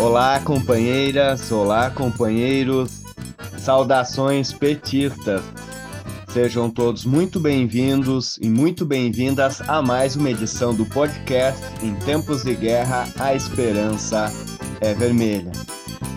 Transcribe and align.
Olá, 0.00 0.40
companheiras, 0.40 1.52
olá, 1.52 1.90
companheiros, 1.90 3.02
saudações 3.58 4.50
petistas. 4.50 5.42
Sejam 6.32 6.70
todos 6.70 7.04
muito 7.04 7.38
bem-vindos 7.38 8.38
e 8.40 8.48
muito 8.48 8.86
bem-vindas 8.86 9.60
a 9.68 9.82
mais 9.82 10.16
uma 10.16 10.30
edição 10.30 10.74
do 10.74 10.86
podcast 10.86 11.60
Em 11.82 11.94
Tempos 11.96 12.44
de 12.44 12.54
Guerra, 12.54 13.06
a 13.18 13.34
Esperança 13.34 14.32
é 14.80 14.94
Vermelha. 14.94 15.52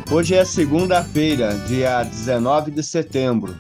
Hoje 0.09 0.33
é 0.33 0.45
segunda-feira, 0.45 1.53
dia 1.67 2.03
19 2.03 2.71
de 2.71 2.83
setembro. 2.83 3.53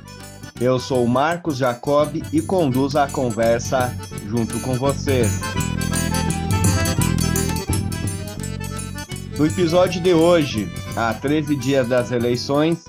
Eu 0.59 0.79
sou 0.79 1.05
Marcos 1.05 1.57
Jacob 1.57 2.15
e 2.31 2.41
conduzo 2.41 2.97
a 2.97 3.09
conversa 3.09 3.93
junto 4.29 4.57
com 4.61 4.75
vocês. 4.75 5.27
No 9.43 9.47
episódio 9.47 10.01
de 10.01 10.13
hoje, 10.13 10.71
há 10.95 11.13
13 11.13 11.57
dias 11.57 11.85
das 11.85 12.11
eleições, 12.11 12.85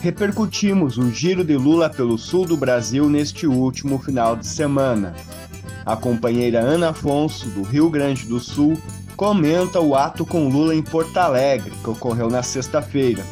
repercutimos 0.00 0.96
o 0.96 1.10
giro 1.10 1.42
de 1.42 1.56
Lula 1.56 1.90
pelo 1.90 2.16
sul 2.16 2.46
do 2.46 2.56
Brasil 2.56 3.08
neste 3.08 3.48
último 3.48 3.98
final 3.98 4.36
de 4.36 4.46
semana. 4.46 5.12
A 5.84 5.96
companheira 5.96 6.60
Ana 6.60 6.90
Afonso, 6.90 7.48
do 7.48 7.64
Rio 7.64 7.90
Grande 7.90 8.26
do 8.26 8.38
Sul, 8.38 8.78
comenta 9.16 9.80
o 9.80 9.96
ato 9.96 10.24
com 10.24 10.48
Lula 10.48 10.72
em 10.72 10.82
Porto 10.82 11.16
Alegre, 11.16 11.72
que 11.82 11.90
ocorreu 11.90 12.30
na 12.30 12.44
sexta-feira. 12.44 13.24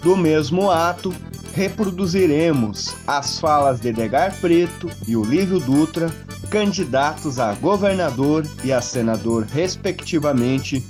Do 0.00 0.16
mesmo 0.16 0.70
ato, 0.70 1.12
reproduziremos 1.52 2.94
as 3.08 3.40
falas 3.40 3.80
de 3.80 3.88
Edgar 3.88 4.40
Preto 4.40 4.88
e 5.08 5.16
Olívio 5.16 5.58
Dutra, 5.58 6.08
candidatos 6.48 7.40
a 7.40 7.54
governador 7.54 8.46
e 8.62 8.72
a 8.72 8.80
senador, 8.80 9.44
respectivamente, 9.52 10.80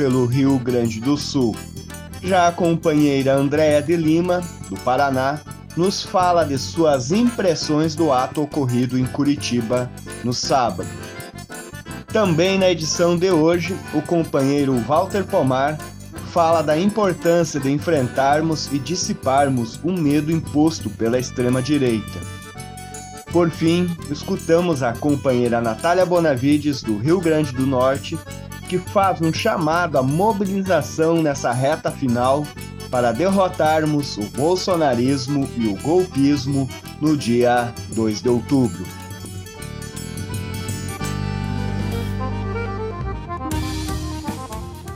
pelo 0.00 0.24
Rio 0.24 0.58
Grande 0.58 0.98
do 0.98 1.14
Sul. 1.14 1.54
Já 2.22 2.48
a 2.48 2.52
companheira 2.52 3.34
Andréa 3.34 3.82
de 3.82 3.94
Lima, 3.96 4.40
do 4.70 4.76
Paraná, 4.76 5.42
nos 5.76 6.02
fala 6.02 6.42
de 6.42 6.56
suas 6.56 7.12
impressões 7.12 7.94
do 7.94 8.10
ato 8.10 8.40
ocorrido 8.40 8.98
em 8.98 9.04
Curitiba 9.04 9.90
no 10.24 10.32
sábado. 10.32 10.88
Também 12.10 12.58
na 12.58 12.70
edição 12.70 13.14
de 13.14 13.30
hoje, 13.30 13.76
o 13.92 14.00
companheiro 14.00 14.74
Walter 14.88 15.22
Pomar 15.22 15.76
fala 16.32 16.62
da 16.62 16.78
importância 16.78 17.60
de 17.60 17.70
enfrentarmos 17.70 18.72
e 18.72 18.78
dissiparmos 18.78 19.78
o 19.84 19.92
medo 19.92 20.32
imposto 20.32 20.88
pela 20.88 21.18
extrema-direita. 21.18 22.20
Por 23.30 23.50
fim, 23.50 23.94
escutamos 24.10 24.82
a 24.82 24.94
companheira 24.94 25.60
Natália 25.60 26.06
Bonavides, 26.06 26.82
do 26.82 26.96
Rio 26.96 27.20
Grande 27.20 27.52
do 27.52 27.66
Norte, 27.66 28.18
que 28.70 28.78
faz 28.78 29.20
um 29.20 29.32
chamado 29.32 29.98
à 29.98 30.02
mobilização 30.02 31.20
nessa 31.20 31.50
reta 31.50 31.90
final 31.90 32.46
para 32.88 33.10
derrotarmos 33.10 34.16
o 34.16 34.22
bolsonarismo 34.30 35.48
e 35.56 35.66
o 35.66 35.74
golpismo 35.82 36.68
no 37.00 37.16
dia 37.16 37.74
2 37.96 38.22
de 38.22 38.28
outubro. 38.28 38.84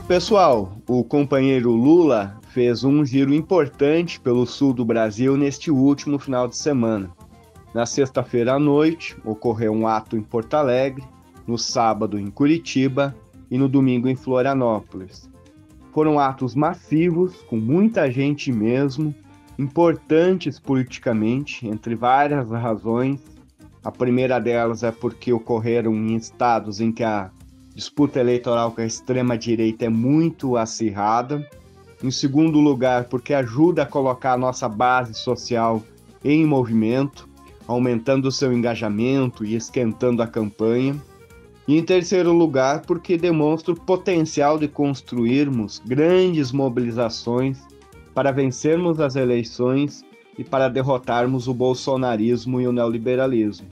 Pessoal, 0.07 0.71
o 0.87 1.03
companheiro 1.03 1.71
Lula 1.71 2.39
fez 2.51 2.85
um 2.85 3.03
giro 3.03 3.33
importante 3.33 4.21
pelo 4.21 4.45
sul 4.45 4.71
do 4.71 4.85
Brasil 4.85 5.35
neste 5.35 5.69
último 5.69 6.17
final 6.17 6.47
de 6.47 6.55
semana. 6.55 7.09
Na 7.73 7.85
sexta-feira 7.85 8.53
à 8.53 8.59
noite, 8.59 9.17
ocorreu 9.25 9.73
um 9.73 9.85
ato 9.85 10.15
em 10.15 10.21
Porto 10.21 10.53
Alegre, 10.53 11.03
no 11.45 11.57
sábado 11.57 12.17
em 12.17 12.31
Curitiba 12.31 13.13
e 13.49 13.57
no 13.57 13.67
domingo 13.67 14.07
em 14.07 14.15
Florianópolis. 14.15 15.29
Foram 15.91 16.19
atos 16.19 16.55
massivos, 16.55 17.41
com 17.43 17.57
muita 17.57 18.11
gente 18.11 18.51
mesmo, 18.51 19.15
importantes 19.57 20.59
politicamente, 20.59 21.67
entre 21.67 21.95
várias 21.95 22.49
razões. 22.51 23.21
A 23.83 23.91
primeira 23.91 24.39
delas 24.39 24.83
é 24.83 24.91
porque 24.91 25.31
ocorreram 25.31 25.93
em 25.93 26.15
estados 26.15 26.81
em 26.81 26.91
que 26.91 27.03
a 27.03 27.31
disputa 27.73 28.19
eleitoral 28.19 28.71
com 28.71 28.81
a 28.81 28.85
extrema-direita 28.85 29.85
é 29.85 29.89
muito 29.89 30.57
acirrada. 30.57 31.47
Em 32.03 32.11
segundo 32.11 32.59
lugar, 32.59 33.05
porque 33.05 33.33
ajuda 33.33 33.83
a 33.83 33.85
colocar 33.85 34.33
a 34.33 34.37
nossa 34.37 34.67
base 34.67 35.13
social 35.13 35.81
em 36.23 36.45
movimento, 36.45 37.27
aumentando 37.67 38.27
o 38.27 38.31
seu 38.31 38.51
engajamento 38.51 39.45
e 39.45 39.55
esquentando 39.55 40.21
a 40.21 40.27
campanha. 40.27 40.95
E 41.67 41.77
em 41.77 41.83
terceiro 41.83 42.31
lugar, 42.31 42.81
porque 42.81 43.17
demonstra 43.17 43.73
o 43.73 43.79
potencial 43.79 44.57
de 44.57 44.67
construirmos 44.67 45.81
grandes 45.85 46.51
mobilizações 46.51 47.59
para 48.13 48.31
vencermos 48.31 48.99
as 48.99 49.15
eleições 49.15 50.03
e 50.37 50.43
para 50.43 50.69
derrotarmos 50.69 51.47
o 51.47 51.53
bolsonarismo 51.53 52.61
e 52.61 52.67
o 52.67 52.71
neoliberalismo. 52.71 53.67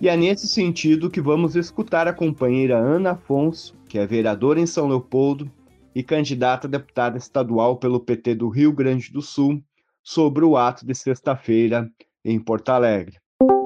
E 0.00 0.08
é 0.08 0.16
nesse 0.16 0.46
sentido 0.46 1.08
que 1.08 1.20
vamos 1.20 1.56
escutar 1.56 2.06
a 2.06 2.12
companheira 2.12 2.76
Ana 2.76 3.12
Afonso, 3.12 3.74
que 3.88 3.98
é 3.98 4.06
vereadora 4.06 4.60
em 4.60 4.66
São 4.66 4.88
Leopoldo 4.88 5.50
e 5.94 6.02
candidata 6.02 6.66
a 6.66 6.70
deputada 6.70 7.16
estadual 7.16 7.76
pelo 7.76 8.00
PT 8.00 8.34
do 8.34 8.48
Rio 8.48 8.72
Grande 8.72 9.10
do 9.10 9.22
Sul, 9.22 9.62
sobre 10.02 10.44
o 10.44 10.56
ato 10.56 10.84
de 10.84 10.94
sexta-feira 10.94 11.90
em 12.22 12.38
Porto 12.38 12.68
Alegre. 12.68 13.16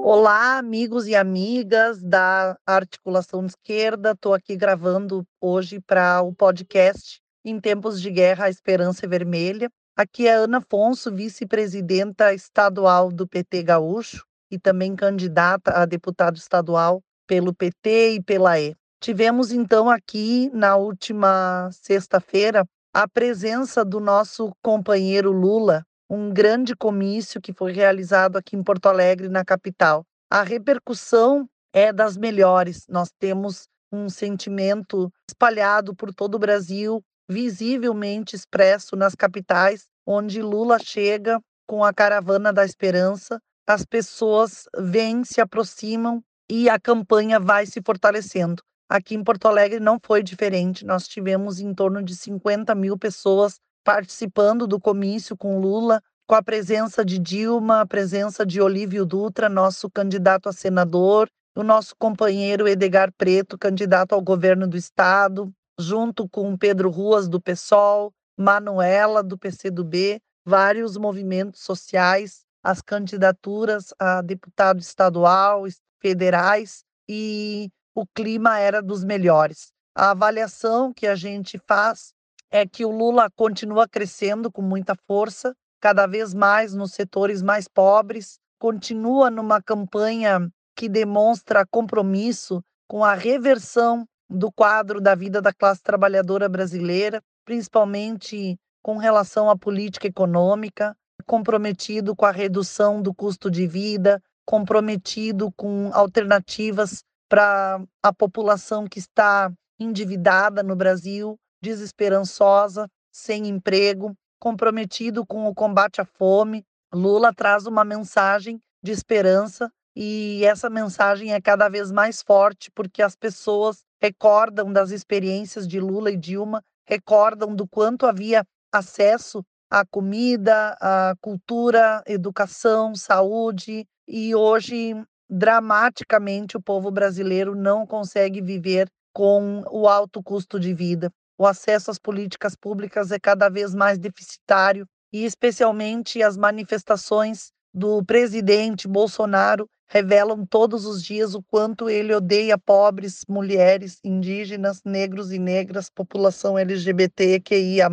Olá, 0.03 0.57
amigos 0.57 1.05
e 1.05 1.15
amigas 1.15 2.01
da 2.01 2.57
Articulação 2.65 3.45
Esquerda. 3.45 4.11
Estou 4.11 4.33
aqui 4.33 4.55
gravando 4.55 5.23
hoje 5.39 5.79
para 5.79 6.23
o 6.23 6.33
podcast 6.33 7.21
Em 7.45 7.59
Tempos 7.59 8.01
de 8.01 8.09
Guerra, 8.09 8.45
a 8.45 8.49
Esperança 8.49 9.07
Vermelha. 9.07 9.69
Aqui 9.95 10.27
é 10.27 10.33
Ana 10.33 10.57
Afonso, 10.57 11.13
vice-presidenta 11.13 12.33
estadual 12.33 13.11
do 13.11 13.27
PT 13.27 13.61
Gaúcho 13.61 14.25
e 14.49 14.57
também 14.57 14.95
candidata 14.95 15.71
a 15.71 15.85
deputado 15.85 16.35
estadual 16.35 17.03
pelo 17.27 17.53
PT 17.53 18.15
e 18.15 18.23
pela 18.23 18.59
E. 18.59 18.75
Tivemos 18.99 19.51
então 19.51 19.87
aqui 19.87 20.49
na 20.51 20.77
última 20.77 21.69
sexta-feira 21.71 22.65
a 22.91 23.07
presença 23.07 23.85
do 23.85 23.99
nosso 23.99 24.51
companheiro 24.63 25.31
Lula 25.31 25.85
um 26.13 26.29
grande 26.29 26.75
comício 26.75 27.39
que 27.39 27.53
foi 27.53 27.71
realizado 27.71 28.35
aqui 28.35 28.57
em 28.57 28.61
Porto 28.61 28.87
Alegre, 28.87 29.29
na 29.29 29.45
capital. 29.45 30.05
A 30.29 30.43
repercussão 30.43 31.47
é 31.71 31.93
das 31.93 32.17
melhores. 32.17 32.85
Nós 32.89 33.09
temos 33.17 33.69
um 33.89 34.09
sentimento 34.09 35.09
espalhado 35.29 35.95
por 35.95 36.13
todo 36.13 36.35
o 36.35 36.39
Brasil, 36.39 37.01
visivelmente 37.29 38.35
expresso 38.35 38.97
nas 38.97 39.15
capitais, 39.15 39.87
onde 40.05 40.41
Lula 40.41 40.79
chega 40.79 41.39
com 41.65 41.81
a 41.81 41.93
caravana 41.93 42.51
da 42.51 42.65
esperança, 42.65 43.39
as 43.65 43.85
pessoas 43.85 44.65
vêm, 44.77 45.23
se 45.23 45.39
aproximam 45.39 46.21
e 46.49 46.69
a 46.69 46.77
campanha 46.77 47.39
vai 47.39 47.65
se 47.65 47.81
fortalecendo. 47.81 48.61
Aqui 48.89 49.15
em 49.15 49.23
Porto 49.23 49.47
Alegre 49.47 49.79
não 49.79 49.97
foi 50.03 50.21
diferente. 50.21 50.85
Nós 50.85 51.07
tivemos 51.07 51.61
em 51.61 51.73
torno 51.73 52.03
de 52.03 52.13
50 52.13 52.75
mil 52.75 52.97
pessoas 52.97 53.61
participando 53.83 54.67
do 54.67 54.79
comício 54.79 55.35
com 55.35 55.59
Lula, 55.59 56.01
com 56.27 56.35
a 56.35 56.43
presença 56.43 57.03
de 57.03 57.19
Dilma, 57.19 57.81
a 57.81 57.85
presença 57.85 58.45
de 58.45 58.61
Olívio 58.61 59.05
Dutra, 59.05 59.49
nosso 59.49 59.89
candidato 59.89 60.47
a 60.47 60.53
senador, 60.53 61.27
o 61.55 61.63
nosso 61.63 61.95
companheiro 61.97 62.67
Edgar 62.67 63.11
Preto, 63.17 63.57
candidato 63.57 64.13
ao 64.13 64.21
governo 64.21 64.67
do 64.67 64.77
estado, 64.77 65.51
junto 65.79 66.29
com 66.29 66.57
Pedro 66.57 66.89
Ruas 66.89 67.27
do 67.27 67.41
PSOL, 67.41 68.13
Manuela 68.37 69.21
do 69.21 69.37
PCdoB, 69.37 70.21
vários 70.45 70.95
movimentos 70.97 71.61
sociais, 71.61 72.45
as 72.63 72.81
candidaturas 72.81 73.93
a 73.99 74.21
deputado 74.21 74.79
estadual, 74.79 75.65
federais 75.99 76.83
e 77.09 77.69
o 77.93 78.05
clima 78.07 78.57
era 78.59 78.81
dos 78.81 79.03
melhores. 79.03 79.71
A 79.93 80.11
avaliação 80.11 80.93
que 80.93 81.05
a 81.05 81.15
gente 81.15 81.59
faz 81.67 82.13
é 82.51 82.67
que 82.67 82.85
o 82.85 82.91
Lula 82.91 83.29
continua 83.35 83.87
crescendo 83.87 84.51
com 84.51 84.61
muita 84.61 84.93
força, 85.07 85.55
cada 85.79 86.05
vez 86.05 86.33
mais 86.33 86.73
nos 86.73 86.91
setores 86.91 87.41
mais 87.41 87.67
pobres, 87.67 88.37
continua 88.59 89.31
numa 89.31 89.61
campanha 89.61 90.51
que 90.75 90.89
demonstra 90.89 91.65
compromisso 91.65 92.61
com 92.87 93.03
a 93.03 93.13
reversão 93.13 94.05
do 94.29 94.51
quadro 94.51 94.99
da 94.99 95.15
vida 95.15 95.41
da 95.41 95.53
classe 95.53 95.81
trabalhadora 95.81 96.47
brasileira, 96.47 97.21
principalmente 97.45 98.57
com 98.83 98.97
relação 98.97 99.49
à 99.49 99.57
política 99.57 100.07
econômica, 100.07 100.95
comprometido 101.25 102.15
com 102.15 102.25
a 102.25 102.31
redução 102.31 103.01
do 103.01 103.13
custo 103.13 103.49
de 103.49 103.65
vida, 103.65 104.21
comprometido 104.45 105.51
com 105.53 105.89
alternativas 105.93 107.03
para 107.29 107.81
a 108.03 108.13
população 108.13 108.85
que 108.85 108.99
está 108.99 109.51
endividada 109.79 110.61
no 110.61 110.75
Brasil, 110.75 111.37
desesperançosa, 111.61 112.87
sem 113.11 113.47
emprego, 113.47 114.15
comprometido 114.39 115.25
com 115.25 115.45
o 115.45 115.53
combate 115.53 116.01
à 116.01 116.05
fome. 116.05 116.63
Lula 116.93 117.33
traz 117.33 117.65
uma 117.65 117.83
mensagem 117.83 118.59
de 118.83 118.91
esperança 118.91 119.71
e 119.95 120.43
essa 120.45 120.69
mensagem 120.69 121.33
é 121.33 121.41
cada 121.41 121.69
vez 121.69 121.91
mais 121.91 122.21
forte 122.21 122.71
porque 122.71 123.01
as 123.01 123.15
pessoas 123.15 123.83
recordam 124.01 124.71
das 124.73 124.91
experiências 124.91 125.67
de 125.67 125.79
Lula 125.79 126.11
e 126.11 126.17
Dilma, 126.17 126.63
recordam 126.87 127.55
do 127.55 127.67
quanto 127.67 128.05
havia 128.05 128.43
acesso 128.73 129.43
à 129.69 129.85
comida, 129.85 130.75
à 130.81 131.13
cultura, 131.21 132.03
educação, 132.07 132.95
saúde, 132.95 133.85
e 134.07 134.35
hoje, 134.35 134.93
dramaticamente, 135.29 136.57
o 136.57 136.61
povo 136.61 136.91
brasileiro 136.91 137.55
não 137.55 137.87
consegue 137.87 138.41
viver 138.41 138.89
com 139.13 139.63
o 139.69 139.87
alto 139.87 140.21
custo 140.21 140.59
de 140.59 140.73
vida. 140.73 141.09
O 141.41 141.47
acesso 141.47 141.89
às 141.89 141.97
políticas 141.97 142.55
públicas 142.55 143.11
é 143.11 143.17
cada 143.19 143.49
vez 143.49 143.73
mais 143.73 143.97
deficitário 143.97 144.85
e, 145.11 145.25
especialmente, 145.25 146.21
as 146.21 146.37
manifestações 146.37 147.49
do 147.73 148.05
presidente 148.05 148.87
Bolsonaro 148.87 149.65
revelam 149.89 150.45
todos 150.45 150.85
os 150.85 151.03
dias 151.03 151.33
o 151.33 151.41
quanto 151.41 151.89
ele 151.89 152.13
odeia 152.13 152.59
pobres, 152.59 153.23
mulheres, 153.27 153.97
indígenas, 154.03 154.83
negros 154.85 155.31
e 155.31 155.39
negras, 155.39 155.89
população 155.89 156.59
LGBTQIA+, 156.59 157.89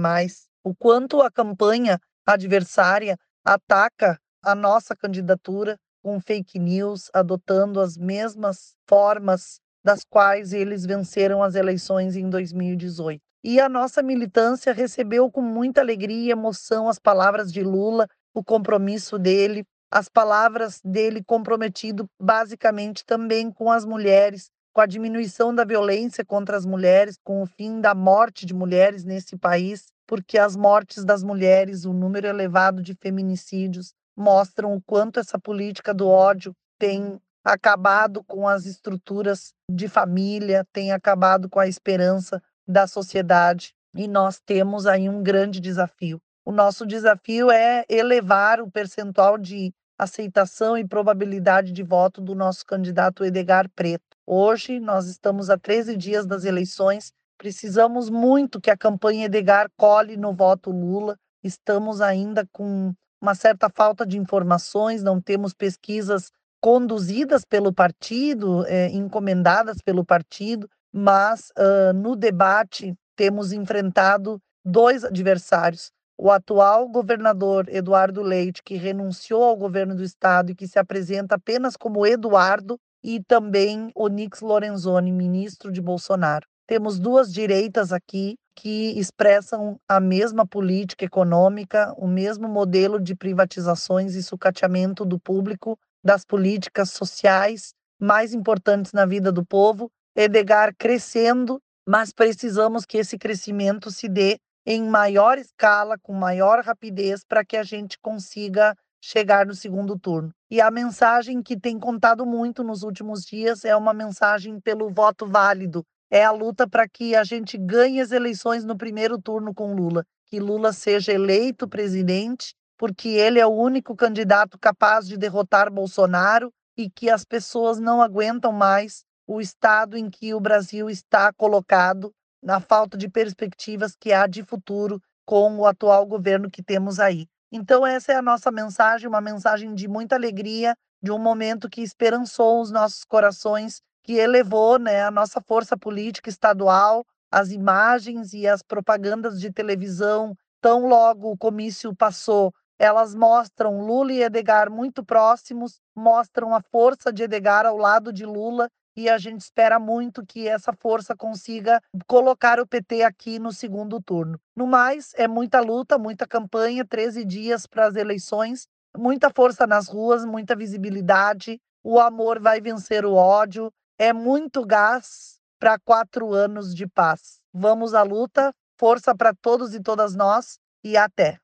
o 0.62 0.74
quanto 0.74 1.22
a 1.22 1.30
campanha 1.30 1.98
adversária 2.26 3.16
ataca 3.42 4.20
a 4.44 4.54
nossa 4.54 4.94
candidatura 4.94 5.78
com 6.02 6.20
fake 6.20 6.58
news, 6.58 7.08
adotando 7.14 7.80
as 7.80 7.96
mesmas 7.96 8.74
formas 8.86 9.58
das 9.82 10.04
quais 10.04 10.52
eles 10.52 10.84
venceram 10.84 11.42
as 11.42 11.54
eleições 11.54 12.14
em 12.14 12.28
2018. 12.28 13.27
E 13.44 13.60
a 13.60 13.68
nossa 13.68 14.02
militância 14.02 14.72
recebeu 14.72 15.30
com 15.30 15.40
muita 15.40 15.80
alegria 15.80 16.28
e 16.28 16.30
emoção 16.30 16.88
as 16.88 16.98
palavras 16.98 17.52
de 17.52 17.62
Lula, 17.62 18.08
o 18.34 18.42
compromisso 18.42 19.18
dele, 19.18 19.64
as 19.90 20.08
palavras 20.08 20.80
dele 20.84 21.22
comprometido 21.24 22.08
basicamente 22.20 23.04
também 23.04 23.50
com 23.50 23.70
as 23.70 23.84
mulheres, 23.84 24.50
com 24.72 24.80
a 24.80 24.86
diminuição 24.86 25.54
da 25.54 25.64
violência 25.64 26.24
contra 26.24 26.56
as 26.56 26.66
mulheres, 26.66 27.16
com 27.24 27.42
o 27.42 27.46
fim 27.46 27.80
da 27.80 27.94
morte 27.94 28.44
de 28.44 28.52
mulheres 28.52 29.04
nesse 29.04 29.36
país, 29.36 29.86
porque 30.06 30.38
as 30.38 30.56
mortes 30.56 31.04
das 31.04 31.22
mulheres, 31.22 31.84
o 31.84 31.92
número 31.92 32.26
elevado 32.26 32.82
de 32.82 32.94
feminicídios, 32.94 33.92
mostram 34.16 34.74
o 34.74 34.82
quanto 34.82 35.20
essa 35.20 35.38
política 35.38 35.94
do 35.94 36.08
ódio 36.08 36.52
tem 36.78 37.20
acabado 37.44 38.22
com 38.24 38.46
as 38.46 38.66
estruturas 38.66 39.52
de 39.70 39.88
família, 39.88 40.66
tem 40.72 40.92
acabado 40.92 41.48
com 41.48 41.60
a 41.60 41.68
esperança 41.68 42.42
da 42.68 42.86
sociedade. 42.86 43.72
E 43.94 44.06
nós 44.06 44.38
temos 44.38 44.86
aí 44.86 45.08
um 45.08 45.22
grande 45.22 45.58
desafio. 45.60 46.20
O 46.44 46.52
nosso 46.52 46.86
desafio 46.86 47.50
é 47.50 47.84
elevar 47.88 48.60
o 48.60 48.70
percentual 48.70 49.38
de 49.38 49.72
aceitação 49.98 50.78
e 50.78 50.86
probabilidade 50.86 51.72
de 51.72 51.82
voto 51.82 52.20
do 52.20 52.34
nosso 52.34 52.64
candidato 52.64 53.24
Edgar 53.24 53.68
Preto. 53.74 54.04
Hoje, 54.24 54.78
nós 54.78 55.06
estamos 55.06 55.50
a 55.50 55.58
13 55.58 55.96
dias 55.96 56.26
das 56.26 56.44
eleições, 56.44 57.12
precisamos 57.36 58.08
muito 58.08 58.60
que 58.60 58.70
a 58.70 58.76
campanha 58.76 59.26
Edgar 59.26 59.68
cole 59.76 60.16
no 60.16 60.32
voto 60.32 60.70
Lula. 60.70 61.16
Estamos 61.42 62.00
ainda 62.00 62.46
com 62.52 62.92
uma 63.20 63.34
certa 63.34 63.68
falta 63.68 64.06
de 64.06 64.16
informações, 64.16 65.02
não 65.02 65.20
temos 65.20 65.52
pesquisas 65.52 66.30
conduzidas 66.60 67.44
pelo 67.44 67.72
partido, 67.72 68.64
é, 68.66 68.88
encomendadas 68.88 69.78
pelo 69.84 70.04
partido, 70.04 70.68
mas 70.98 71.52
uh, 71.56 71.92
no 71.94 72.16
debate 72.16 72.94
temos 73.16 73.52
enfrentado 73.52 74.40
dois 74.64 75.04
adversários. 75.04 75.90
O 76.20 76.30
atual 76.30 76.88
governador 76.88 77.68
Eduardo 77.68 78.22
Leite, 78.22 78.62
que 78.64 78.76
renunciou 78.76 79.44
ao 79.44 79.56
governo 79.56 79.94
do 79.94 80.02
estado 80.02 80.50
e 80.50 80.54
que 80.54 80.66
se 80.66 80.78
apresenta 80.78 81.36
apenas 81.36 81.76
como 81.76 82.04
Eduardo, 82.04 82.76
e 83.02 83.22
também 83.22 83.92
Onix 83.94 84.40
Lorenzoni, 84.40 85.12
ministro 85.12 85.70
de 85.70 85.80
Bolsonaro. 85.80 86.44
Temos 86.66 86.98
duas 86.98 87.32
direitas 87.32 87.92
aqui 87.92 88.36
que 88.56 88.98
expressam 88.98 89.78
a 89.88 90.00
mesma 90.00 90.44
política 90.44 91.04
econômica, 91.04 91.94
o 91.96 92.08
mesmo 92.08 92.48
modelo 92.48 93.00
de 93.00 93.14
privatizações 93.14 94.16
e 94.16 94.22
sucateamento 94.22 95.04
do 95.04 95.18
público 95.18 95.78
das 96.04 96.24
políticas 96.24 96.90
sociais 96.90 97.72
mais 98.00 98.34
importantes 98.34 98.92
na 98.92 99.06
vida 99.06 99.30
do 99.30 99.46
povo. 99.46 99.88
Edgar 100.20 100.74
crescendo, 100.76 101.60
mas 101.86 102.12
precisamos 102.12 102.84
que 102.84 102.98
esse 102.98 103.16
crescimento 103.16 103.88
se 103.88 104.08
dê 104.08 104.36
em 104.66 104.82
maior 104.82 105.38
escala, 105.38 105.96
com 106.02 106.12
maior 106.12 106.60
rapidez, 106.64 107.22
para 107.24 107.44
que 107.44 107.56
a 107.56 107.62
gente 107.62 107.96
consiga 108.02 108.74
chegar 109.00 109.46
no 109.46 109.54
segundo 109.54 109.96
turno. 109.96 110.32
E 110.50 110.60
a 110.60 110.72
mensagem 110.72 111.40
que 111.40 111.56
tem 111.56 111.78
contado 111.78 112.26
muito 112.26 112.64
nos 112.64 112.82
últimos 112.82 113.22
dias 113.22 113.64
é 113.64 113.76
uma 113.76 113.94
mensagem 113.94 114.58
pelo 114.60 114.90
voto 114.90 115.24
válido, 115.24 115.84
é 116.10 116.24
a 116.24 116.32
luta 116.32 116.68
para 116.68 116.88
que 116.88 117.14
a 117.14 117.22
gente 117.22 117.56
ganhe 117.56 118.00
as 118.00 118.10
eleições 118.10 118.64
no 118.64 118.76
primeiro 118.76 119.22
turno 119.22 119.54
com 119.54 119.72
Lula, 119.72 120.02
que 120.26 120.40
Lula 120.40 120.72
seja 120.72 121.12
eleito 121.12 121.68
presidente, 121.68 122.56
porque 122.76 123.10
ele 123.10 123.38
é 123.38 123.46
o 123.46 123.54
único 123.54 123.94
candidato 123.94 124.58
capaz 124.58 125.06
de 125.06 125.16
derrotar 125.16 125.72
Bolsonaro 125.72 126.50
e 126.76 126.90
que 126.90 127.08
as 127.08 127.24
pessoas 127.24 127.78
não 127.78 128.02
aguentam 128.02 128.50
mais 128.50 129.04
o 129.28 129.42
estado 129.42 129.96
em 129.96 130.08
que 130.08 130.32
o 130.32 130.40
Brasil 130.40 130.88
está 130.88 131.30
colocado, 131.34 132.10
na 132.42 132.60
falta 132.60 132.96
de 132.96 133.10
perspectivas 133.10 133.94
que 133.94 134.10
há 134.10 134.26
de 134.26 134.42
futuro 134.42 135.00
com 135.26 135.58
o 135.58 135.66
atual 135.66 136.06
governo 136.06 136.50
que 136.50 136.62
temos 136.62 136.98
aí. 136.98 137.26
Então, 137.52 137.86
essa 137.86 138.12
é 138.12 138.16
a 138.16 138.22
nossa 138.22 138.50
mensagem, 138.50 139.06
uma 139.06 139.20
mensagem 139.20 139.74
de 139.74 139.86
muita 139.86 140.14
alegria, 140.14 140.74
de 141.02 141.12
um 141.12 141.18
momento 141.18 141.68
que 141.68 141.82
esperançou 141.82 142.62
os 142.62 142.70
nossos 142.70 143.04
corações 143.04 143.82
que 144.02 144.14
elevou 144.14 144.78
né, 144.78 145.02
a 145.02 145.10
nossa 145.10 145.42
força 145.42 145.76
política 145.76 146.30
estadual, 146.30 147.04
as 147.30 147.50
imagens 147.50 148.32
e 148.32 148.46
as 148.46 148.62
propagandas 148.62 149.38
de 149.38 149.52
televisão, 149.52 150.34
tão 150.62 150.86
logo 150.86 151.30
o 151.30 151.36
comício 151.36 151.94
passou, 151.94 152.50
elas 152.78 153.14
mostram 153.14 153.84
Lula 153.84 154.12
e 154.12 154.22
Edgar 154.22 154.70
muito 154.70 155.04
próximos, 155.04 155.80
mostram 155.94 156.54
a 156.54 156.62
força 156.62 157.12
de 157.12 157.24
Edgar 157.24 157.66
ao 157.66 157.76
lado 157.76 158.10
de 158.12 158.24
Lula 158.24 158.70
e 158.98 159.08
a 159.08 159.16
gente 159.16 159.42
espera 159.42 159.78
muito 159.78 160.26
que 160.26 160.48
essa 160.48 160.72
força 160.72 161.14
consiga 161.14 161.80
colocar 162.04 162.58
o 162.58 162.66
PT 162.66 163.04
aqui 163.04 163.38
no 163.38 163.52
segundo 163.52 164.02
turno. 164.02 164.40
No 164.56 164.66
mais, 164.66 165.14
é 165.14 165.28
muita 165.28 165.60
luta, 165.60 165.96
muita 165.96 166.26
campanha, 166.26 166.84
13 166.84 167.24
dias 167.24 167.64
para 167.64 167.86
as 167.86 167.94
eleições, 167.94 168.66
muita 168.96 169.30
força 169.30 169.68
nas 169.68 169.86
ruas, 169.86 170.24
muita 170.24 170.56
visibilidade. 170.56 171.60
O 171.84 172.00
amor 172.00 172.40
vai 172.40 172.60
vencer 172.60 173.06
o 173.06 173.14
ódio, 173.14 173.70
é 173.96 174.12
muito 174.12 174.66
gás 174.66 175.38
para 175.60 175.78
quatro 175.78 176.34
anos 176.34 176.74
de 176.74 176.84
paz. 176.84 177.38
Vamos 177.54 177.94
à 177.94 178.02
luta, 178.02 178.52
força 178.76 179.14
para 179.14 179.32
todos 179.32 179.76
e 179.76 179.80
todas 179.80 180.16
nós 180.16 180.58
e 180.82 180.96
até. 180.96 181.38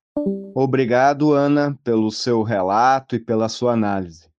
Obrigado, 0.57 1.33
Ana, 1.33 1.79
pelo 1.85 2.11
seu 2.11 2.43
relato 2.43 3.15
e 3.15 3.21
pela 3.21 3.49
sua 3.49 3.75
análise. 3.75 4.34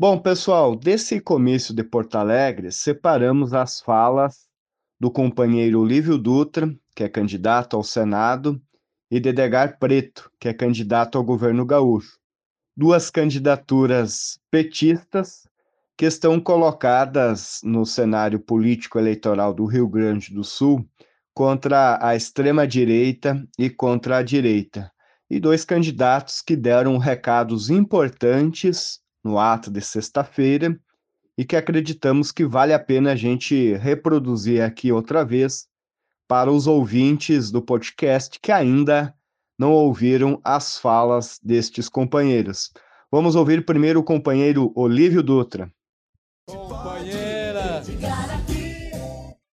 Bom, 0.00 0.18
pessoal, 0.18 0.74
desse 0.74 1.20
comício 1.20 1.74
de 1.74 1.84
Porto 1.84 2.14
Alegre, 2.14 2.72
separamos 2.72 3.52
as 3.52 3.82
falas 3.82 4.48
do 4.98 5.10
companheiro 5.10 5.78
Olívio 5.78 6.16
Dutra, 6.16 6.74
que 6.96 7.04
é 7.04 7.08
candidato 7.10 7.76
ao 7.76 7.84
Senado, 7.84 8.58
e 9.10 9.20
de 9.20 9.28
Edgar 9.28 9.78
Preto, 9.78 10.32
que 10.40 10.48
é 10.48 10.54
candidato 10.54 11.18
ao 11.18 11.22
governo 11.22 11.66
gaúcho. 11.66 12.18
Duas 12.74 13.10
candidaturas 13.10 14.40
petistas 14.50 15.46
que 15.98 16.06
estão 16.06 16.40
colocadas 16.40 17.60
no 17.62 17.84
cenário 17.84 18.40
político 18.40 18.98
eleitoral 18.98 19.52
do 19.52 19.66
Rio 19.66 19.86
Grande 19.86 20.32
do 20.32 20.42
Sul 20.42 20.82
contra 21.34 21.98
a 22.00 22.16
extrema-direita 22.16 23.46
e 23.58 23.68
contra 23.68 24.16
a 24.16 24.22
direita. 24.22 24.90
E 25.28 25.38
dois 25.38 25.62
candidatos 25.62 26.40
que 26.40 26.56
deram 26.56 26.96
recados 26.96 27.68
importantes 27.68 28.99
no 29.24 29.38
ato 29.38 29.70
de 29.70 29.80
sexta-feira 29.80 30.78
e 31.36 31.44
que 31.44 31.56
acreditamos 31.56 32.32
que 32.32 32.44
vale 32.44 32.72
a 32.72 32.78
pena 32.78 33.12
a 33.12 33.16
gente 33.16 33.74
reproduzir 33.74 34.62
aqui 34.62 34.92
outra 34.92 35.24
vez 35.24 35.66
para 36.28 36.50
os 36.50 36.66
ouvintes 36.66 37.50
do 37.50 37.62
podcast 37.62 38.38
que 38.40 38.52
ainda 38.52 39.14
não 39.58 39.72
ouviram 39.72 40.40
as 40.44 40.78
falas 40.78 41.38
destes 41.42 41.88
companheiros. 41.88 42.70
Vamos 43.10 43.34
ouvir 43.34 43.64
primeiro 43.64 44.00
o 44.00 44.04
companheiro 44.04 44.72
Olívio 44.74 45.22
Dutra 45.22 45.70
companheira 46.50 47.82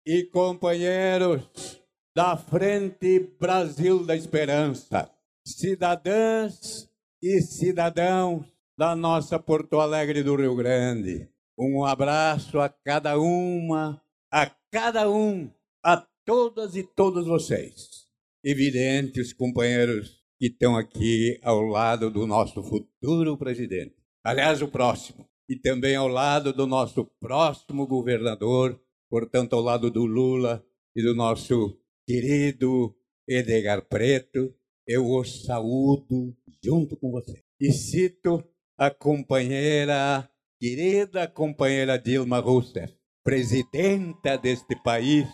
e 0.06 0.23
companheiros 0.25 1.83
da 2.14 2.37
Frente 2.37 3.18
Brasil 3.40 4.04
da 4.04 4.14
Esperança, 4.14 5.11
cidadãs 5.44 6.88
e 7.21 7.40
cidadãos 7.40 8.53
da 8.76 8.96
nossa 8.96 9.38
Porto 9.38 9.78
Alegre 9.78 10.22
do 10.22 10.34
Rio 10.34 10.56
Grande. 10.56 11.28
Um 11.56 11.84
abraço 11.84 12.58
a 12.58 12.68
cada 12.68 13.18
uma, 13.18 14.02
a 14.32 14.50
cada 14.70 15.08
um, 15.08 15.48
a 15.84 16.04
todas 16.24 16.74
e 16.74 16.82
todos 16.82 17.26
vocês. 17.26 18.08
Evidentes 18.42 19.32
companheiros 19.32 20.22
que 20.38 20.46
estão 20.46 20.76
aqui 20.76 21.38
ao 21.42 21.62
lado 21.62 22.10
do 22.10 22.26
nosso 22.26 22.62
futuro 22.62 23.38
presidente. 23.38 23.94
Aliás, 24.24 24.60
o 24.60 24.68
próximo 24.68 25.24
e 25.48 25.56
também 25.56 25.94
ao 25.94 26.08
lado 26.08 26.52
do 26.52 26.66
nosso 26.66 27.04
próximo 27.20 27.86
governador, 27.86 28.80
portanto, 29.08 29.54
ao 29.54 29.62
lado 29.62 29.90
do 29.90 30.04
Lula 30.04 30.64
e 30.96 31.02
do 31.02 31.14
nosso 31.14 31.78
querido 32.06 32.94
Edgar 33.28 33.86
Preto, 33.86 34.52
eu 34.86 35.06
o 35.06 35.24
saúdo 35.24 36.36
junto 36.62 36.96
com 36.96 37.10
você. 37.10 37.42
E 37.60 37.72
cito 37.72 38.42
a 38.84 38.90
companheira, 38.90 40.28
querida 40.60 41.26
companheira 41.26 41.98
Dilma 41.98 42.38
Rousseff, 42.38 42.94
presidenta 43.24 44.36
deste 44.36 44.76
país, 44.76 45.26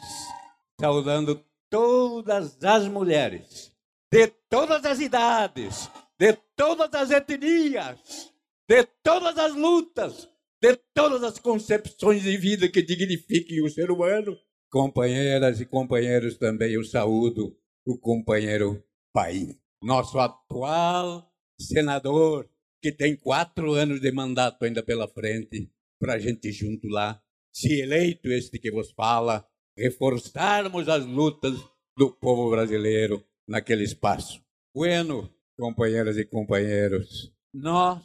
saudando 0.80 1.44
todas 1.68 2.62
as 2.62 2.86
mulheres, 2.86 3.72
de 4.12 4.28
todas 4.48 4.84
as 4.84 5.00
idades, 5.00 5.90
de 6.16 6.32
todas 6.54 6.94
as 6.94 7.10
etnias, 7.10 8.32
de 8.68 8.84
todas 9.02 9.36
as 9.36 9.52
lutas, 9.52 10.28
de 10.62 10.76
todas 10.94 11.24
as 11.24 11.40
concepções 11.40 12.22
de 12.22 12.36
vida 12.36 12.68
que 12.68 12.82
dignifiquem 12.82 13.64
o 13.64 13.68
ser 13.68 13.90
humano. 13.90 14.36
Companheiras 14.70 15.60
e 15.60 15.66
companheiros 15.66 16.38
também, 16.38 16.74
eu 16.74 16.84
saúdo 16.84 17.56
o 17.84 17.98
companheiro 17.98 18.80
Paim, 19.12 19.58
nosso 19.82 20.20
atual 20.20 21.28
senador, 21.58 22.48
que 22.80 22.92
tem 22.92 23.16
quatro 23.16 23.74
anos 23.74 24.00
de 24.00 24.10
mandato 24.10 24.64
ainda 24.64 24.82
pela 24.82 25.06
frente, 25.06 25.70
para 25.98 26.14
a 26.14 26.18
gente 26.18 26.50
junto 26.50 26.88
lá, 26.88 27.20
se 27.52 27.80
eleito 27.80 28.28
este 28.28 28.58
que 28.58 28.70
vos 28.70 28.90
fala, 28.92 29.46
reforçarmos 29.76 30.88
as 30.88 31.04
lutas 31.04 31.54
do 31.96 32.10
povo 32.10 32.50
brasileiro 32.50 33.22
naquele 33.46 33.84
espaço. 33.84 34.42
Bueno, 34.74 35.28
companheiras 35.58 36.16
e 36.16 36.24
companheiros, 36.24 37.32
nós, 37.52 38.00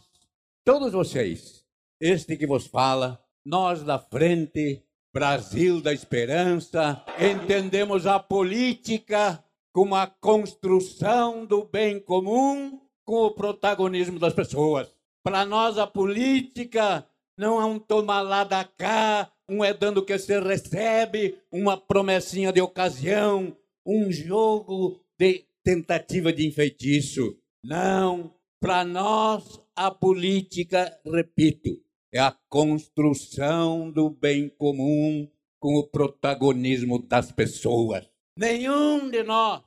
todos 0.64 0.92
vocês, 0.92 1.64
este 2.02 2.36
que 2.36 2.48
vos 2.48 2.68
fala, 2.68 3.24
nós 3.46 3.84
da 3.84 4.00
frente 4.00 4.84
Brasil 5.14 5.80
da 5.80 5.94
Esperança, 5.94 7.06
entendemos 7.18 8.06
a 8.06 8.20
política 8.20 9.42
como 9.72 9.96
a 9.96 10.08
construção 10.08 11.46
do 11.46 11.64
bem 11.64 12.00
comum 12.00 12.85
com 13.06 13.24
o 13.24 13.32
protagonismo 13.32 14.20
das 14.20 14.34
pessoas. 14.34 14.94
Para 15.24 15.46
nós, 15.46 15.78
a 15.78 15.88
política 15.88 17.08
não 17.38 17.62
é 17.62 17.66
um 17.66 17.80
tomar 17.80 18.22
lá 18.22 18.44
da 18.44 18.64
cá, 18.64 19.32
um 19.48 19.64
é 19.64 19.74
dando 19.74 20.00
o 20.00 20.06
que 20.06 20.18
você 20.18 20.40
recebe, 20.40 21.38
uma 21.52 21.78
promessinha 21.78 22.52
de 22.52 22.62
ocasião, 22.62 23.56
um 23.86 24.12
jogo 24.12 25.00
de 25.18 25.46
tentativa 25.64 26.34
de 26.34 26.48
enfeitiço. 26.48 27.38
Não. 27.64 28.34
Para 28.60 28.84
nós, 28.84 29.62
a 29.76 29.92
política, 29.92 30.98
repito, 31.06 31.70
é 32.12 32.20
a 32.20 32.36
construção 32.50 33.92
do 33.92 34.10
bem 34.10 34.50
comum 34.50 35.30
com 35.60 35.76
o 35.76 35.88
protagonismo 35.88 37.00
das 37.00 37.32
pessoas. 37.32 38.08
Nenhum 38.38 39.10
de 39.10 39.24
nós, 39.24 39.62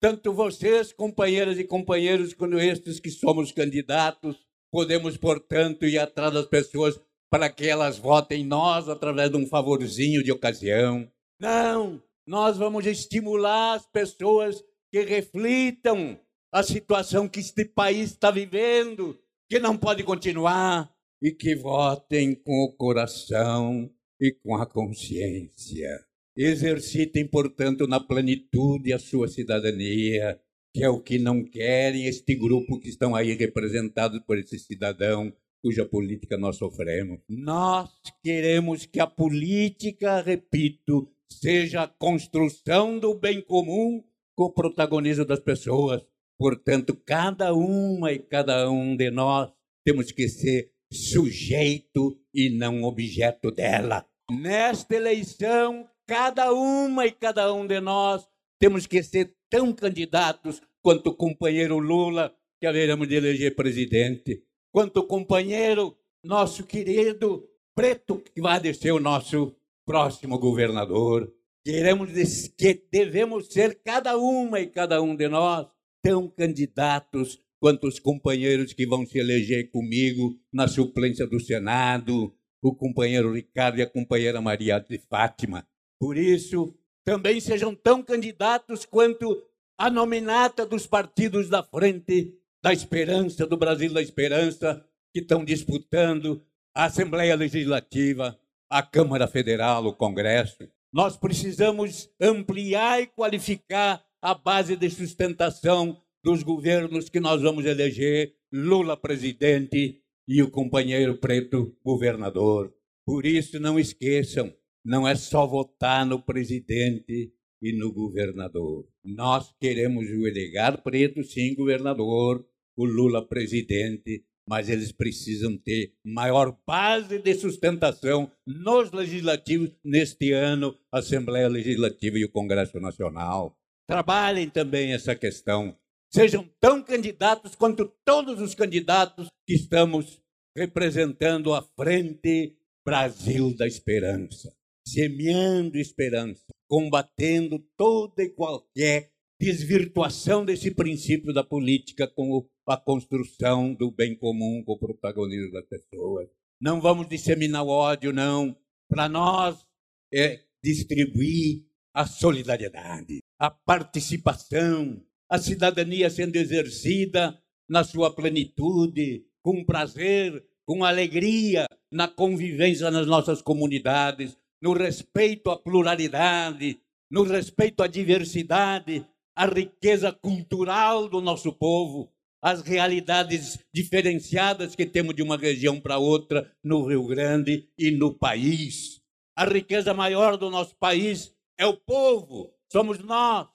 tanto 0.00 0.32
vocês, 0.32 0.92
companheiras 0.92 1.58
e 1.58 1.64
companheiros, 1.64 2.32
quanto 2.34 2.58
estes 2.58 3.00
que 3.00 3.10
somos 3.10 3.52
candidatos, 3.52 4.36
podemos, 4.70 5.16
portanto, 5.16 5.84
ir 5.84 5.98
atrás 5.98 6.32
das 6.32 6.46
pessoas 6.46 7.00
para 7.30 7.50
que 7.50 7.66
elas 7.66 7.98
votem 7.98 8.44
nós 8.44 8.88
através 8.88 9.30
de 9.30 9.36
um 9.36 9.46
favorzinho 9.46 10.22
de 10.22 10.32
ocasião. 10.32 11.10
Não, 11.40 12.02
nós 12.26 12.56
vamos 12.56 12.86
estimular 12.86 13.74
as 13.74 13.86
pessoas 13.86 14.62
que 14.90 15.02
reflitam 15.02 16.18
a 16.52 16.62
situação 16.62 17.28
que 17.28 17.40
este 17.40 17.64
país 17.64 18.12
está 18.12 18.30
vivendo, 18.30 19.18
que 19.48 19.58
não 19.58 19.76
pode 19.76 20.02
continuar, 20.02 20.90
e 21.22 21.32
que 21.32 21.54
votem 21.54 22.34
com 22.34 22.64
o 22.64 22.72
coração 22.72 23.90
e 24.20 24.32
com 24.32 24.56
a 24.56 24.66
consciência. 24.66 26.07
Exercitem, 26.40 27.26
portanto, 27.26 27.88
na 27.88 27.98
plenitude 27.98 28.92
a 28.92 28.98
sua 29.00 29.26
cidadania, 29.26 30.38
que 30.72 30.84
é 30.84 30.88
o 30.88 31.00
que 31.00 31.18
não 31.18 31.42
querem 31.42 32.06
este 32.06 32.36
grupo 32.36 32.78
que 32.78 32.88
estão 32.88 33.16
aí 33.16 33.34
representados 33.34 34.20
por 34.20 34.38
esse 34.38 34.56
cidadão 34.56 35.32
cuja 35.60 35.84
política 35.84 36.38
nós 36.38 36.56
sofremos. 36.56 37.18
Nós 37.28 37.90
queremos 38.22 38.86
que 38.86 39.00
a 39.00 39.06
política, 39.08 40.20
repito, 40.20 41.10
seja 41.28 41.82
a 41.82 41.88
construção 41.88 43.00
do 43.00 43.18
bem 43.18 43.40
comum 43.40 44.04
com 44.36 44.44
o 44.44 44.52
protagonismo 44.52 45.24
das 45.24 45.40
pessoas. 45.40 46.06
Portanto, 46.38 46.94
cada 47.04 47.52
uma 47.52 48.12
e 48.12 48.20
cada 48.20 48.70
um 48.70 48.96
de 48.96 49.10
nós 49.10 49.50
temos 49.84 50.12
que 50.12 50.28
ser 50.28 50.70
sujeito 50.92 52.16
e 52.32 52.48
não 52.48 52.84
objeto 52.84 53.50
dela. 53.50 54.06
Nesta 54.30 54.94
eleição, 54.94 55.88
cada 56.08 56.50
uma 56.54 57.06
e 57.06 57.12
cada 57.12 57.52
um 57.52 57.66
de 57.66 57.80
nós 57.80 58.26
temos 58.58 58.86
que 58.86 59.02
ser 59.02 59.36
tão 59.50 59.74
candidatos 59.74 60.62
quanto 60.82 61.10
o 61.10 61.14
companheiro 61.14 61.78
Lula, 61.78 62.34
que 62.58 62.66
haveremos 62.66 63.06
de 63.06 63.14
eleger 63.14 63.54
presidente 63.54 64.42
quanto 64.72 65.06
companheiro, 65.06 65.96
nosso 66.24 66.64
querido 66.64 67.46
Preto, 67.74 68.18
que 68.34 68.40
vai 68.40 68.72
ser 68.74 68.92
o 68.92 68.98
nosso 68.98 69.54
próximo 69.86 70.38
governador. 70.38 71.32
Queremos 71.64 72.10
que 72.56 72.86
devemos 72.90 73.52
ser 73.52 73.80
cada 73.84 74.16
uma 74.16 74.60
e 74.60 74.66
cada 74.66 75.02
um 75.02 75.14
de 75.14 75.28
nós 75.28 75.66
tão 76.02 76.28
candidatos 76.28 77.40
quanto 77.60 77.86
os 77.86 78.00
companheiros 78.00 78.72
que 78.72 78.86
vão 78.86 79.04
se 79.04 79.18
eleger 79.18 79.70
comigo 79.70 80.38
na 80.52 80.66
suplência 80.66 81.26
do 81.26 81.38
Senado, 81.38 82.34
o 82.62 82.74
companheiro 82.74 83.34
Ricardo 83.34 83.78
e 83.78 83.82
a 83.82 83.90
companheira 83.90 84.40
Maria 84.40 84.78
de 84.78 84.98
Fátima. 84.98 85.66
Por 85.98 86.16
isso, 86.16 86.74
também 87.04 87.40
sejam 87.40 87.74
tão 87.74 88.02
candidatos 88.02 88.84
quanto 88.84 89.42
a 89.76 89.90
nominata 89.90 90.66
dos 90.66 90.86
partidos 90.86 91.48
da 91.48 91.62
frente 91.62 92.34
da 92.62 92.72
esperança, 92.72 93.46
do 93.46 93.56
Brasil 93.56 93.92
da 93.92 94.02
esperança, 94.02 94.84
que 95.12 95.20
estão 95.20 95.44
disputando 95.44 96.42
a 96.74 96.84
Assembleia 96.84 97.34
Legislativa, 97.34 98.38
a 98.68 98.82
Câmara 98.82 99.26
Federal, 99.26 99.86
o 99.86 99.94
Congresso. 99.94 100.68
Nós 100.92 101.16
precisamos 101.16 102.10
ampliar 102.20 103.00
e 103.00 103.06
qualificar 103.06 104.04
a 104.20 104.34
base 104.34 104.76
de 104.76 104.90
sustentação 104.90 106.00
dos 106.22 106.42
governos 106.42 107.08
que 107.08 107.20
nós 107.20 107.40
vamos 107.42 107.64
eleger, 107.64 108.34
Lula 108.52 108.96
presidente 108.96 110.02
e 110.26 110.42
o 110.42 110.50
companheiro 110.50 111.18
preto 111.18 111.76
governador. 111.84 112.74
Por 113.06 113.24
isso, 113.24 113.60
não 113.60 113.78
esqueçam, 113.78 114.52
não 114.88 115.06
é 115.06 115.14
só 115.14 115.46
votar 115.46 116.06
no 116.06 116.18
presidente 116.18 117.30
e 117.60 117.72
no 117.76 117.92
governador. 117.92 118.88
Nós 119.04 119.54
queremos 119.60 120.06
o 120.08 120.26
Edgar 120.26 120.82
Preto, 120.82 121.22
sim, 121.22 121.54
governador, 121.54 122.42
o 122.74 122.86
Lula 122.86 123.28
presidente, 123.28 124.24
mas 124.48 124.70
eles 124.70 124.90
precisam 124.90 125.58
ter 125.58 125.92
maior 126.02 126.58
base 126.66 127.18
de 127.18 127.34
sustentação 127.34 128.32
nos 128.46 128.90
legislativos 128.90 129.76
neste 129.84 130.32
ano, 130.32 130.74
Assembleia 130.90 131.48
Legislativa 131.48 132.18
e 132.18 132.24
o 132.24 132.32
Congresso 132.32 132.80
Nacional. 132.80 133.58
Trabalhem 133.86 134.48
também 134.48 134.94
essa 134.94 135.14
questão. 135.14 135.76
Sejam 136.10 136.48
tão 136.58 136.82
candidatos 136.82 137.54
quanto 137.54 137.92
todos 138.06 138.40
os 138.40 138.54
candidatos 138.54 139.28
que 139.46 139.52
estamos 139.52 140.18
representando 140.56 141.52
a 141.52 141.60
frente 141.60 142.56
Brasil 142.88 143.54
da 143.54 143.66
Esperança, 143.66 144.50
semeando 144.92 145.78
esperança, 145.78 146.46
combatendo 146.68 147.58
toda 147.76 148.22
e 148.22 148.30
qualquer 148.30 149.10
desvirtuação 149.40 150.44
desse 150.44 150.70
princípio 150.70 151.32
da 151.32 151.44
política 151.44 152.08
com 152.08 152.46
a 152.66 152.76
construção 152.76 153.74
do 153.74 153.90
bem 153.90 154.16
comum 154.16 154.62
com 154.64 154.72
o 154.72 154.78
protagonismo 154.78 155.52
das 155.52 155.66
pessoas. 155.66 156.28
Não 156.60 156.80
vamos 156.80 157.08
disseminar 157.08 157.62
o 157.62 157.68
ódio, 157.68 158.12
não. 158.12 158.56
Para 158.88 159.08
nós 159.08 159.64
é 160.12 160.40
distribuir 160.62 161.64
a 161.94 162.06
solidariedade, 162.06 163.20
a 163.38 163.50
participação, 163.50 165.00
a 165.30 165.38
cidadania 165.38 166.10
sendo 166.10 166.36
exercida 166.36 167.38
na 167.68 167.84
sua 167.84 168.14
plenitude, 168.14 169.24
com 169.42 169.64
prazer, 169.64 170.44
com 170.66 170.84
alegria, 170.84 171.66
na 171.90 172.08
convivência 172.08 172.90
nas 172.90 173.06
nossas 173.06 173.40
comunidades, 173.40 174.36
no 174.60 174.72
respeito 174.72 175.50
à 175.50 175.56
pluralidade, 175.56 176.80
no 177.10 177.22
respeito 177.22 177.82
à 177.82 177.86
diversidade, 177.86 179.06
à 179.34 179.46
riqueza 179.46 180.12
cultural 180.12 181.08
do 181.08 181.20
nosso 181.20 181.52
povo, 181.52 182.12
às 182.42 182.62
realidades 182.62 183.58
diferenciadas 183.72 184.74
que 184.74 184.86
temos 184.86 185.14
de 185.14 185.22
uma 185.22 185.36
região 185.36 185.80
para 185.80 185.98
outra 185.98 186.50
no 186.62 186.86
Rio 186.86 187.06
Grande 187.06 187.68
e 187.78 187.90
no 187.90 188.12
país. 188.12 189.00
A 189.36 189.44
riqueza 189.44 189.94
maior 189.94 190.36
do 190.36 190.50
nosso 190.50 190.76
país 190.76 191.32
é 191.58 191.66
o 191.66 191.76
povo, 191.76 192.52
somos 192.70 192.98
nós. 192.98 193.48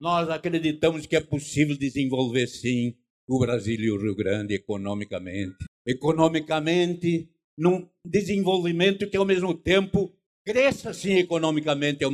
Nós 0.00 0.28
acreditamos 0.28 1.06
que 1.06 1.16
é 1.16 1.20
possível 1.20 1.76
desenvolver, 1.76 2.46
sim, 2.46 2.94
o 3.28 3.38
Brasil 3.38 3.80
e 3.80 3.90
o 3.90 4.00
Rio 4.00 4.14
Grande 4.14 4.54
economicamente. 4.54 5.56
Economicamente, 5.86 7.28
num 7.56 7.88
desenvolvimento 8.04 9.08
que, 9.08 9.16
ao 9.16 9.24
mesmo 9.24 9.54
tempo, 9.54 10.12
cresça 10.44 10.92
sim 10.92 11.14
economicamente, 11.14 12.04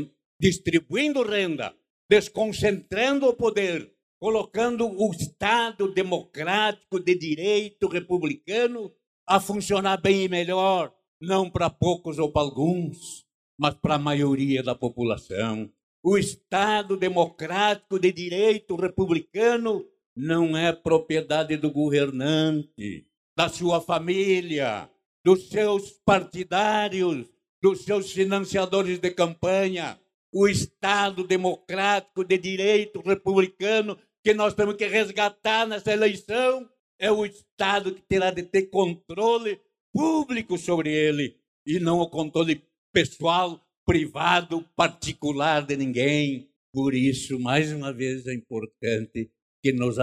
distribuindo 0.41 1.23
renda, 1.23 1.75
desconcentrando 2.09 3.27
o 3.27 3.35
poder, 3.35 3.93
colocando 4.19 4.87
o 4.87 5.11
Estado 5.13 5.93
democrático 5.93 7.01
de 7.01 7.15
direito 7.15 7.89
republicano 7.89 8.93
a 9.27 9.41
funcionar 9.41 10.01
bem 10.01 10.25
e 10.25 10.29
melhor, 10.29 10.93
não 11.21 11.51
para 11.51 11.69
poucos 11.69 12.19
ou 12.19 12.31
para 12.33 12.43
alguns, 12.43 13.25
mas 13.59 13.75
para 13.75 13.97
a 13.97 13.99
maioria 13.99 14.63
da 14.63 14.75
população. 14.75 15.71
O 16.03 16.17
Estado 16.17 16.97
democrático 16.97 17.99
de 17.99 18.11
direito 18.11 18.75
republicano 18.77 19.85
não 20.17 20.57
é 20.57 20.73
propriedade 20.73 21.57
do 21.57 21.71
governante, 21.71 23.07
da 23.37 23.49
sua 23.49 23.81
família, 23.81 24.91
dos 25.25 25.49
seus 25.49 25.93
partidários, 26.05 27.27
dos 27.63 27.85
seus 27.85 28.13
financiadores 28.13 28.99
de 28.99 29.11
campanha. 29.11 29.99
O 30.33 30.49
Estado 30.49 31.25
democrático 31.25 32.25
de 32.25 32.39
direito 32.39 33.01
republicano 33.01 33.99
que 34.23 34.33
nós 34.33 34.55
temos 34.55 34.77
que 34.77 34.87
resgatar 34.87 35.67
nessa 35.67 35.93
eleição 35.93 36.69
é 36.99 37.11
o 37.11 37.25
Estado 37.25 37.95
que 37.95 38.03
terá 38.03 38.31
de 38.31 38.43
ter 38.43 38.71
controle 38.71 39.61
público 39.93 40.57
sobre 40.57 40.93
ele 40.93 41.37
e 41.67 41.81
não 41.81 41.99
o 41.99 42.09
controle 42.09 42.63
pessoal, 42.93 43.61
privado, 43.85 44.63
particular 44.77 45.67
de 45.67 45.77
ninguém. 45.77 46.49
Por 46.73 46.95
isso, 46.95 47.39
mais 47.41 47.73
uma 47.73 47.93
vez, 47.93 48.27
é 48.27 48.35
importante 48.35 49.31
que 49.63 49.73
nos, 49.73 49.97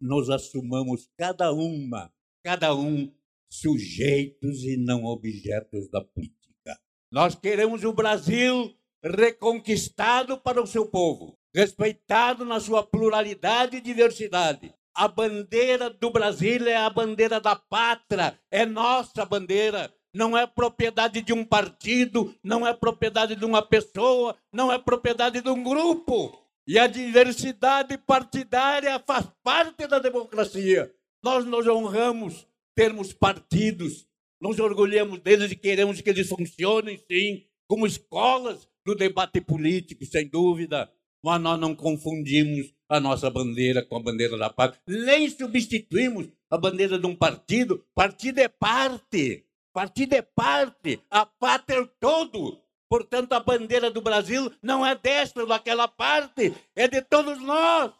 nos 0.00 0.30
assumamos 0.30 1.08
cada 1.16 1.52
uma, 1.52 2.12
cada 2.44 2.74
um, 2.74 3.10
sujeitos 3.50 4.64
e 4.64 4.76
não 4.76 5.04
objetos 5.04 5.88
da 5.90 6.02
política. 6.02 6.41
Nós 7.12 7.34
queremos 7.34 7.84
o 7.84 7.92
Brasil 7.92 8.74
reconquistado 9.04 10.38
para 10.38 10.62
o 10.62 10.66
seu 10.66 10.86
povo, 10.86 11.36
respeitado 11.54 12.42
na 12.42 12.58
sua 12.58 12.82
pluralidade 12.82 13.76
e 13.76 13.82
diversidade. 13.82 14.74
A 14.94 15.06
bandeira 15.08 15.90
do 15.90 16.10
Brasil 16.10 16.66
é 16.66 16.74
a 16.74 16.88
bandeira 16.88 17.38
da 17.38 17.54
pátria, 17.54 18.40
é 18.50 18.64
nossa 18.64 19.26
bandeira. 19.26 19.92
Não 20.14 20.36
é 20.36 20.46
propriedade 20.46 21.20
de 21.20 21.34
um 21.34 21.44
partido, 21.44 22.34
não 22.42 22.66
é 22.66 22.72
propriedade 22.72 23.36
de 23.36 23.44
uma 23.44 23.60
pessoa, 23.60 24.34
não 24.50 24.72
é 24.72 24.78
propriedade 24.78 25.42
de 25.42 25.50
um 25.50 25.62
grupo. 25.62 26.32
E 26.66 26.78
a 26.78 26.86
diversidade 26.86 27.98
partidária 27.98 28.98
faz 29.06 29.26
parte 29.42 29.86
da 29.86 29.98
democracia. 29.98 30.90
Nós 31.22 31.44
nos 31.44 31.66
honramos 31.66 32.46
termos 32.74 33.12
partidos, 33.12 34.06
nos 34.42 34.58
orgulhamos 34.58 35.20
deles 35.20 35.52
e 35.52 35.56
queremos 35.56 36.00
que 36.00 36.10
eles 36.10 36.28
funcionem, 36.28 36.98
sim, 37.08 37.44
como 37.68 37.86
escolas 37.86 38.68
do 38.84 38.92
debate 38.96 39.40
político, 39.40 40.04
sem 40.04 40.28
dúvida. 40.28 40.90
Mas 41.24 41.40
nós 41.40 41.60
não 41.60 41.76
confundimos 41.76 42.74
a 42.88 42.98
nossa 42.98 43.30
bandeira 43.30 43.84
com 43.84 43.96
a 43.96 44.02
bandeira 44.02 44.36
da 44.36 44.50
pátria, 44.50 44.82
nem 44.88 45.30
substituímos 45.30 46.28
a 46.50 46.58
bandeira 46.58 46.98
de 46.98 47.06
um 47.06 47.14
partido. 47.14 47.86
Partido 47.94 48.40
é 48.40 48.48
parte, 48.48 49.46
partido 49.72 50.14
é 50.14 50.22
parte, 50.22 51.00
a 51.08 51.24
pátria 51.24 51.78
é 51.78 51.88
todo. 52.00 52.60
Portanto, 52.90 53.34
a 53.34 53.40
bandeira 53.40 53.92
do 53.92 54.02
Brasil 54.02 54.52
não 54.60 54.84
é 54.84 54.96
desta 54.96 55.46
daquela 55.46 55.86
parte, 55.86 56.52
é 56.74 56.88
de 56.88 57.00
todos 57.00 57.40
nós. 57.40 57.92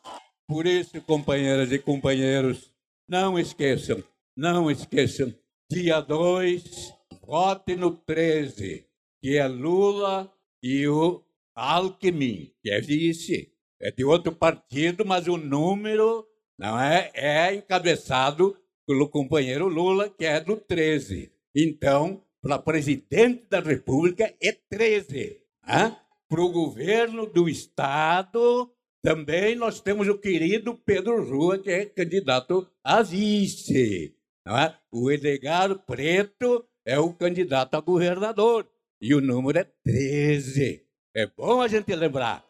Por 0.48 0.66
isso, 0.66 1.00
companheiras 1.02 1.70
e 1.70 1.78
companheiros, 1.78 2.72
não 3.08 3.38
esqueçam, 3.38 4.02
não 4.36 4.68
esqueçam 4.68 5.32
Dia 5.72 6.02
2, 6.02 6.92
vote 7.26 7.74
no 7.76 7.96
13, 7.96 8.84
que 9.22 9.38
é 9.38 9.48
Lula 9.48 10.30
e 10.62 10.86
o 10.86 11.24
Alckmin, 11.54 12.52
que 12.62 12.70
é 12.70 12.78
vice. 12.78 13.50
É 13.80 13.90
de 13.90 14.04
outro 14.04 14.32
partido, 14.32 15.02
mas 15.02 15.26
o 15.28 15.38
número 15.38 16.26
não 16.58 16.78
é, 16.78 17.10
é 17.14 17.54
encabeçado 17.54 18.54
pelo 18.86 19.08
companheiro 19.08 19.66
Lula, 19.66 20.10
que 20.10 20.26
é 20.26 20.40
do 20.40 20.58
13. 20.58 21.32
Então, 21.56 22.22
para 22.42 22.58
presidente 22.58 23.46
da 23.48 23.60
República 23.60 24.30
é 24.42 24.52
13. 24.52 25.40
Para 26.28 26.42
o 26.42 26.52
governo 26.52 27.24
do 27.24 27.48
Estado, 27.48 28.70
também 29.02 29.56
nós 29.56 29.80
temos 29.80 30.06
o 30.06 30.18
querido 30.18 30.76
Pedro 30.84 31.24
Rua, 31.24 31.58
que 31.58 31.70
é 31.70 31.86
candidato 31.86 32.68
a 32.84 33.00
vice. 33.02 34.14
É? 34.46 34.74
O 34.90 35.10
Edgar 35.10 35.78
Preto 35.86 36.64
é 36.84 36.98
o 36.98 37.12
candidato 37.12 37.76
a 37.76 37.80
governador. 37.80 38.68
E 39.00 39.14
o 39.14 39.20
número 39.20 39.58
é 39.58 39.66
13. 39.84 40.84
É 41.14 41.26
bom 41.26 41.60
a 41.60 41.68
gente 41.68 41.94
lembrar. 41.94 42.44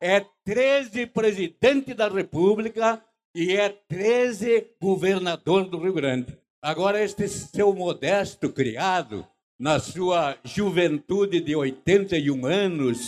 É 0.00 0.24
13 0.44 1.06
presidente 1.06 1.94
da 1.94 2.08
República 2.08 3.02
e 3.34 3.56
é 3.56 3.68
13 3.68 4.76
governador 4.80 5.64
do 5.64 5.78
Rio 5.78 5.92
Grande. 5.92 6.36
Agora, 6.62 7.02
este 7.02 7.28
seu 7.28 7.74
modesto 7.74 8.50
criado, 8.50 9.26
na 9.58 9.78
sua 9.78 10.36
juventude 10.44 11.40
de 11.40 11.54
81 11.54 12.46
anos 12.46 12.98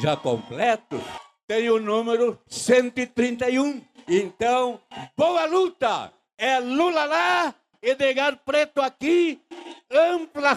já 0.00 0.16
completo, 0.16 1.00
tem 1.46 1.68
o 1.70 1.80
número 1.80 2.38
131. 2.46 3.82
Então, 4.08 4.80
boa 5.16 5.44
luta! 5.46 6.12
É 6.38 6.58
Lula 6.58 7.04
lá, 7.04 7.54
Edgar 7.82 8.38
Preto 8.44 8.82
aqui, 8.82 9.40
ampla 9.90 10.56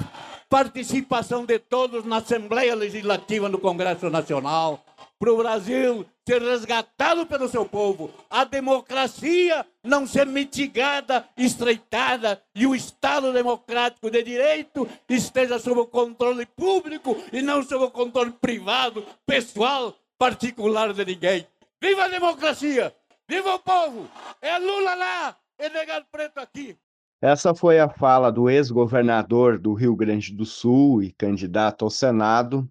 participação 0.49 1.45
de 1.45 1.57
todos 1.57 2.05
na 2.05 2.17
Assembleia 2.17 2.75
Legislativa 2.75 3.47
no 3.47 3.59
Congresso 3.59 4.09
Nacional, 4.09 4.83
para 5.17 5.31
o 5.31 5.37
Brasil 5.37 6.05
ser 6.27 6.41
resgatado 6.41 7.25
pelo 7.25 7.47
seu 7.47 7.65
povo, 7.65 8.11
a 8.29 8.43
democracia 8.43 9.65
não 9.81 10.05
ser 10.05 10.25
mitigada, 10.25 11.25
estreitada 11.37 12.43
e 12.53 12.67
o 12.67 12.75
Estado 12.75 13.31
democrático 13.31 14.11
de 14.11 14.21
direito 14.21 14.87
esteja 15.07 15.57
sob 15.59 15.79
o 15.79 15.87
controle 15.87 16.45
público 16.45 17.15
e 17.31 17.41
não 17.41 17.63
sob 17.63 17.85
o 17.85 17.91
controle 17.91 18.31
privado, 18.31 19.05
pessoal, 19.25 19.95
particular 20.17 20.93
de 20.93 21.05
ninguém. 21.05 21.47
Viva 21.81 22.03
a 22.03 22.09
democracia! 22.09 22.93
Viva 23.27 23.55
o 23.55 23.59
povo! 23.59 24.09
É 24.41 24.57
Lula 24.59 24.93
lá! 24.93 25.37
Edgar 25.57 26.05
Preto 26.11 26.39
aqui! 26.39 26.77
Essa 27.23 27.55
foi 27.55 27.79
a 27.79 27.87
fala 27.87 28.29
do 28.29 28.49
ex-governador 28.49 29.57
do 29.57 29.71
Rio 29.71 29.95
Grande 29.95 30.33
do 30.33 30.43
Sul 30.43 31.01
e 31.01 31.13
candidato 31.13 31.85
ao 31.85 31.89
Senado, 31.89 32.67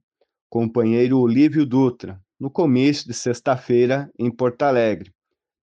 companheiro 0.51 1.19
Olívio 1.19 1.65
Dutra, 1.65 2.21
no 2.38 2.51
comício 2.51 3.09
de 3.09 3.15
sexta-feira 3.15 4.11
em 4.19 4.31
Porto 4.31 4.61
Alegre. 4.65 5.11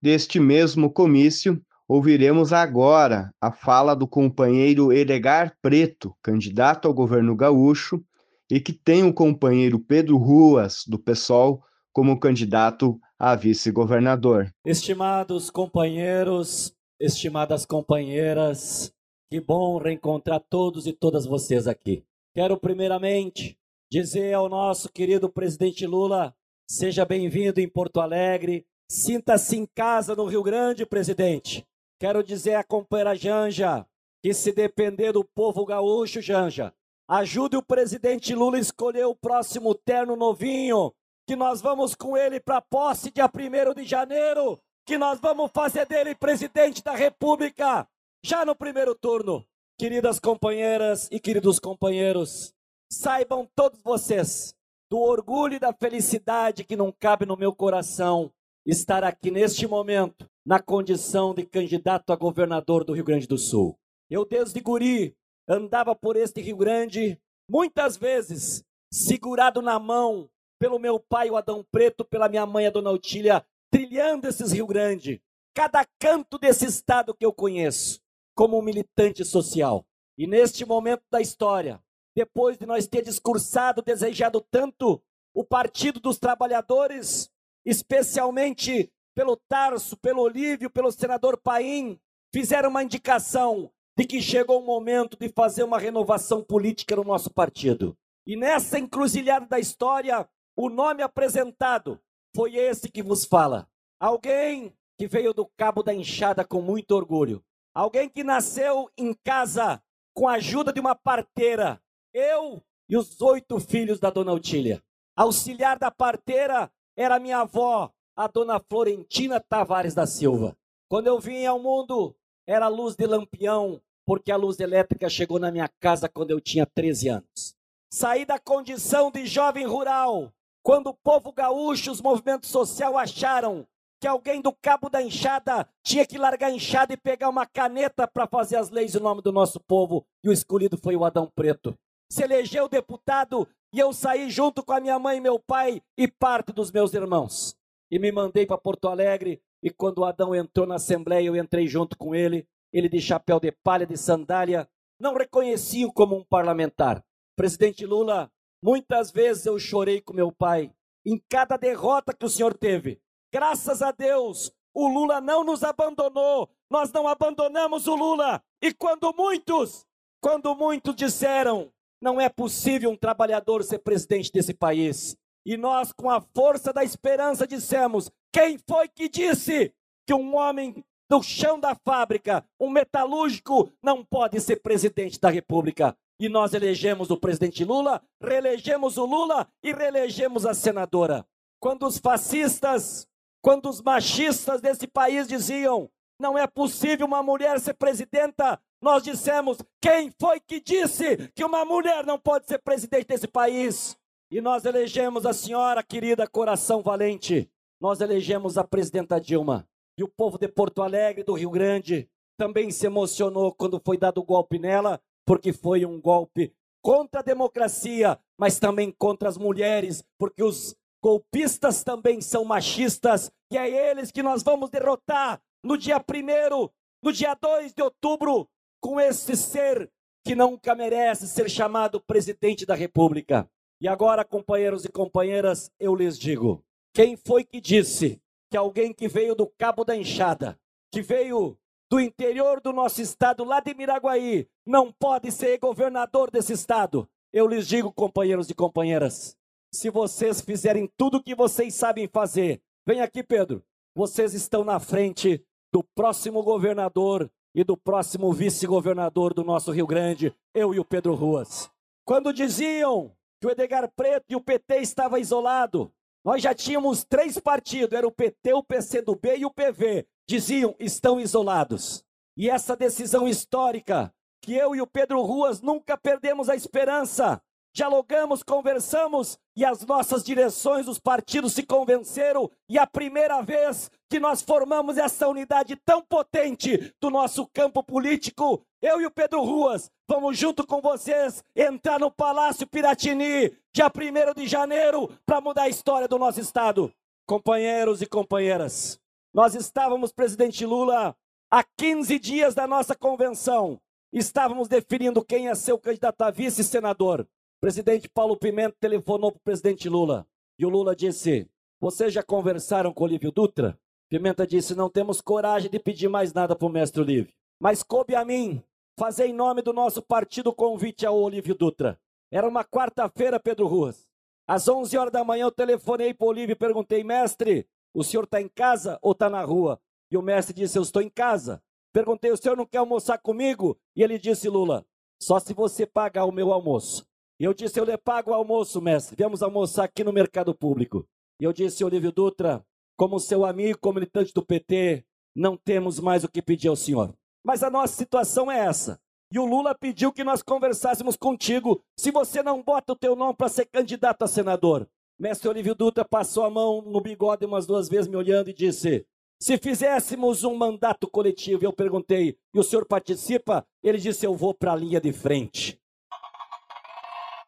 Deste 0.02 0.40
mesmo 0.40 0.90
comício, 0.90 1.62
ouviremos 1.86 2.52
agora 2.52 3.30
a 3.40 3.52
fala 3.52 3.94
do 3.94 4.08
companheiro 4.08 4.92
Edgar 4.92 5.54
Preto, 5.62 6.12
candidato 6.20 6.88
ao 6.88 6.92
governo 6.92 7.36
gaúcho, 7.36 8.02
e 8.50 8.58
que 8.58 8.72
tem 8.72 9.04
o 9.04 9.14
companheiro 9.14 9.78
Pedro 9.78 10.16
Ruas, 10.16 10.82
do 10.84 10.98
PSOL, 10.98 11.62
como 11.92 12.18
candidato 12.18 12.98
a 13.16 13.36
vice-governador. 13.36 14.52
Estimados 14.64 15.48
companheiros, 15.48 16.74
estimadas 17.00 17.64
companheiras, 17.64 18.92
que 19.30 19.40
bom 19.40 19.78
reencontrar 19.78 20.38
todos 20.38 20.86
e 20.86 20.92
todas 20.92 21.24
vocês 21.24 21.66
aqui. 21.66 22.04
Quero 22.34 22.58
primeiramente 22.58 23.58
dizer 23.90 24.34
ao 24.34 24.50
nosso 24.50 24.92
querido 24.92 25.30
presidente 25.30 25.86
Lula, 25.86 26.36
seja 26.68 27.06
bem-vindo 27.06 27.58
em 27.58 27.68
Porto 27.68 28.00
Alegre, 28.00 28.66
sinta-se 28.88 29.56
em 29.56 29.66
casa 29.66 30.14
no 30.14 30.26
Rio 30.26 30.42
Grande, 30.42 30.84
presidente. 30.84 31.66
Quero 31.98 32.22
dizer 32.22 32.54
à 32.54 32.62
companheira 32.62 33.16
Janja 33.16 33.86
que 34.22 34.34
se 34.34 34.52
depender 34.52 35.12
do 35.12 35.24
povo 35.24 35.64
gaúcho, 35.64 36.20
Janja, 36.20 36.74
ajude 37.08 37.56
o 37.56 37.62
presidente 37.62 38.34
Lula 38.34 38.58
a 38.58 38.60
escolher 38.60 39.06
o 39.06 39.14
próximo 39.14 39.74
terno 39.74 40.14
novinho, 40.14 40.92
que 41.26 41.34
nós 41.34 41.62
vamos 41.62 41.94
com 41.94 42.14
ele 42.14 42.38
para 42.38 42.58
a 42.58 42.62
posse 42.62 43.10
dia 43.10 43.24
1 43.24 43.74
de 43.74 43.84
janeiro 43.84 44.60
que 44.90 44.98
nós 44.98 45.20
vamos 45.20 45.52
fazer 45.54 45.86
dele 45.86 46.16
presidente 46.16 46.82
da 46.82 46.96
República 46.96 47.86
já 48.24 48.44
no 48.44 48.56
primeiro 48.56 48.92
turno. 48.92 49.46
Queridas 49.78 50.18
companheiras 50.18 51.06
e 51.12 51.20
queridos 51.20 51.60
companheiros, 51.60 52.52
saibam 52.90 53.48
todos 53.54 53.80
vocês 53.84 54.52
do 54.90 54.98
orgulho 54.98 55.54
e 55.54 55.58
da 55.60 55.72
felicidade 55.72 56.64
que 56.64 56.74
não 56.74 56.90
cabe 56.90 57.24
no 57.24 57.36
meu 57.36 57.54
coração 57.54 58.32
estar 58.66 59.04
aqui 59.04 59.30
neste 59.30 59.64
momento 59.64 60.28
na 60.44 60.58
condição 60.58 61.32
de 61.32 61.46
candidato 61.46 62.12
a 62.12 62.16
governador 62.16 62.82
do 62.82 62.92
Rio 62.92 63.04
Grande 63.04 63.28
do 63.28 63.38
Sul. 63.38 63.78
Eu 64.10 64.24
desde 64.24 64.60
guri 64.60 65.14
andava 65.48 65.94
por 65.94 66.16
este 66.16 66.40
Rio 66.40 66.56
Grande 66.56 67.16
muitas 67.48 67.96
vezes 67.96 68.64
segurado 68.92 69.62
na 69.62 69.78
mão 69.78 70.28
pelo 70.58 70.80
meu 70.80 70.98
pai 70.98 71.30
o 71.30 71.36
Adão 71.36 71.64
Preto, 71.70 72.04
pela 72.04 72.28
minha 72.28 72.44
mãe 72.44 72.66
a 72.66 72.70
Dona 72.70 72.90
Otília 72.90 73.46
trilhando 73.70 74.28
esses 74.28 74.52
Rio 74.52 74.66
Grande, 74.66 75.22
cada 75.54 75.86
canto 75.98 76.38
desse 76.38 76.66
estado 76.66 77.14
que 77.14 77.24
eu 77.24 77.32
conheço, 77.32 78.00
como 78.34 78.58
um 78.58 78.62
militante 78.62 79.24
social. 79.24 79.86
E 80.18 80.26
neste 80.26 80.64
momento 80.64 81.02
da 81.10 81.20
história, 81.20 81.82
depois 82.14 82.58
de 82.58 82.66
nós 82.66 82.86
ter 82.86 83.02
discursado, 83.02 83.82
desejado 83.82 84.40
tanto 84.50 85.02
o 85.34 85.44
Partido 85.44 86.00
dos 86.00 86.18
Trabalhadores, 86.18 87.30
especialmente 87.64 88.92
pelo 89.14 89.36
Tarso, 89.36 89.96
pelo 89.96 90.22
Olívio, 90.22 90.70
pelo 90.70 90.90
senador 90.90 91.36
Paim, 91.36 92.00
fizeram 92.32 92.70
uma 92.70 92.82
indicação 92.82 93.70
de 93.96 94.04
que 94.04 94.20
chegou 94.20 94.60
o 94.60 94.66
momento 94.66 95.16
de 95.18 95.28
fazer 95.28 95.62
uma 95.62 95.78
renovação 95.78 96.42
política 96.42 96.96
no 96.96 97.04
nosso 97.04 97.30
partido. 97.30 97.96
E 98.26 98.36
nessa 98.36 98.78
encruzilhada 98.78 99.46
da 99.46 99.58
história, 99.58 100.28
o 100.56 100.68
nome 100.68 101.02
apresentado 101.02 102.00
foi 102.34 102.56
esse 102.56 102.90
que 102.90 103.02
vos 103.02 103.24
fala. 103.24 103.68
Alguém 103.98 104.72
que 104.98 105.06
veio 105.06 105.32
do 105.32 105.46
Cabo 105.56 105.82
da 105.82 105.94
Enxada 105.94 106.44
com 106.44 106.60
muito 106.60 106.92
orgulho. 106.92 107.42
Alguém 107.74 108.08
que 108.08 108.24
nasceu 108.24 108.90
em 108.96 109.14
casa 109.24 109.82
com 110.14 110.28
a 110.28 110.34
ajuda 110.34 110.72
de 110.72 110.80
uma 110.80 110.94
parteira. 110.94 111.80
Eu 112.12 112.62
e 112.88 112.96
os 112.96 113.20
oito 113.20 113.58
filhos 113.60 114.00
da 114.00 114.10
dona 114.10 114.32
Otília. 114.32 114.82
Auxiliar 115.16 115.78
da 115.78 115.90
parteira 115.90 116.70
era 116.96 117.18
minha 117.18 117.38
avó, 117.38 117.92
a 118.16 118.26
dona 118.26 118.60
Florentina 118.60 119.40
Tavares 119.40 119.94
da 119.94 120.06
Silva. 120.06 120.56
Quando 120.88 121.06
eu 121.06 121.20
vim 121.20 121.46
ao 121.46 121.58
mundo, 121.60 122.14
era 122.46 122.68
luz 122.68 122.96
de 122.96 123.06
lampião, 123.06 123.80
porque 124.04 124.32
a 124.32 124.36
luz 124.36 124.58
elétrica 124.58 125.08
chegou 125.08 125.38
na 125.38 125.52
minha 125.52 125.68
casa 125.80 126.08
quando 126.08 126.32
eu 126.32 126.40
tinha 126.40 126.66
13 126.66 127.08
anos. 127.08 127.54
Saí 127.92 128.24
da 128.24 128.38
condição 128.38 129.10
de 129.10 129.24
jovem 129.26 129.66
rural, 129.66 130.32
quando 130.62 130.88
o 130.88 130.94
povo 130.94 131.32
gaúcho, 131.32 131.90
os 131.90 132.00
movimentos 132.00 132.50
sociais 132.50 132.94
acharam 132.94 133.66
que 134.00 134.06
alguém 134.06 134.40
do 134.40 134.52
cabo 134.52 134.88
da 134.88 135.02
enxada 135.02 135.68
tinha 135.84 136.06
que 136.06 136.16
largar 136.16 136.48
a 136.48 136.54
enxada 136.54 136.94
e 136.94 136.96
pegar 136.96 137.28
uma 137.28 137.46
caneta 137.46 138.08
para 138.08 138.26
fazer 138.26 138.56
as 138.56 138.70
leis 138.70 138.94
em 138.94 139.00
nome 139.00 139.20
do 139.20 139.30
nosso 139.30 139.60
povo, 139.60 140.06
e 140.24 140.28
o 140.28 140.32
escolhido 140.32 140.78
foi 140.78 140.96
o 140.96 141.04
Adão 141.04 141.30
Preto. 141.34 141.76
Se 142.10 142.24
elegeu 142.24 142.68
deputado 142.68 143.46
e 143.72 143.78
eu 143.78 143.92
saí 143.92 144.30
junto 144.30 144.64
com 144.64 144.72
a 144.72 144.80
minha 144.80 144.98
mãe 144.98 145.20
meu 145.20 145.38
pai 145.38 145.82
e 145.96 146.08
parte 146.08 146.52
dos 146.52 146.72
meus 146.72 146.94
irmãos. 146.94 147.54
E 147.90 147.98
me 147.98 148.10
mandei 148.10 148.46
para 148.46 148.58
Porto 148.58 148.88
Alegre, 148.88 149.40
e 149.62 149.70
quando 149.70 149.98
o 149.98 150.04
Adão 150.04 150.34
entrou 150.34 150.66
na 150.66 150.76
Assembleia, 150.76 151.26
eu 151.26 151.36
entrei 151.36 151.66
junto 151.66 151.96
com 151.96 152.14
ele, 152.14 152.48
ele 152.72 152.88
de 152.88 153.00
chapéu 153.00 153.38
de 153.38 153.52
palha, 153.52 153.86
de 153.86 153.96
sandália, 153.96 154.68
não 154.98 155.14
reconheci-o 155.14 155.92
como 155.92 156.16
um 156.16 156.24
parlamentar. 156.24 157.04
Presidente 157.36 157.84
Lula, 157.84 158.30
muitas 158.62 159.10
vezes 159.10 159.46
eu 159.46 159.58
chorei 159.58 160.00
com 160.00 160.12
meu 160.12 160.32
pai, 160.32 160.72
em 161.04 161.20
cada 161.28 161.56
derrota 161.56 162.14
que 162.14 162.24
o 162.24 162.28
senhor 162.28 162.54
teve, 162.54 163.00
Graças 163.32 163.80
a 163.80 163.92
Deus, 163.92 164.52
o 164.74 164.88
Lula 164.88 165.20
não 165.20 165.44
nos 165.44 165.62
abandonou, 165.62 166.50
nós 166.68 166.90
não 166.90 167.06
abandonamos 167.06 167.86
o 167.86 167.94
Lula. 167.94 168.42
E 168.60 168.74
quando 168.74 169.14
muitos, 169.16 169.86
quando 170.20 170.52
muitos 170.56 170.96
disseram, 170.96 171.72
não 172.02 172.20
é 172.20 172.28
possível 172.28 172.90
um 172.90 172.96
trabalhador 172.96 173.62
ser 173.62 173.78
presidente 173.78 174.32
desse 174.32 174.52
país. 174.52 175.16
E 175.46 175.56
nós, 175.56 175.92
com 175.92 176.10
a 176.10 176.20
força 176.20 176.72
da 176.72 176.82
esperança, 176.82 177.46
dissemos: 177.46 178.10
quem 178.32 178.58
foi 178.58 178.88
que 178.88 179.08
disse 179.08 179.72
que 180.04 180.12
um 180.12 180.34
homem 180.34 180.84
do 181.08 181.22
chão 181.22 181.58
da 181.58 181.76
fábrica, 181.76 182.44
um 182.58 182.68
metalúrgico, 182.68 183.72
não 183.80 184.04
pode 184.04 184.40
ser 184.40 184.56
presidente 184.56 185.20
da 185.20 185.30
República? 185.30 185.96
E 186.20 186.28
nós 186.28 186.54
elegemos 186.54 187.10
o 187.10 187.16
presidente 187.16 187.64
Lula, 187.64 188.00
reelegemos 188.22 188.96
o 188.98 189.04
Lula 189.04 189.48
e 189.62 189.72
reelegemos 189.72 190.46
a 190.46 190.54
senadora. 190.54 191.26
Quando 191.58 191.86
os 191.86 191.98
fascistas 191.98 193.08
quando 193.42 193.70
os 193.70 193.80
machistas 193.80 194.60
desse 194.60 194.86
país 194.86 195.26
diziam: 195.26 195.90
não 196.18 196.36
é 196.36 196.46
possível 196.46 197.06
uma 197.06 197.22
mulher 197.22 197.58
ser 197.58 197.74
presidenta, 197.74 198.60
nós 198.80 199.02
dissemos: 199.02 199.58
quem 199.80 200.10
foi 200.20 200.40
que 200.40 200.60
disse 200.60 201.28
que 201.34 201.44
uma 201.44 201.64
mulher 201.64 202.04
não 202.04 202.18
pode 202.18 202.46
ser 202.46 202.58
presidente 202.58 203.06
desse 203.06 203.26
país? 203.26 203.96
E 204.30 204.40
nós 204.40 204.64
elegemos 204.64 205.26
a 205.26 205.32
senhora 205.32 205.82
querida 205.82 206.26
Coração 206.26 206.82
Valente, 206.82 207.50
nós 207.80 208.00
elegemos 208.00 208.56
a 208.56 208.64
presidenta 208.64 209.20
Dilma. 209.20 209.66
E 209.98 210.04
o 210.04 210.08
povo 210.08 210.38
de 210.38 210.48
Porto 210.48 210.82
Alegre, 210.82 211.24
do 211.24 211.34
Rio 211.34 211.50
Grande, 211.50 212.08
também 212.38 212.70
se 212.70 212.86
emocionou 212.86 213.52
quando 213.52 213.80
foi 213.84 213.98
dado 213.98 214.18
o 214.18 214.24
golpe 214.24 214.58
nela, 214.58 215.00
porque 215.30 215.52
foi 215.52 215.86
um 215.86 216.00
golpe 216.00 216.52
contra 216.82 217.20
a 217.20 217.22
democracia, 217.22 218.18
mas 218.36 218.58
também 218.58 218.90
contra 218.90 219.28
as 219.28 219.38
mulheres, 219.38 220.02
porque 220.18 220.42
os 220.42 220.74
Golpistas 221.00 221.84
também 221.84 222.20
são 222.20 222.44
machistas 222.44 223.30
e 223.48 223.56
é 223.56 223.90
eles 223.90 224.10
que 224.10 224.24
nós 224.24 224.42
vamos 224.42 224.70
derrotar 224.70 225.40
no 225.62 225.78
dia 225.78 225.98
1 225.98 226.68
no 227.00 227.12
dia 227.12 227.34
2 227.34 227.72
de 227.72 227.80
outubro, 227.80 228.48
com 228.82 229.00
esse 229.00 229.36
ser 229.36 229.88
que 230.26 230.34
nunca 230.34 230.74
merece 230.74 231.28
ser 231.28 231.48
chamado 231.48 232.00
presidente 232.00 232.66
da 232.66 232.74
República. 232.74 233.48
E 233.80 233.86
agora, 233.86 234.24
companheiros 234.24 234.84
e 234.84 234.88
companheiras, 234.88 235.70
eu 235.78 235.94
lhes 235.94 236.18
digo: 236.18 236.60
quem 236.92 237.16
foi 237.16 237.44
que 237.44 237.60
disse 237.60 238.20
que 238.50 238.56
alguém 238.56 238.92
que 238.92 239.06
veio 239.06 239.36
do 239.36 239.46
Cabo 239.46 239.84
da 239.84 239.96
Enxada, 239.96 240.58
que 240.92 241.00
veio 241.00 241.56
do 241.90 241.98
interior 241.98 242.60
do 242.60 242.72
nosso 242.72 243.02
estado, 243.02 243.42
lá 243.42 243.58
de 243.58 243.74
Miraguaí, 243.74 244.46
não 244.64 244.92
pode 244.92 245.32
ser 245.32 245.58
governador 245.58 246.30
desse 246.30 246.52
estado? 246.52 247.08
Eu 247.32 247.48
lhes 247.48 247.66
digo, 247.66 247.92
companheiros 247.92 248.48
e 248.48 248.54
companheiras, 248.54 249.36
se 249.74 249.90
vocês 249.90 250.40
fizerem 250.40 250.88
tudo 250.96 251.18
o 251.18 251.22
que 251.22 251.34
vocês 251.34 251.74
sabem 251.74 252.06
fazer. 252.06 252.62
Vem 252.86 253.00
aqui, 253.00 253.22
Pedro. 253.24 253.64
Vocês 253.94 254.34
estão 254.34 254.62
na 254.62 254.78
frente 254.78 255.44
do 255.72 255.82
próximo 255.82 256.42
governador 256.44 257.28
e 257.52 257.64
do 257.64 257.76
próximo 257.76 258.32
vice-governador 258.32 259.34
do 259.34 259.42
nosso 259.42 259.72
Rio 259.72 259.86
Grande, 259.86 260.32
eu 260.54 260.72
e 260.72 260.78
o 260.78 260.84
Pedro 260.84 261.14
Ruas. 261.14 261.68
Quando 262.04 262.32
diziam 262.32 263.12
que 263.40 263.48
o 263.48 263.50
Edgar 263.50 263.90
Preto 263.96 264.26
e 264.28 264.36
o 264.36 264.40
PT 264.40 264.78
estavam 264.78 265.18
isolados, 265.18 265.88
nós 266.24 266.42
já 266.42 266.54
tínhamos 266.54 267.04
três 267.04 267.38
partidos, 267.38 267.96
era 267.96 268.06
o 268.06 268.12
PT, 268.12 268.52
o 268.52 268.62
PCdoB 268.62 269.38
e 269.38 269.44
o 269.44 269.50
PV. 269.50 270.06
Diziam, 270.30 270.76
estão 270.78 271.18
isolados. 271.18 272.04
E 272.36 272.48
essa 272.48 272.76
decisão 272.76 273.26
histórica, 273.26 274.14
que 274.40 274.54
eu 274.54 274.76
e 274.76 274.80
o 274.80 274.86
Pedro 274.86 275.20
Ruas 275.22 275.60
nunca 275.60 275.98
perdemos 275.98 276.48
a 276.48 276.54
esperança, 276.54 277.42
dialogamos, 277.74 278.40
conversamos 278.44 279.36
e 279.56 279.64
as 279.64 279.84
nossas 279.84 280.22
direções, 280.22 280.86
os 280.86 281.00
partidos 281.00 281.52
se 281.52 281.64
convenceram 281.64 282.48
e 282.68 282.78
a 282.78 282.86
primeira 282.86 283.42
vez 283.42 283.90
que 284.08 284.20
nós 284.20 284.40
formamos 284.40 284.98
essa 284.98 285.26
unidade 285.26 285.74
tão 285.84 286.00
potente 286.00 286.94
do 287.00 287.10
nosso 287.10 287.44
campo 287.48 287.82
político, 287.82 288.64
eu 288.80 289.00
e 289.00 289.06
o 289.06 289.10
Pedro 289.10 289.42
Ruas, 289.42 289.90
vamos 290.06 290.38
junto 290.38 290.64
com 290.64 290.80
vocês 290.80 291.42
entrar 291.56 291.98
no 291.98 292.08
Palácio 292.08 292.68
Piratini, 292.68 293.52
dia 293.72 293.88
1 293.88 294.40
de 294.40 294.46
janeiro, 294.46 295.10
para 295.26 295.40
mudar 295.40 295.62
a 295.62 295.68
história 295.68 296.06
do 296.06 296.20
nosso 296.20 296.40
estado. 296.40 296.88
Companheiros 297.26 298.00
e 298.00 298.06
companheiras, 298.06 299.00
nós 299.32 299.54
estávamos, 299.54 300.12
presidente 300.12 300.64
Lula, 300.66 301.16
há 301.50 301.64
15 301.76 302.18
dias 302.18 302.54
da 302.54 302.66
nossa 302.66 302.94
convenção, 302.94 303.80
estávamos 304.12 304.68
definindo 304.68 305.24
quem 305.24 305.44
ia 305.44 305.54
ser 305.54 305.72
o 305.72 305.78
candidato 305.78 306.22
a 306.22 306.30
vice-senador 306.30 307.26
presidente 307.60 308.08
Paulo 308.08 308.36
Pimenta 308.36 308.74
telefonou 308.80 309.30
para 309.30 309.38
o 309.38 309.42
presidente 309.42 309.88
Lula 309.88 310.26
e 310.58 310.64
o 310.64 310.70
Lula 310.70 310.96
disse: 310.96 311.46
Vocês 311.78 312.12
já 312.12 312.22
conversaram 312.22 312.92
com 312.92 313.04
o 313.04 313.06
Olívio 313.06 313.30
Dutra? 313.30 313.78
Pimenta 314.08 314.46
disse: 314.46 314.74
Não 314.74 314.88
temos 314.88 315.20
coragem 315.20 315.70
de 315.70 315.78
pedir 315.78 316.08
mais 316.08 316.32
nada 316.32 316.56
para 316.56 316.66
o 316.66 316.70
mestre 316.70 317.02
Olívio. 317.02 317.32
Mas 317.60 317.82
coube 317.82 318.14
a 318.14 318.24
mim 318.24 318.62
fazer 318.98 319.26
em 319.26 319.34
nome 319.34 319.60
do 319.60 319.72
nosso 319.72 320.00
partido 320.00 320.54
convite 320.54 321.04
ao 321.04 321.18
Olívio 321.18 321.54
Dutra. 321.54 322.00
Era 322.30 322.48
uma 322.48 322.64
quarta-feira, 322.64 323.38
Pedro 323.38 323.66
Ruas. 323.66 324.08
Às 324.46 324.66
11 324.66 324.96
horas 324.96 325.12
da 325.12 325.22
manhã 325.22 325.44
eu 325.44 325.52
telefonei 325.52 326.14
para 326.14 326.24
o 326.24 326.30
Olívio 326.30 326.54
e 326.54 326.56
perguntei: 326.56 327.04
Mestre, 327.04 327.68
o 327.94 328.04
senhor 328.04 328.24
está 328.24 328.40
em 328.40 328.48
casa 328.48 328.98
ou 329.02 329.12
está 329.12 329.28
na 329.28 329.42
rua? 329.42 329.80
E 330.10 330.16
o 330.16 330.22
mestre 330.22 330.54
disse: 330.54 330.78
Eu 330.78 330.82
estou 330.82 331.02
em 331.02 331.08
casa. 331.08 331.62
Perguntei: 331.92 332.30
O 332.30 332.36
senhor 332.36 332.56
não 332.56 332.66
quer 332.66 332.78
almoçar 332.78 333.18
comigo? 333.18 333.78
E 333.96 334.02
ele 334.02 334.18
disse: 334.18 334.48
Lula, 334.48 334.84
só 335.20 335.38
se 335.38 335.52
você 335.52 335.86
pagar 335.86 336.24
o 336.24 336.32
meu 336.32 336.52
almoço. 336.52 337.06
E 337.38 337.44
eu 337.44 337.54
disse, 337.54 337.80
eu 337.80 337.84
lhe 337.84 337.96
pago 337.96 338.30
o 338.30 338.34
almoço, 338.34 338.82
mestre. 338.82 339.16
Viemos 339.16 339.42
almoçar 339.42 339.84
aqui 339.84 340.04
no 340.04 340.12
mercado 340.12 340.54
público. 340.54 341.06
E 341.40 341.44
eu 341.44 341.52
disse, 341.54 341.82
Olívio 341.82 342.12
Dutra, 342.12 342.62
como 342.98 343.18
seu 343.18 343.46
amigo, 343.46 343.78
como 343.78 343.94
militante 343.94 344.32
do 344.34 344.44
PT, 344.44 345.04
não 345.34 345.56
temos 345.56 345.98
mais 345.98 346.22
o 346.22 346.28
que 346.28 346.42
pedir 346.42 346.68
ao 346.68 346.76
senhor. 346.76 347.14
Mas 347.42 347.62
a 347.62 347.70
nossa 347.70 347.94
situação 347.94 348.52
é 348.52 348.58
essa. 348.58 349.00
E 349.32 349.38
o 349.38 349.46
Lula 349.46 349.74
pediu 349.74 350.12
que 350.12 350.24
nós 350.24 350.42
conversássemos 350.42 351.16
contigo, 351.16 351.82
se 351.98 352.10
você 352.10 352.42
não 352.42 352.62
bota 352.62 352.92
o 352.92 352.96
teu 352.96 353.16
nome 353.16 353.34
para 353.34 353.48
ser 353.48 353.64
candidato 353.66 354.22
a 354.22 354.28
senador. 354.28 354.86
Mestre 355.20 355.48
Olívio 355.48 355.74
Dutra 355.74 356.04
passou 356.04 356.44
a 356.44 356.50
mão 356.50 356.82
no 356.82 357.00
bigode 357.00 357.44
umas 357.44 357.66
duas 357.66 357.88
vezes 357.88 358.08
me 358.08 358.16
olhando 358.16 358.50
e 358.50 358.54
disse: 358.54 359.06
se 359.38 359.58
fizéssemos 359.58 360.42
um 360.42 360.56
mandato 360.56 361.08
coletivo, 361.08 361.64
eu 361.64 361.72
perguntei, 361.72 362.36
e 362.52 362.58
o 362.58 362.64
senhor 362.64 362.86
participa? 362.86 363.64
Ele 363.82 363.98
disse: 363.98 364.26
eu 364.26 364.34
vou 364.34 364.52
para 364.52 364.72
a 364.72 364.76
linha 364.76 365.00
de 365.00 365.12
frente 365.12 365.80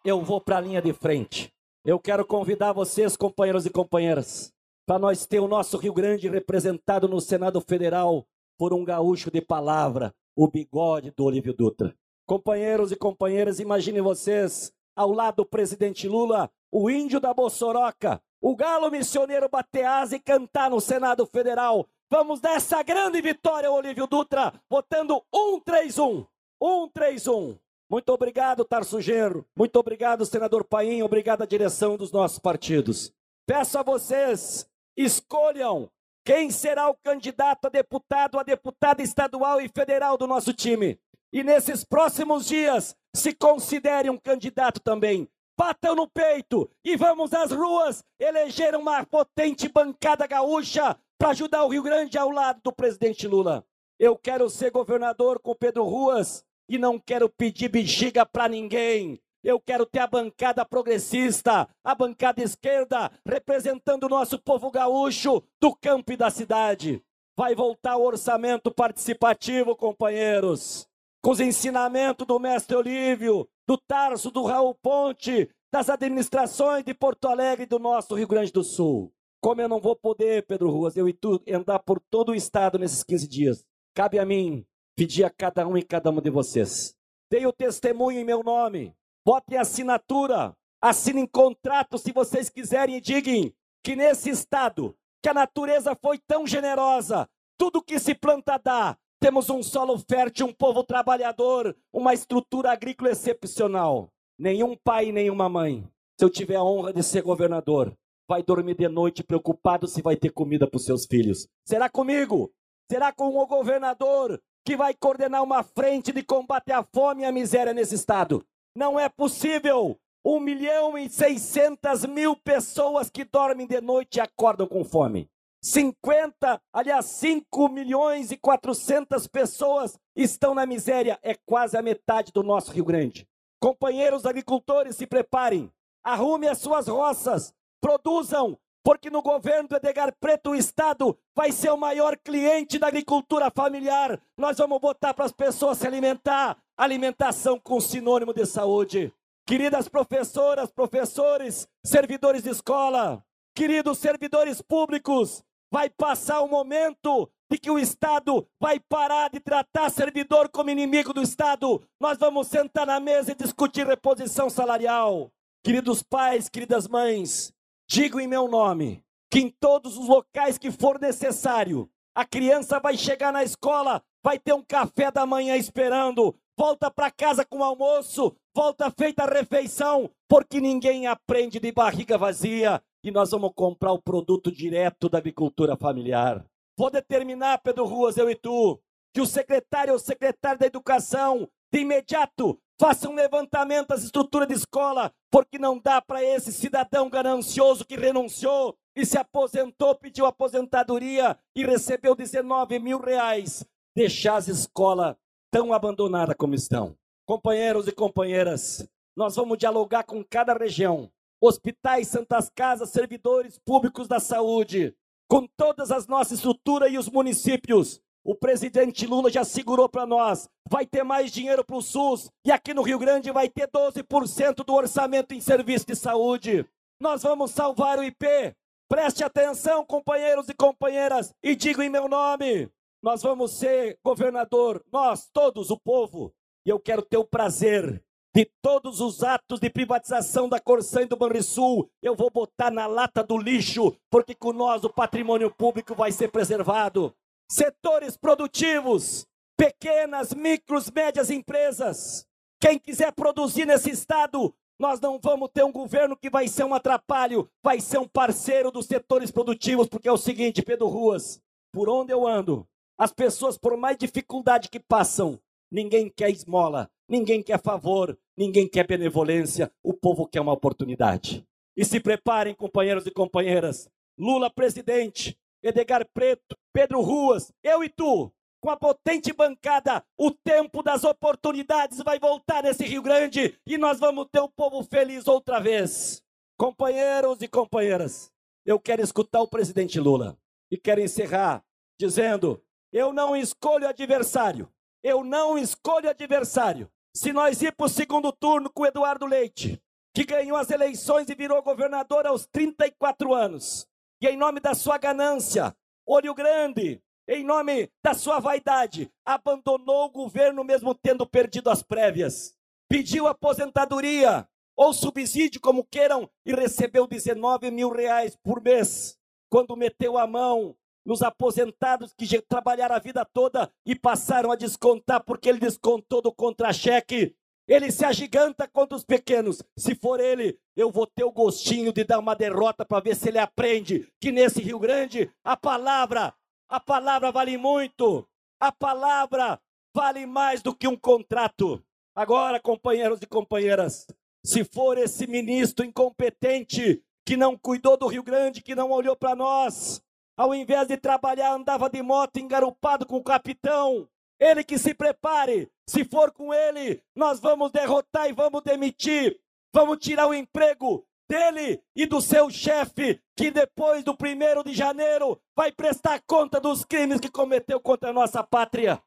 eu 0.05 0.21
vou 0.21 0.41
para 0.41 0.59
a 0.59 0.61
linha 0.61 0.83
de 0.83 0.93
frente. 0.93 1.53
Eu 1.85 1.99
quero 1.99 2.25
convidar 2.25 2.73
vocês, 2.73 3.17
companheiros 3.17 3.67
e 3.67 3.71
companheiras, 3.71 4.53
para 4.87 4.99
nós 4.99 5.27
ter 5.27 5.41
o 5.41 5.49
nosso 5.49 5.77
Rio 5.77 5.93
Grande 5.93 6.29
representado 6.29 7.09
no 7.09 7.21
Senado 7.21 7.61
Federal 7.61 8.27
por 8.59 8.73
um 8.73 8.85
gaúcho 8.85 9.31
de 9.31 9.41
palavra, 9.41 10.15
o 10.37 10.49
bigode 10.49 11.11
do 11.13 11.25
Olívio 11.25 11.55
Dutra. 11.55 11.95
Companheiros 12.27 12.93
e 12.93 12.97
companheiras, 12.97 13.61
imaginem 13.61 14.03
vocês, 14.03 14.73
ao 14.95 15.13
lado 15.13 15.37
do 15.37 15.47
presidente 15.47 16.09
Lula, 16.09 16.51
o 16.73 16.89
índio 16.89 17.21
da 17.21 17.35
Bossoroca, 17.35 18.21
o 18.41 18.57
galo 18.57 18.91
missioneiro 18.91 19.49
bater 19.49 19.85
asa 19.85 20.17
e 20.17 20.21
cantar 20.21 20.71
no 20.71 20.81
Senado 20.81 21.27
Federal. 21.27 21.87
Vamos 22.11 22.41
dessa 22.41 22.83
grande 22.83 23.21
vitória, 23.21 23.71
Olívio 23.71 24.07
Dutra, 24.07 24.53
votando 24.69 25.23
131. 25.33 26.27
131. 26.61 27.59
Muito 27.91 28.09
obrigado, 28.11 28.65
Tarso 28.65 29.01
Genro. 29.03 29.47
Muito 29.55 29.77
obrigado, 29.77 30.25
senador 30.25 30.65
Paim. 30.65 31.03
Obrigado 31.03 31.43
à 31.43 31.47
direção 31.47 31.97
dos 31.97 32.11
nossos 32.11 32.39
partidos. 32.39 33.13
Peço 33.47 33.79
a 33.79 33.83
vocês, 33.83 34.67
escolham 34.97 35.91
quem 36.25 36.51
será 36.51 36.89
o 36.89 36.95
candidato 36.95 37.67
a 37.67 37.69
deputado, 37.69 38.39
a 38.39 38.43
deputada 38.43 39.03
estadual 39.03 39.61
e 39.61 39.69
federal 39.69 40.17
do 40.17 40.27
nosso 40.27 40.55
time. 40.55 40.99
E 41.33 41.43
nesses 41.43 41.85
próximos 41.85 42.47
dias, 42.47 42.97
se 43.15 43.35
considere 43.35 44.09
um 44.09 44.17
candidato 44.17 44.81
também. 44.81 45.29
Batam 45.63 45.95
no 45.95 46.09
peito 46.09 46.69
e 46.85 46.97
vamos 46.97 47.33
às 47.33 47.53
ruas 47.53 48.03
eleger 48.19 48.75
uma 48.75 49.07
potente 49.07 49.69
bancada 49.69 50.27
gaúcha 50.27 50.99
para 51.17 51.31
ajudar 51.31 51.63
o 51.63 51.69
Rio 51.69 51.85
Grande 51.85 52.19
ao 52.19 52.31
lado 52.31 52.61
do 52.65 52.73
presidente 52.73 53.29
Lula. 53.29 53.65
Eu 53.97 54.17
quero 54.17 54.51
ser 54.51 54.73
governador 54.73 55.39
com 55.39 55.55
Pedro 55.55 55.85
Ruas 55.85 56.45
e 56.69 56.79
não 56.79 56.99
quero 56.99 57.29
pedir 57.29 57.69
bexiga 57.69 58.27
para 58.27 58.49
ninguém. 58.49 59.21
Eu 59.41 59.61
quero 59.61 59.87
ter 59.87 60.01
a 60.01 60.09
bancada 60.09 60.65
progressista, 60.65 61.69
a 61.85 61.95
bancada 61.95 62.43
esquerda, 62.43 63.13
representando 63.25 64.07
o 64.07 64.09
nosso 64.09 64.41
povo 64.41 64.69
gaúcho 64.69 65.45
do 65.61 65.73
campo 65.77 66.11
e 66.11 66.17
da 66.17 66.29
cidade. 66.29 67.01
Vai 67.37 67.55
voltar 67.55 67.97
o 67.97 68.03
orçamento 68.03 68.69
participativo, 68.73 69.77
companheiros, 69.77 70.89
com 71.23 71.31
os 71.31 71.39
ensinamentos 71.39 72.27
do 72.27 72.41
mestre 72.41 72.75
Olívio, 72.77 73.49
do 73.67 73.77
Tarso, 73.77 74.31
do 74.31 74.45
Raul 74.45 74.75
Ponte, 74.75 75.49
das 75.73 75.89
administrações 75.89 76.85
de 76.85 76.93
Porto 76.93 77.27
Alegre 77.27 77.65
e 77.65 77.67
do 77.69 77.79
nosso 77.79 78.15
Rio 78.15 78.29
Grande 78.29 78.53
do 78.53 78.63
Sul. 78.63 79.13
Como 79.41 79.61
eu 79.61 79.69
não 79.69 79.81
vou 79.81 79.97
poder, 79.97 80.47
Pedro 80.47 80.71
Ruas, 80.71 80.97
eu 80.97 81.09
e 81.09 81.13
tu, 81.13 81.43
andar 81.49 81.79
por 81.81 81.99
todo 81.99 82.31
o 82.31 82.35
estado 82.35 82.79
nesses 82.79 83.03
15 83.03 83.27
dias, 83.27 83.65
cabe 83.95 84.19
a 84.19 84.25
mim 84.25 84.65
pedir 84.97 85.25
a 85.25 85.31
cada 85.31 85.67
um 85.67 85.77
e 85.77 85.83
cada 85.83 86.11
uma 86.11 86.21
de 86.21 86.31
vocês. 86.31 86.95
Dei 87.31 87.47
o 87.47 87.53
testemunho 87.53 88.21
em 88.21 88.25
meu 88.25 88.43
nome, 88.43 88.95
botem 89.25 89.59
assinatura, 89.59 90.55
assinem 90.81 91.27
contrato 91.27 91.97
se 91.99 92.13
vocês 92.13 92.51
quiserem 92.51 92.97
e 92.97 93.01
digam 93.01 93.51
que 93.83 93.97
nesse 93.97 94.31
estado, 94.31 94.95
que 95.23 95.29
a 95.29 95.35
natureza 95.35 95.97
foi 96.01 96.19
tão 96.19 96.47
generosa, 96.47 97.29
tudo 97.59 97.83
que 97.83 97.99
se 97.99 98.15
planta 98.15 98.59
dá, 98.59 98.97
temos 99.23 99.49
um 99.49 99.63
solo 99.63 99.97
fértil, 99.99 100.47
um 100.47 100.53
povo 100.53 100.83
trabalhador, 100.83 101.77
uma 101.93 102.13
estrutura 102.13 102.73
agrícola 102.73 103.13
excepcional. 103.13 104.09
Nenhum 104.37 104.77
pai 104.77 105.13
nenhuma 105.13 105.49
mãe, 105.49 105.89
se 106.19 106.25
eu 106.25 106.29
tiver 106.29 106.57
a 106.57 106.65
honra 106.65 106.93
de 106.93 107.05
ser 107.05 107.23
governador, 107.23 107.97
vai 108.29 108.43
dormir 108.43 108.75
de 108.75 108.89
noite 108.89 109.23
preocupado 109.23 109.87
se 109.87 110.03
vai 110.03 110.17
ter 110.17 110.31
comida 110.31 110.67
para 110.67 110.77
os 110.77 110.85
seus 110.85 111.07
filhos. 111.07 111.47
Será 111.65 111.89
comigo? 111.89 112.53
Será 112.91 113.13
com 113.13 113.37
o 113.37 113.47
governador 113.47 114.43
que 114.67 114.77
vai 114.77 114.93
coordenar 114.93 115.45
uma 115.45 115.63
frente 115.63 116.11
de 116.11 116.25
combate 116.25 116.73
à 116.73 116.83
fome 116.83 117.23
e 117.23 117.25
à 117.25 117.31
miséria 117.31 117.73
nesse 117.73 117.95
estado? 117.95 118.45
Não 118.75 118.99
é 118.99 119.09
possível. 119.09 119.97
Um 120.25 120.41
milhão 120.41 120.99
e 120.99 121.09
seiscentas 121.09 122.05
mil 122.05 122.35
pessoas 122.35 123.09
que 123.09 123.25
dormem 123.25 123.69
de 123.69 123.81
noite 123.81 124.17
e 124.17 124.21
acordam 124.21 124.67
com 124.67 124.85
fome. 124.85 125.31
50, 125.65 126.61
aliás, 126.73 127.07
5 127.07 127.69
milhões 127.69 128.33
e 128.33 128.37
400 128.37 129.29
pessoas 129.29 129.97
estão 130.17 130.55
na 130.55 130.67
miséria. 130.67 131.19
É 131.23 131.35
quase 131.47 131.77
a 131.77 131.83
metade 131.83 132.33
do 132.33 132.43
nosso 132.43 132.73
Rio 132.73 132.85
Grande. 132.85 133.27
Companheiros 133.61 134.27
agricultores, 134.27 134.97
se 134.97 135.07
preparem. 135.07 135.73
Arrume 136.03 136.49
as 136.49 136.59
suas 136.59 136.89
roças. 136.89 137.55
Produzam. 137.81 138.59
Porque 138.85 139.09
no 139.09 139.23
governo 139.23 139.69
do 139.69 139.77
Edgar 139.77 140.13
Preto, 140.19 140.51
o 140.51 140.57
Estado 140.57 141.17
vai 141.37 141.53
ser 141.53 141.71
o 141.71 141.77
maior 141.77 142.17
cliente 142.17 142.81
da 142.81 142.89
agricultura 142.89 143.49
familiar. 143.49 144.21
Nós 144.37 144.59
vamos 144.59 144.81
botar 144.81 145.15
para 145.15 145.25
as 145.25 145.31
pessoas 145.31 145.79
se 145.79 145.87
alimentar. 145.87 146.59
Alimentação 146.77 147.61
com 147.61 147.81
sinônimo 147.81 148.35
de 148.35 148.45
saúde. 148.45 149.15
Queridas 149.47 149.89
professoras, 149.89 150.73
professores, 150.73 151.69
servidores 151.85 152.43
de 152.43 152.51
escola, 152.51 153.25
queridos 153.55 153.99
servidores 153.99 154.61
públicos, 154.61 155.45
vai 155.73 155.89
passar 155.89 156.43
o 156.43 156.49
momento 156.49 157.31
de 157.51 157.59
que 157.59 157.71
o 157.71 157.79
Estado 157.79 158.47
vai 158.61 158.79
parar 158.79 159.31
de 159.31 159.41
tratar 159.41 159.89
servidor 159.89 160.51
como 160.51 160.69
inimigo 160.69 161.15
do 161.15 161.23
Estado. 161.23 161.83
Nós 161.99 162.19
vamos 162.19 162.49
sentar 162.49 162.87
na 162.87 163.01
mesa 163.01 163.33
e 163.33 163.35
discutir 163.35 163.87
reposição 163.87 164.51
salarial. 164.51 165.33
Queridos 165.65 166.03
pais, 166.03 166.51
queridas 166.51 166.87
mães, 166.87 167.55
digo 167.89 168.21
em 168.21 168.27
meu 168.27 168.49
nome 168.49 169.03
que 169.31 169.39
em 169.39 169.49
todos 169.49 169.97
os 169.97 170.07
locais 170.07 170.59
que 170.59 170.71
for 170.71 171.01
necessário, 171.01 171.89
a 172.15 172.23
criança 172.23 172.79
vai 172.79 172.99
chegar 172.99 173.33
na 173.33 173.43
escola, 173.43 174.03
vai 174.23 174.39
ter 174.39 174.53
um 174.53 174.63
café 174.63 175.11
da 175.11 175.25
manhã 175.25 175.57
esperando, 175.57 176.37
volta 176.55 176.91
para 176.91 177.11
casa 177.11 177.47
com 177.47 177.65
almoço, 177.65 178.37
volta 178.55 178.91
feita 178.91 179.23
a 179.23 179.27
refeição, 179.27 180.11
porque 180.29 180.61
ninguém 180.61 181.07
aprende 181.07 181.59
de 181.59 181.73
barriga 181.73 182.19
vazia 182.19 182.83
e 183.05 183.11
nós 183.11 183.31
vamos 183.31 183.53
comprar 183.55 183.93
o 183.93 184.03
produto 184.03 184.51
direto 184.51 185.09
da 185.09 185.19
agricultura 185.19 185.77
familiar. 185.77 186.45
Vou 186.77 186.91
determinar, 186.91 187.59
Pedro 187.59 187.85
Ruas, 187.85 188.17
eu 188.17 188.31
e 188.31 188.35
tu, 188.35 188.81
que 189.13 189.21
o 189.21 189.27
secretário 189.27 189.93
ou 189.93 189.99
secretário 189.99 190.59
da 190.59 190.67
educação, 190.67 191.49
de 191.73 191.81
imediato, 191.81 192.59
faça 192.81 193.09
um 193.09 193.15
levantamento 193.15 193.89
das 193.89 194.03
estruturas 194.03 194.49
de 194.49 194.55
escola, 194.55 195.13
porque 195.31 195.59
não 195.59 195.79
dá 195.79 196.01
para 196.01 196.25
esse 196.25 196.53
cidadão 196.53 197.09
ganancioso 197.09 197.85
que 197.85 197.97
renunciou 197.97 198.77
e 198.97 199.05
se 199.05 199.19
aposentou, 199.19 199.95
pediu 199.95 200.27
aposentadoria 200.27 201.39
e 201.55 201.65
recebeu 201.65 202.15
19 202.15 202.79
mil 202.79 202.99
reais, 202.99 203.65
deixar 203.95 204.37
as 204.37 204.49
escolas 204.49 205.17
tão 205.51 205.73
abandonadas 205.73 206.37
como 206.37 206.55
estão. 206.55 206.97
Companheiros 207.27 207.87
e 207.87 207.93
companheiras, 207.93 208.87
nós 209.17 209.37
vamos 209.37 209.59
dialogar 209.59 210.05
com 210.05 210.25
cada 210.25 210.55
região, 210.55 211.11
hospitais, 211.43 212.07
santas 212.07 212.49
casas, 212.49 212.91
servidores 212.91 213.59
públicos 213.59 214.07
da 214.07 214.21
saúde, 214.21 214.95
com 215.29 215.47
todas 215.57 215.91
as 215.91 216.07
nossas 216.07 216.39
estruturas 216.39 216.93
e 216.93 216.97
os 216.97 217.09
municípios. 217.09 218.01
O 218.25 218.37
presidente 218.37 219.05
Lula 219.05 219.29
já 219.29 219.43
segurou 219.43 219.89
para 219.89 220.07
nós. 220.07 220.49
Vai 220.71 220.87
ter 220.87 221.03
mais 221.03 221.33
dinheiro 221.33 221.65
para 221.65 221.77
o 221.77 221.83
SUS. 221.83 222.31
E 222.47 222.53
aqui 222.53 222.73
no 222.73 222.83
Rio 222.83 222.99
Grande 222.99 223.33
vai 223.33 223.49
ter 223.49 223.69
12% 223.69 224.65
do 224.65 224.73
orçamento 224.73 225.35
em 225.35 225.41
serviço 225.41 225.87
de 225.87 225.97
saúde. 225.97 226.65
Nós 227.01 227.25
vamos 227.25 227.51
salvar 227.51 227.99
o 227.99 228.05
IP. 228.05 228.55
Preste 228.89 229.25
atenção, 229.25 229.85
companheiros 229.85 230.49
e 230.49 230.55
companheiras, 230.55 231.35
e 231.43 231.57
digo 231.57 231.83
em 231.83 231.89
meu 231.89 232.09
nome: 232.09 232.71
nós 233.03 233.23
vamos 233.23 233.53
ser 233.53 233.99
governador, 234.05 234.85
nós, 234.93 235.29
todos, 235.33 235.71
o 235.71 235.81
povo. 235.81 236.33
E 236.65 236.69
eu 236.69 236.79
quero 236.79 237.03
ter 237.03 237.17
o 237.17 237.25
prazer 237.25 238.05
de 238.35 238.51
todos 238.63 239.01
os 239.01 239.23
atos 239.23 239.61
de 239.61 239.69
privatização 239.69 240.49
da 240.49 240.59
Corsã 240.59 241.03
e 241.03 241.07
do 241.07 241.17
Banrisul, 241.17 241.91
eu 242.03 242.17
vou 242.17 242.31
botar 242.31 242.71
na 242.71 242.87
lata 242.87 243.23
do 243.23 243.37
lixo, 243.37 243.95
porque 244.11 244.35
com 244.35 244.53
nós 244.53 244.85
o 244.85 244.91
patrimônio 244.91 245.51
público 245.51 245.95
vai 245.95 246.11
ser 246.11 246.31
preservado. 246.31 247.15
Setores 247.51 248.17
produtivos, 248.17 249.27
pequenas, 249.57 250.33
micros, 250.33 250.91
médias 250.91 251.31
empresas. 251.31 252.27
Quem 252.59 252.79
quiser 252.79 253.13
produzir 253.13 253.67
nesse 253.67 253.91
estado, 253.91 254.55
nós 254.79 254.99
não 254.99 255.19
vamos 255.19 255.51
ter 255.53 255.63
um 255.63 255.73
governo 255.73 256.17
que 256.17 256.31
vai 256.31 256.49
ser 256.49 256.65
um 256.65 256.73
atrapalho, 256.73 257.51
vai 257.63 257.81
ser 257.81 257.99
um 257.99 258.09
parceiro 258.09 258.71
dos 258.71 258.87
setores 258.87 259.31
produtivos, 259.31 259.89
porque 259.89 260.09
é 260.09 260.13
o 260.13 260.17
seguinte, 260.17 260.63
Pedro 260.63 260.89
Ruas, 260.89 261.39
por 261.71 261.91
onde 261.91 262.13
eu 262.13 262.27
ando, 262.27 262.67
as 262.97 263.13
pessoas, 263.13 263.59
por 263.59 263.77
mais 263.77 263.99
dificuldade 263.99 264.71
que 264.71 264.81
passam, 264.81 265.39
ninguém 265.71 266.09
quer 266.09 266.31
esmola, 266.31 266.91
ninguém 267.13 267.43
quer 267.43 267.61
favor, 267.61 268.19
ninguém 268.35 268.67
quer 268.67 268.87
benevolência, 268.87 269.71
o 269.83 269.93
povo 269.93 270.27
quer 270.27 270.41
uma 270.41 270.55
oportunidade. 270.55 271.47
E 271.77 271.85
se 271.85 272.01
preparem, 272.01 272.55
companheiros 272.55 273.07
e 273.07 273.11
companheiras. 273.11 273.87
Lula 274.19 274.49
presidente, 274.51 275.39
Edgar 275.63 276.07
Preto, 276.15 276.57
Pedro 276.73 277.03
Ruas, 277.03 277.53
eu 277.63 277.85
e 277.85 277.91
tu, 277.91 278.33
com 278.63 278.71
a 278.71 278.79
potente 278.79 279.31
bancada, 279.31 280.03
o 280.17 280.31
tempo 280.31 280.83
das 280.83 281.05
oportunidades 281.05 281.99
vai 281.99 282.19
voltar 282.19 282.63
nesse 282.63 282.85
Rio 282.85 283.03
Grande 283.03 283.59
e 283.67 283.77
nós 283.77 284.01
vamos 284.01 284.27
ter 284.33 284.41
o 284.41 284.49
povo 284.49 284.83
feliz 284.83 285.29
outra 285.29 285.61
vez. 285.61 286.23
Companheiros 286.57 287.43
e 287.43 287.49
companheiras, 287.49 288.33
eu 288.65 288.81
quero 288.81 289.03
escutar 289.03 289.43
o 289.43 289.49
presidente 289.49 290.01
Lula 290.01 290.39
e 290.71 290.79
quero 290.79 291.03
encerrar 291.03 291.63
dizendo: 292.01 292.63
eu 292.91 293.13
não 293.13 293.37
escolho 293.37 293.87
adversário, 293.87 294.67
eu 295.03 295.23
não 295.23 295.59
escolho 295.59 296.09
adversário. 296.09 296.89
Se 297.15 297.31
nós 297.31 297.61
ir 297.61 297.73
para 297.73 297.85
o 297.85 297.91
segundo 297.91 298.33
turno 298.33 298.71
com 298.71 298.87
Eduardo 298.87 299.27
Leite, 299.27 299.79
que 300.15 300.25
ganhou 300.25 300.57
as 300.57 300.71
eleições 300.71 301.29
e 301.29 301.35
virou 301.35 301.63
governador 301.63 302.27
aos 302.27 302.47
34 302.47 303.35
anos, 303.35 303.87
e 304.19 304.27
em 304.27 304.37
nome 304.37 304.61
da 304.61 304.75
sua 304.75 304.97
ganância, 304.97 305.77
olho 306.07 306.35
grande, 306.35 307.03
em 307.29 307.45
nome 307.45 307.91
da 308.03 308.15
sua 308.15 308.41
vaidade, 308.41 309.13
abandonou 309.27 310.07
o 310.07 310.11
governo 310.11 310.65
mesmo 310.65 310.95
tendo 310.95 311.27
perdido 311.27 311.69
as 311.69 311.83
prévias, 311.83 312.55
pediu 312.89 313.27
aposentadoria, 313.27 314.49
ou 314.75 314.95
subsídio, 314.95 315.61
como 315.61 315.85
queiram, 315.85 316.31
e 316.47 316.55
recebeu 316.55 317.07
19 317.07 317.71
mil 317.71 317.91
reais 317.91 318.35
por 318.43 318.63
mês, 318.63 319.19
quando 319.51 319.77
meteu 319.77 320.17
a 320.17 320.27
mão 320.27 320.75
nos 321.05 321.23
aposentados 321.23 322.13
que 322.13 322.41
trabalharam 322.43 322.95
a 322.95 322.99
vida 322.99 323.25
toda 323.25 323.71
e 323.85 323.95
passaram 323.95 324.51
a 324.51 324.57
descontar 324.57 325.23
porque 325.25 325.49
ele 325.49 325.59
descontou 325.59 326.23
do 326.23 326.33
contra-cheque. 326.33 327.35
Ele 327.67 327.91
se 327.91 328.05
agiganta 328.05 328.69
contra 328.69 328.97
os 328.97 329.05
pequenos. 329.05 329.63
Se 329.79 329.95
for 329.95 330.21
ele, 330.21 330.59
eu 330.77 330.91
vou 330.91 331.07
ter 331.07 331.25
o 331.25 331.33
gostinho 331.33 331.93
de 331.93 332.05
dar 332.05 332.19
uma 332.19 332.35
derrota 332.35 332.85
para 332.85 333.03
ver 333.03 333.15
se 333.15 333.29
ele 333.29 333.39
aprende 333.39 334.09
que 334.21 334.33
nesse 334.33 334.61
Rio 334.61 334.79
Grande 334.79 335.31
a 335.45 335.57
palavra, 335.57 336.35
a 336.69 336.81
palavra 336.81 337.31
vale 337.31 337.57
muito. 337.57 338.29
A 338.61 338.71
palavra 338.73 339.61
vale 339.95 340.27
mais 340.27 340.63
do 340.63 340.75
que 340.75 340.89
um 340.89 340.97
contrato. 340.97 341.83
Agora, 342.15 342.61
companheiros 342.61 343.21
e 343.23 343.27
companheiras, 343.27 344.07
se 344.45 344.65
for 344.65 344.99
esse 344.99 345.27
ministro 345.27 345.85
incompetente 345.85 347.03
que 347.25 347.37
não 347.37 347.57
cuidou 347.57 347.97
do 347.97 348.07
Rio 348.07 348.23
Grande, 348.23 348.63
que 348.63 348.75
não 348.75 348.91
olhou 348.91 349.17
para 349.17 349.37
nós, 349.37 350.03
ao 350.43 350.53
invés 350.53 350.89
de 350.89 350.97
trabalhar, 350.97 351.53
andava 351.53 351.89
de 351.89 352.03
moto 352.03 352.37
engarupado 352.39 353.07
com 353.07 353.17
o 353.17 353.23
capitão. 353.23 354.09
Ele 354.41 354.65
que 354.65 354.77
se 354.77 354.93
prepare. 354.93 355.71
Se 355.89 356.05
for 356.05 356.33
com 356.33 356.53
ele, 356.53 357.01
nós 357.15 357.39
vamos 357.39 357.71
derrotar 357.71 358.29
e 358.29 358.33
vamos 358.33 358.61
demitir. 358.65 359.39
Vamos 359.73 359.99
tirar 359.99 360.27
o 360.27 360.35
emprego 360.35 361.07
dele 361.29 361.81
e 361.95 362.07
do 362.07 362.21
seu 362.21 362.51
chefe, 362.51 363.23
que 363.37 363.53
depois 363.53 364.03
do 364.03 364.17
primeiro 364.17 364.65
de 364.65 364.75
janeiro 364.75 365.41
vai 365.55 365.71
prestar 365.71 366.21
conta 366.27 366.61
dos 366.61 366.85
crimes 366.85 367.21
que 367.21 367.31
cometeu 367.31 367.79
contra 367.79 368.11
a 368.11 368.13
nossa 368.13 368.43
pátria. 368.43 369.01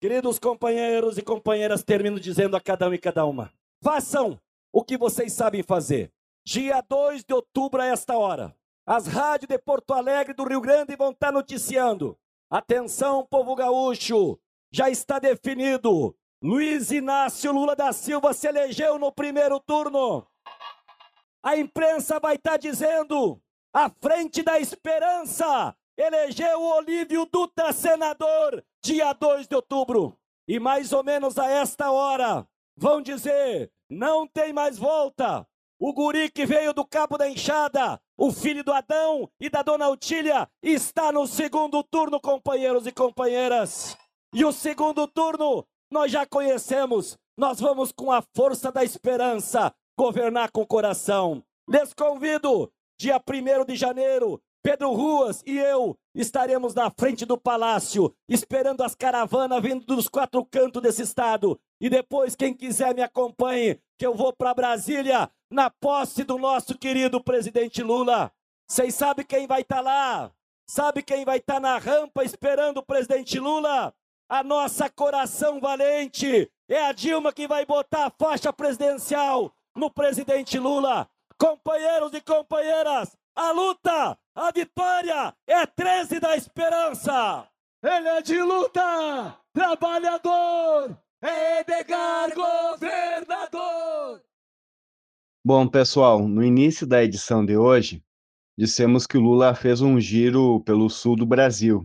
Queridos 0.00 0.38
companheiros 0.38 1.18
e 1.18 1.22
companheiras, 1.22 1.84
termino 1.84 2.18
dizendo 2.18 2.56
a 2.56 2.60
cada 2.62 2.88
um 2.88 2.94
e 2.94 2.98
cada 2.98 3.26
uma: 3.26 3.52
façam 3.84 4.40
o 4.72 4.82
que 4.82 4.96
vocês 4.96 5.34
sabem 5.34 5.62
fazer. 5.62 6.10
Dia 6.46 6.80
2 6.80 7.24
de 7.24 7.34
outubro, 7.34 7.82
a 7.82 7.86
esta 7.86 8.16
hora, 8.16 8.56
as 8.86 9.06
rádios 9.06 9.48
de 9.48 9.58
Porto 9.58 9.92
Alegre 9.92 10.34
do 10.34 10.44
Rio 10.44 10.60
Grande 10.60 10.96
vão 10.96 11.10
estar 11.10 11.32
noticiando. 11.32 12.18
Atenção, 12.50 13.26
povo 13.26 13.54
gaúcho, 13.54 14.38
já 14.72 14.90
está 14.90 15.18
definido. 15.18 16.16
Luiz 16.42 16.90
Inácio 16.90 17.52
Lula 17.52 17.76
da 17.76 17.92
Silva 17.92 18.32
se 18.34 18.48
elegeu 18.48 18.98
no 18.98 19.12
primeiro 19.12 19.60
turno. 19.60 20.26
A 21.42 21.56
imprensa 21.56 22.18
vai 22.18 22.34
estar 22.34 22.56
dizendo: 22.56 23.40
à 23.72 23.88
frente 23.88 24.42
da 24.42 24.58
esperança, 24.58 25.74
elegeu 25.96 26.60
o 26.60 26.76
Olívio 26.76 27.24
Dutra 27.26 27.72
senador, 27.72 28.64
dia 28.82 29.12
2 29.12 29.46
de 29.46 29.54
outubro. 29.54 30.18
E 30.48 30.58
mais 30.58 30.92
ou 30.92 31.04
menos 31.04 31.38
a 31.38 31.48
esta 31.48 31.92
hora, 31.92 32.46
vão 32.76 33.00
dizer: 33.00 33.72
não 33.88 34.26
tem 34.26 34.52
mais 34.52 34.76
volta. 34.76 35.46
O 35.78 35.92
guri 35.92 36.30
que 36.30 36.46
veio 36.46 36.72
do 36.72 36.86
Cabo 36.86 37.18
da 37.18 37.28
Enxada, 37.28 38.00
o 38.22 38.30
filho 38.30 38.62
do 38.62 38.72
Adão 38.72 39.28
e 39.40 39.50
da 39.50 39.62
dona 39.62 39.88
Otília, 39.88 40.48
está 40.62 41.10
no 41.10 41.26
segundo 41.26 41.82
turno, 41.82 42.20
companheiros 42.20 42.86
e 42.86 42.92
companheiras. 42.92 43.96
E 44.32 44.44
o 44.44 44.52
segundo 44.52 45.08
turno 45.08 45.66
nós 45.90 46.12
já 46.12 46.24
conhecemos. 46.24 47.18
Nós 47.36 47.58
vamos 47.58 47.90
com 47.90 48.12
a 48.12 48.22
força 48.32 48.70
da 48.70 48.84
esperança 48.84 49.74
governar 49.98 50.52
com 50.52 50.62
o 50.62 50.66
coração. 50.66 51.42
Les 51.68 51.92
convido, 51.92 52.72
dia 52.96 53.20
1 53.20 53.64
de 53.64 53.74
janeiro, 53.74 54.40
Pedro 54.62 54.92
Ruas 54.92 55.42
e 55.44 55.58
eu 55.58 55.98
estaremos 56.14 56.74
na 56.74 56.90
frente 56.90 57.26
do 57.26 57.36
palácio, 57.36 58.14
esperando 58.28 58.82
as 58.82 58.94
caravanas 58.94 59.60
vindo 59.60 59.84
dos 59.84 60.06
quatro 60.06 60.44
cantos 60.44 60.80
desse 60.80 61.02
estado. 61.02 61.58
E 61.80 61.90
depois, 61.90 62.36
quem 62.36 62.54
quiser 62.54 62.94
me 62.94 63.02
acompanhe, 63.02 63.80
que 63.98 64.06
eu 64.06 64.14
vou 64.14 64.32
para 64.32 64.54
Brasília 64.54 65.28
na 65.52 65.68
posse 65.68 66.24
do 66.24 66.38
nosso 66.38 66.76
querido 66.76 67.22
presidente 67.22 67.82
Lula. 67.82 68.32
Vocês 68.66 68.94
sabem 68.94 69.24
quem 69.24 69.46
vai 69.46 69.60
estar 69.60 69.76
tá 69.76 69.80
lá? 69.82 70.32
Sabe 70.66 71.02
quem 71.02 71.24
vai 71.24 71.36
estar 71.36 71.54
tá 71.54 71.60
na 71.60 71.78
rampa 71.78 72.24
esperando 72.24 72.78
o 72.78 72.82
presidente 72.82 73.38
Lula? 73.38 73.94
A 74.28 74.42
nossa 74.42 74.88
coração 74.88 75.60
valente. 75.60 76.50
É 76.68 76.86
a 76.86 76.92
Dilma 76.92 77.32
que 77.32 77.46
vai 77.46 77.66
botar 77.66 78.06
a 78.06 78.10
faixa 78.10 78.50
presidencial 78.50 79.54
no 79.76 79.90
presidente 79.90 80.58
Lula. 80.58 81.06
Companheiros 81.38 82.14
e 82.14 82.20
companheiras, 82.22 83.14
a 83.34 83.50
luta, 83.50 84.18
a 84.34 84.50
vitória 84.52 85.34
é 85.46 85.66
13 85.66 86.18
da 86.18 86.34
esperança. 86.36 87.46
Ele 87.82 88.08
é 88.08 88.22
de 88.22 88.40
luta, 88.40 89.36
trabalhador, 89.52 90.96
é 91.20 91.60
Edgar 91.60 92.32
governador. 92.34 94.22
Bom, 95.44 95.66
pessoal, 95.66 96.28
no 96.28 96.44
início 96.44 96.86
da 96.86 97.02
edição 97.02 97.44
de 97.44 97.56
hoje, 97.56 98.00
dissemos 98.56 99.08
que 99.08 99.18
o 99.18 99.20
Lula 99.20 99.56
fez 99.56 99.80
um 99.80 99.98
giro 99.98 100.60
pelo 100.60 100.88
sul 100.88 101.16
do 101.16 101.26
Brasil. 101.26 101.84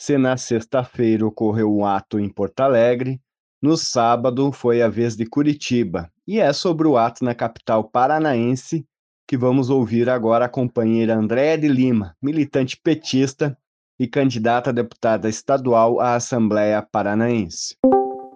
Se 0.00 0.16
na 0.16 0.38
sexta-feira 0.38 1.26
ocorreu 1.26 1.70
um 1.70 1.84
ato 1.84 2.18
em 2.18 2.30
Porto 2.30 2.60
Alegre, 2.60 3.20
no 3.60 3.76
sábado 3.76 4.50
foi 4.50 4.80
a 4.80 4.88
vez 4.88 5.14
de 5.14 5.26
Curitiba, 5.26 6.10
e 6.26 6.40
é 6.40 6.50
sobre 6.54 6.88
o 6.88 6.96
ato 6.96 7.22
na 7.22 7.34
capital 7.34 7.84
paranaense 7.84 8.86
que 9.28 9.36
vamos 9.36 9.68
ouvir 9.68 10.08
agora 10.08 10.46
a 10.46 10.48
companheira 10.48 11.14
Andréa 11.14 11.58
de 11.58 11.68
Lima, 11.68 12.16
militante 12.22 12.80
petista 12.82 13.54
e 14.00 14.08
candidata 14.08 14.70
a 14.70 14.72
deputada 14.72 15.28
estadual 15.28 16.00
à 16.00 16.14
Assembleia 16.14 16.80
Paranaense. 16.80 17.76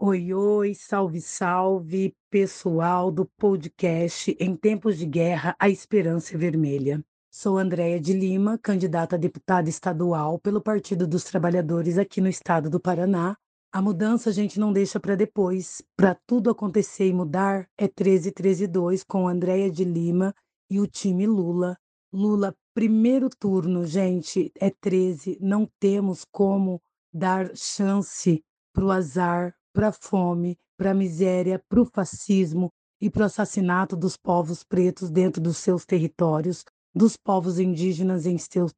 Oi, 0.05 0.35
oi, 0.35 0.75
salve, 0.75 1.21
salve, 1.21 2.13
pessoal 2.29 3.09
do 3.09 3.25
podcast 3.25 4.37
Em 4.41 4.57
Tempos 4.57 4.99
de 4.99 5.07
Guerra, 5.07 5.55
a 5.57 5.71
Esperança 5.71 6.37
Vermelha. 6.37 7.01
Sou 7.31 7.57
Andréia 7.57 8.01
de 8.01 8.13
Lima, 8.13 8.59
candidata 8.59 9.15
a 9.15 9.19
deputada 9.19 9.69
estadual 9.69 10.41
pelo 10.41 10.61
Partido 10.61 11.07
dos 11.07 11.23
Trabalhadores 11.23 11.99
aqui 11.99 12.21
no 12.21 12.29
estado 12.29 12.69
do 12.69 12.81
Paraná. 12.81 13.37
A 13.73 13.81
mudança 13.81 14.31
a 14.31 14.33
gente 14.33 14.59
não 14.59 14.73
deixa 14.73 14.99
para 14.99 15.15
depois. 15.15 15.81
Para 15.97 16.17
tudo 16.27 16.51
acontecer 16.51 17.07
e 17.07 17.13
mudar, 17.13 17.69
é 17.79 17.87
13-13-2 17.87 19.05
com 19.07 19.29
Andréia 19.29 19.71
de 19.71 19.85
Lima 19.85 20.35
e 20.69 20.81
o 20.81 20.87
time 20.89 21.29
Lula. 21.29 21.79
Lula, 22.13 22.57
primeiro 22.75 23.31
turno, 23.31 23.87
gente, 23.87 24.51
é 24.59 24.69
13. 24.69 25.39
Não 25.41 25.71
temos 25.79 26.25
como 26.25 26.83
dar 27.15 27.53
chance 27.55 28.43
para 28.75 28.85
o 28.85 28.91
azar, 28.91 29.55
para 29.73 29.89
a 29.89 29.93
fome, 29.93 30.57
para 30.77 30.91
a 30.91 30.95
miséria, 30.95 31.63
para 31.69 31.81
o 31.81 31.87
fascismo 31.87 32.71
e 33.01 33.11
para 33.11 33.23
o 33.23 33.27
assassinato 33.27 33.97
dos 33.97 34.17
povos 34.17 34.63
pretos 34.63 35.11
dentro 35.11 35.41
dos 35.41 35.59
seus 35.59 35.85
territórios, 35.85 36.65
dos 36.95 37.17
povos 37.17 37.59
indígenas 37.59 38.27
em 38.27 38.39
seus 38.39 38.73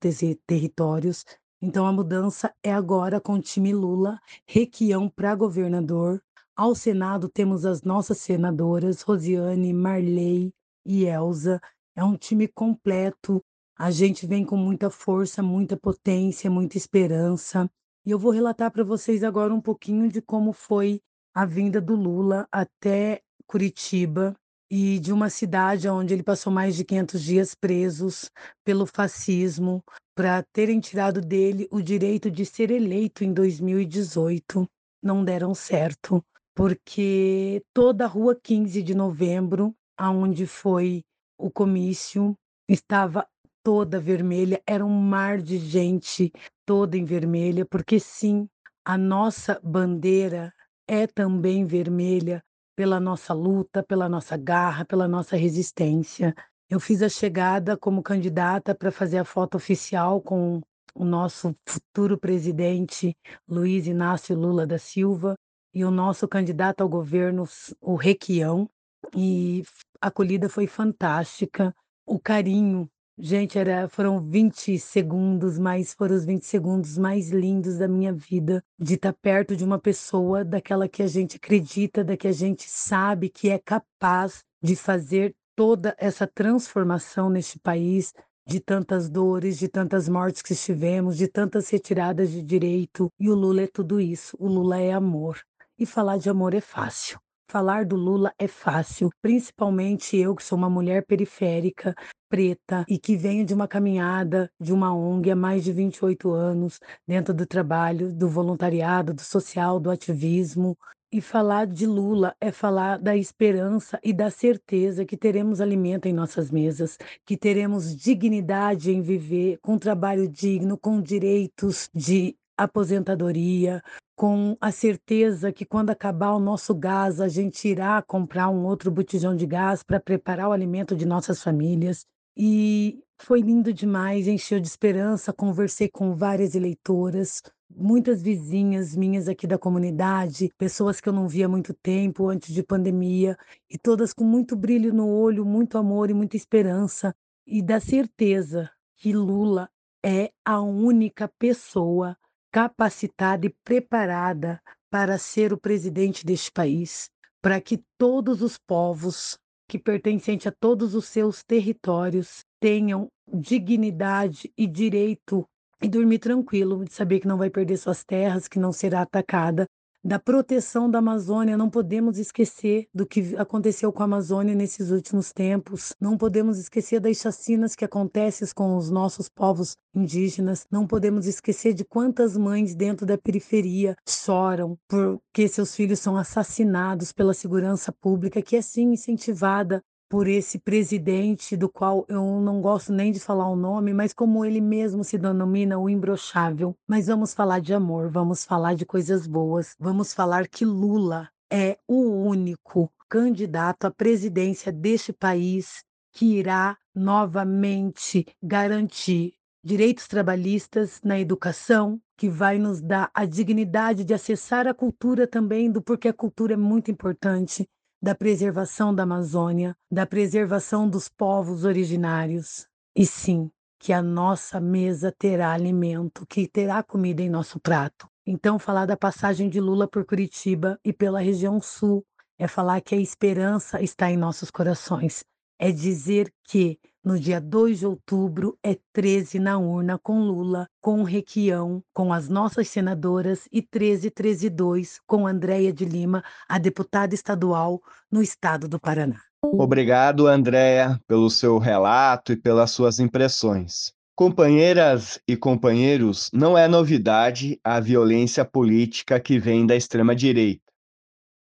territórios. 0.46 1.24
Então 1.60 1.86
a 1.86 1.92
mudança 1.92 2.54
é 2.62 2.72
agora 2.72 3.20
com 3.20 3.34
o 3.34 3.40
time 3.40 3.72
Lula, 3.72 4.18
Requião 4.46 5.08
para 5.08 5.34
governador. 5.34 6.22
Ao 6.56 6.74
Senado 6.74 7.28
temos 7.28 7.64
as 7.64 7.82
nossas 7.82 8.18
senadoras, 8.18 9.02
Rosiane, 9.02 9.72
Marley 9.72 10.52
e 10.86 11.04
Elza. 11.04 11.60
É 11.96 12.04
um 12.04 12.16
time 12.16 12.46
completo. 12.48 13.42
A 13.76 13.90
gente 13.90 14.26
vem 14.26 14.44
com 14.44 14.56
muita 14.56 14.88
força, 14.88 15.42
muita 15.42 15.76
potência, 15.76 16.50
muita 16.50 16.76
esperança. 16.76 17.68
E 18.06 18.10
eu 18.10 18.18
vou 18.18 18.30
relatar 18.30 18.70
para 18.70 18.84
vocês 18.84 19.24
agora 19.24 19.54
um 19.54 19.60
pouquinho 19.60 20.10
de 20.10 20.20
como 20.20 20.52
foi 20.52 21.00
a 21.34 21.46
vinda 21.46 21.80
do 21.80 21.96
Lula 21.96 22.46
até 22.52 23.22
Curitiba 23.46 24.36
e 24.70 24.98
de 24.98 25.10
uma 25.10 25.30
cidade 25.30 25.88
onde 25.88 26.12
ele 26.12 26.22
passou 26.22 26.52
mais 26.52 26.76
de 26.76 26.84
500 26.84 27.22
dias 27.22 27.54
presos 27.54 28.30
pelo 28.62 28.84
fascismo 28.84 29.82
para 30.14 30.42
terem 30.52 30.80
tirado 30.80 31.20
dele 31.20 31.66
o 31.70 31.80
direito 31.80 32.30
de 32.30 32.44
ser 32.44 32.70
eleito 32.70 33.24
em 33.24 33.32
2018. 33.32 34.68
Não 35.02 35.24
deram 35.24 35.54
certo, 35.54 36.22
porque 36.54 37.62
toda 37.72 38.04
a 38.04 38.08
rua 38.08 38.38
15 38.40 38.82
de 38.82 38.94
novembro, 38.94 39.74
aonde 39.96 40.46
foi 40.46 41.02
o 41.38 41.50
comício, 41.50 42.36
estava 42.68 43.26
toda 43.64 43.98
vermelha, 43.98 44.62
era 44.66 44.84
um 44.84 44.90
mar 44.90 45.40
de 45.40 45.58
gente 45.58 46.30
toda 46.66 46.96
em 46.96 47.04
vermelha, 47.04 47.64
porque 47.64 47.98
sim, 47.98 48.46
a 48.84 48.98
nossa 48.98 49.58
bandeira 49.64 50.52
é 50.86 51.06
também 51.06 51.64
vermelha 51.64 52.44
pela 52.76 53.00
nossa 53.00 53.32
luta, 53.32 53.82
pela 53.82 54.08
nossa 54.08 54.36
garra, 54.36 54.84
pela 54.84 55.08
nossa 55.08 55.34
resistência. 55.34 56.34
Eu 56.68 56.78
fiz 56.78 57.02
a 57.02 57.08
chegada 57.08 57.76
como 57.76 58.02
candidata 58.02 58.74
para 58.74 58.92
fazer 58.92 59.18
a 59.18 59.24
foto 59.24 59.56
oficial 59.56 60.20
com 60.20 60.60
o 60.94 61.04
nosso 61.04 61.56
futuro 61.66 62.18
presidente 62.18 63.16
Luiz 63.48 63.86
Inácio 63.86 64.36
Lula 64.36 64.66
da 64.66 64.78
Silva 64.78 65.34
e 65.72 65.84
o 65.84 65.90
nosso 65.90 66.28
candidato 66.28 66.82
ao 66.82 66.88
governo, 66.88 67.44
o 67.80 67.96
Requião, 67.96 68.68
e 69.14 69.62
a 70.00 70.08
acolhida 70.08 70.48
foi 70.48 70.66
fantástica. 70.66 71.74
O 72.06 72.18
carinho 72.18 72.88
Gente, 73.16 73.56
era 73.56 73.88
foram 73.88 74.20
20 74.20 74.76
segundos, 74.76 75.56
mas 75.56 75.94
foram 75.94 76.16
os 76.16 76.24
20 76.24 76.44
segundos 76.44 76.98
mais 76.98 77.30
lindos 77.30 77.78
da 77.78 77.86
minha 77.86 78.12
vida, 78.12 78.60
de 78.76 78.94
estar 78.94 79.12
perto 79.12 79.54
de 79.54 79.62
uma 79.62 79.78
pessoa 79.78 80.44
daquela 80.44 80.88
que 80.88 81.00
a 81.00 81.06
gente 81.06 81.36
acredita, 81.36 82.02
da 82.02 82.16
que 82.16 82.26
a 82.26 82.32
gente 82.32 82.68
sabe 82.68 83.28
que 83.28 83.50
é 83.50 83.58
capaz 83.58 84.42
de 84.60 84.74
fazer 84.74 85.32
toda 85.54 85.94
essa 85.96 86.26
transformação 86.26 87.30
neste 87.30 87.56
país, 87.56 88.12
de 88.48 88.58
tantas 88.58 89.08
dores, 89.08 89.58
de 89.58 89.68
tantas 89.68 90.08
mortes 90.08 90.42
que 90.42 90.54
tivemos, 90.54 91.16
de 91.16 91.28
tantas 91.28 91.70
retiradas 91.70 92.32
de 92.32 92.42
direito. 92.42 93.08
E 93.18 93.30
o 93.30 93.34
Lula 93.34 93.62
é 93.62 93.66
tudo 93.68 94.00
isso. 94.00 94.36
O 94.40 94.48
Lula 94.48 94.80
é 94.80 94.92
amor. 94.92 95.40
E 95.78 95.86
falar 95.86 96.18
de 96.18 96.28
amor 96.28 96.52
é 96.52 96.60
fácil. 96.60 97.23
Falar 97.50 97.84
do 97.84 97.94
Lula 97.94 98.32
é 98.38 98.48
fácil, 98.48 99.10
principalmente 99.22 100.16
eu 100.16 100.34
que 100.34 100.42
sou 100.42 100.58
uma 100.58 100.70
mulher 100.70 101.04
periférica, 101.06 101.94
preta 102.28 102.84
e 102.88 102.98
que 102.98 103.16
venho 103.16 103.44
de 103.44 103.54
uma 103.54 103.68
caminhada 103.68 104.50
de 104.58 104.72
uma 104.72 104.92
ONG 104.94 105.30
há 105.30 105.36
mais 105.36 105.62
de 105.62 105.70
28 105.70 106.32
anos, 106.32 106.80
dentro 107.06 107.32
do 107.32 107.46
trabalho, 107.46 108.12
do 108.12 108.28
voluntariado, 108.28 109.14
do 109.14 109.20
social, 109.20 109.78
do 109.78 109.90
ativismo. 109.90 110.76
E 111.12 111.20
falar 111.20 111.66
de 111.66 111.86
Lula 111.86 112.34
é 112.40 112.50
falar 112.50 112.98
da 112.98 113.16
esperança 113.16 114.00
e 114.02 114.12
da 114.12 114.30
certeza 114.30 115.04
que 115.04 115.16
teremos 115.16 115.60
alimento 115.60 116.06
em 116.06 116.12
nossas 116.12 116.50
mesas, 116.50 116.98
que 117.24 117.36
teremos 117.36 117.94
dignidade 117.94 118.90
em 118.90 119.00
viver, 119.00 119.58
com 119.62 119.78
trabalho 119.78 120.28
digno, 120.28 120.76
com 120.76 121.00
direitos 121.00 121.88
de 121.94 122.36
aposentadoria, 122.56 123.80
com 124.16 124.56
a 124.60 124.70
certeza 124.70 125.52
que 125.52 125.64
quando 125.64 125.90
acabar 125.90 126.32
o 126.32 126.40
nosso 126.40 126.74
gás, 126.74 127.20
a 127.20 127.28
gente 127.28 127.68
irá 127.68 128.00
comprar 128.02 128.48
um 128.48 128.64
outro 128.64 128.90
botijão 128.90 129.34
de 129.34 129.46
gás 129.46 129.82
para 129.82 130.00
preparar 130.00 130.48
o 130.48 130.52
alimento 130.52 130.94
de 130.96 131.04
nossas 131.04 131.42
famílias. 131.42 132.06
E 132.36 133.00
foi 133.18 133.40
lindo 133.40 133.72
demais, 133.72 134.26
encheu 134.26 134.60
de 134.60 134.68
esperança. 134.68 135.32
Conversei 135.32 135.88
com 135.88 136.14
várias 136.14 136.54
eleitoras, 136.54 137.42
muitas 137.70 138.22
vizinhas 138.22 138.94
minhas 138.94 139.28
aqui 139.28 139.46
da 139.46 139.58
comunidade, 139.58 140.50
pessoas 140.56 141.00
que 141.00 141.08
eu 141.08 141.12
não 141.12 141.28
via 141.28 141.46
há 141.46 141.48
muito 141.48 141.74
tempo, 141.74 142.28
antes 142.28 142.54
de 142.54 142.62
pandemia, 142.62 143.36
e 143.68 143.76
todas 143.78 144.12
com 144.12 144.24
muito 144.24 144.56
brilho 144.56 144.92
no 144.92 145.08
olho, 145.08 145.44
muito 145.44 145.76
amor 145.76 146.10
e 146.10 146.14
muita 146.14 146.36
esperança, 146.36 147.14
e 147.46 147.62
da 147.62 147.80
certeza 147.80 148.70
que 148.96 149.12
Lula 149.12 149.68
é 150.04 150.30
a 150.44 150.60
única 150.60 151.28
pessoa 151.38 152.16
capacitada 152.54 153.46
e 153.46 153.54
preparada 153.64 154.62
para 154.88 155.18
ser 155.18 155.52
o 155.52 155.58
presidente 155.58 156.24
deste 156.24 156.52
país, 156.52 157.10
para 157.42 157.60
que 157.60 157.82
todos 157.98 158.42
os 158.42 158.56
povos 158.56 159.36
que 159.68 159.76
pertencem 159.76 160.38
a 160.46 160.52
todos 160.52 160.94
os 160.94 161.06
seus 161.06 161.42
territórios 161.42 162.44
tenham 162.60 163.08
dignidade 163.26 164.52
e 164.56 164.68
direito 164.68 165.44
e 165.82 165.88
dormir 165.88 166.20
tranquilo 166.20 166.84
de 166.84 166.92
saber 166.92 167.18
que 167.18 167.26
não 167.26 167.36
vai 167.36 167.50
perder 167.50 167.76
suas 167.76 168.04
terras, 168.04 168.46
que 168.46 168.60
não 168.60 168.70
será 168.70 169.02
atacada 169.02 169.66
da 170.04 170.18
proteção 170.18 170.90
da 170.90 170.98
Amazônia. 170.98 171.56
Não 171.56 171.70
podemos 171.70 172.18
esquecer 172.18 172.86
do 172.92 173.06
que 173.06 173.34
aconteceu 173.36 173.90
com 173.90 174.02
a 174.02 174.04
Amazônia 174.04 174.54
nesses 174.54 174.90
últimos 174.90 175.32
tempos. 175.32 175.94
Não 175.98 176.18
podemos 176.18 176.58
esquecer 176.58 177.00
das 177.00 177.16
chacinas 177.16 177.74
que 177.74 177.84
acontecem 177.84 178.46
com 178.54 178.76
os 178.76 178.90
nossos 178.90 179.28
povos 179.28 179.76
indígenas. 179.94 180.66
Não 180.70 180.86
podemos 180.86 181.26
esquecer 181.26 181.72
de 181.72 181.84
quantas 181.84 182.36
mães 182.36 182.74
dentro 182.74 183.06
da 183.06 183.16
periferia 183.16 183.96
choram 184.06 184.76
porque 184.86 185.48
seus 185.48 185.74
filhos 185.74 186.00
são 186.00 186.16
assassinados 186.16 187.12
pela 187.12 187.32
segurança 187.32 187.90
pública, 187.92 188.42
que 188.42 188.56
é 188.56 188.62
sim 188.62 188.92
incentivada 188.92 189.82
por 190.08 190.28
esse 190.28 190.58
presidente, 190.58 191.56
do 191.56 191.68
qual 191.68 192.04
eu 192.08 192.40
não 192.40 192.60
gosto 192.60 192.92
nem 192.92 193.10
de 193.10 193.20
falar 193.20 193.48
o 193.48 193.56
nome, 193.56 193.92
mas 193.92 194.12
como 194.12 194.44
ele 194.44 194.60
mesmo 194.60 195.02
se 195.02 195.18
denomina, 195.18 195.78
o 195.78 195.88
imbrochável. 195.88 196.76
Mas 196.86 197.06
vamos 197.06 197.34
falar 197.34 197.60
de 197.60 197.74
amor, 197.74 198.10
vamos 198.10 198.44
falar 198.44 198.74
de 198.74 198.86
coisas 198.86 199.26
boas, 199.26 199.74
vamos 199.78 200.12
falar 200.12 200.48
que 200.48 200.64
Lula 200.64 201.28
é 201.52 201.78
o 201.88 202.02
único 202.26 202.92
candidato 203.08 203.86
à 203.86 203.90
presidência 203.90 204.72
deste 204.72 205.12
país 205.12 205.84
que 206.12 206.38
irá 206.38 206.76
novamente 206.94 208.26
garantir 208.42 209.34
direitos 209.64 210.06
trabalhistas 210.06 211.00
na 211.02 211.18
educação, 211.18 211.98
que 212.16 212.28
vai 212.28 212.58
nos 212.58 212.80
dar 212.80 213.10
a 213.14 213.24
dignidade 213.24 214.04
de 214.04 214.12
acessar 214.12 214.68
a 214.68 214.74
cultura 214.74 215.26
também, 215.26 215.70
do 215.70 215.80
porque 215.82 216.08
a 216.08 216.12
cultura 216.12 216.52
é 216.52 216.56
muito 216.56 216.90
importante, 216.90 217.66
da 218.04 218.14
preservação 218.14 218.94
da 218.94 219.04
Amazônia, 219.04 219.74
da 219.90 220.04
preservação 220.04 220.86
dos 220.86 221.08
povos 221.08 221.64
originários. 221.64 222.68
E 222.94 223.06
sim, 223.06 223.50
que 223.80 223.94
a 223.94 224.02
nossa 224.02 224.60
mesa 224.60 225.10
terá 225.10 225.52
alimento, 225.52 226.26
que 226.26 226.46
terá 226.46 226.82
comida 226.82 227.22
em 227.22 227.30
nosso 227.30 227.58
prato. 227.58 228.06
Então, 228.26 228.58
falar 228.58 228.84
da 228.84 228.94
passagem 228.94 229.48
de 229.48 229.58
Lula 229.58 229.88
por 229.88 230.04
Curitiba 230.04 230.78
e 230.84 230.92
pela 230.92 231.18
região 231.18 231.58
sul 231.62 232.04
é 232.38 232.46
falar 232.46 232.82
que 232.82 232.94
a 232.94 233.00
esperança 233.00 233.80
está 233.80 234.10
em 234.10 234.18
nossos 234.18 234.50
corações. 234.50 235.24
É 235.58 235.72
dizer 235.72 236.30
que 236.46 236.78
no 237.04 237.20
dia 237.20 237.38
2 237.38 237.80
de 237.80 237.86
outubro 237.86 238.58
é 238.62 238.78
13 238.92 239.38
na 239.38 239.58
urna 239.58 239.98
com 239.98 240.20
Lula, 240.22 240.66
com 240.80 241.02
Requião, 241.02 241.84
com 241.92 242.12
as 242.12 242.30
nossas 242.30 242.68
senadoras 242.68 243.46
e 243.52 243.60
13, 243.60 244.10
13 244.10 244.48
2 244.48 245.00
com 245.06 245.26
Andréia 245.26 245.70
de 245.70 245.84
Lima, 245.84 246.24
a 246.48 246.58
deputada 246.58 247.14
estadual 247.14 247.82
no 248.10 248.22
estado 248.22 248.66
do 248.66 248.80
Paraná. 248.80 249.20
Obrigado, 249.42 250.26
Andréia, 250.26 250.98
pelo 251.06 251.28
seu 251.28 251.58
relato 251.58 252.32
e 252.32 252.36
pelas 252.36 252.70
suas 252.70 252.98
impressões. 252.98 253.92
Companheiras 254.16 255.20
e 255.28 255.36
companheiros, 255.36 256.30
não 256.32 256.56
é 256.56 256.66
novidade 256.66 257.60
a 257.62 257.80
violência 257.80 258.44
política 258.44 259.20
que 259.20 259.38
vem 259.38 259.66
da 259.66 259.76
extrema-direita, 259.76 260.62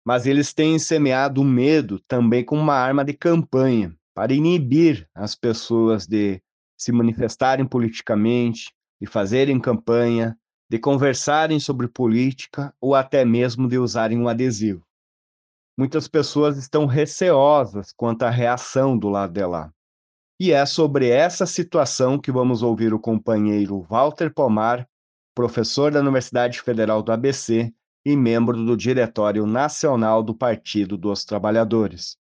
mas 0.07 0.25
eles 0.25 0.55
têm 0.55 0.79
semeado 0.79 1.43
o 1.43 1.45
medo 1.45 2.01
também 2.09 2.45
com 2.45 2.57
uma 2.57 2.75
arma 2.75 3.05
de 3.05 3.13
campanha 3.13 3.95
para 4.21 4.35
inibir 4.35 5.09
as 5.14 5.35
pessoas 5.35 6.07
de 6.07 6.43
se 6.77 6.93
manifestarem 6.93 7.66
politicamente, 7.66 8.71
de 9.01 9.07
fazerem 9.07 9.59
campanha, 9.59 10.37
de 10.71 10.79
conversarem 10.79 11.59
sobre 11.59 11.89
política 11.89 12.71
ou 12.79 12.95
até 12.95 13.25
mesmo 13.25 13.66
de 13.66 13.79
usarem 13.79 14.18
um 14.18 14.29
adesivo. 14.29 14.85
Muitas 15.75 16.07
pessoas 16.07 16.59
estão 16.59 16.85
receosas 16.85 17.95
quanto 17.97 18.25
à 18.25 18.29
reação 18.29 18.99
do 18.99 19.09
lado 19.09 19.33
de 19.33 19.47
lá. 19.47 19.73
E 20.39 20.53
é 20.53 20.66
sobre 20.66 21.09
essa 21.09 21.47
situação 21.47 22.18
que 22.18 22.31
vamos 22.31 22.62
ouvir 22.62 22.93
o 22.93 23.01
companheiro 23.01 23.81
Walter 23.89 24.31
Pomar, 24.35 24.87
professor 25.35 25.91
da 25.91 26.01
Universidade 26.01 26.61
Federal 26.61 27.03
do 27.03 27.11
ABC 27.11 27.73
e 28.05 28.14
membro 28.14 28.66
do 28.66 28.77
Diretório 28.77 29.47
Nacional 29.47 30.23
do 30.23 30.35
Partido 30.35 30.99
dos 30.99 31.25
Trabalhadores. 31.25 32.18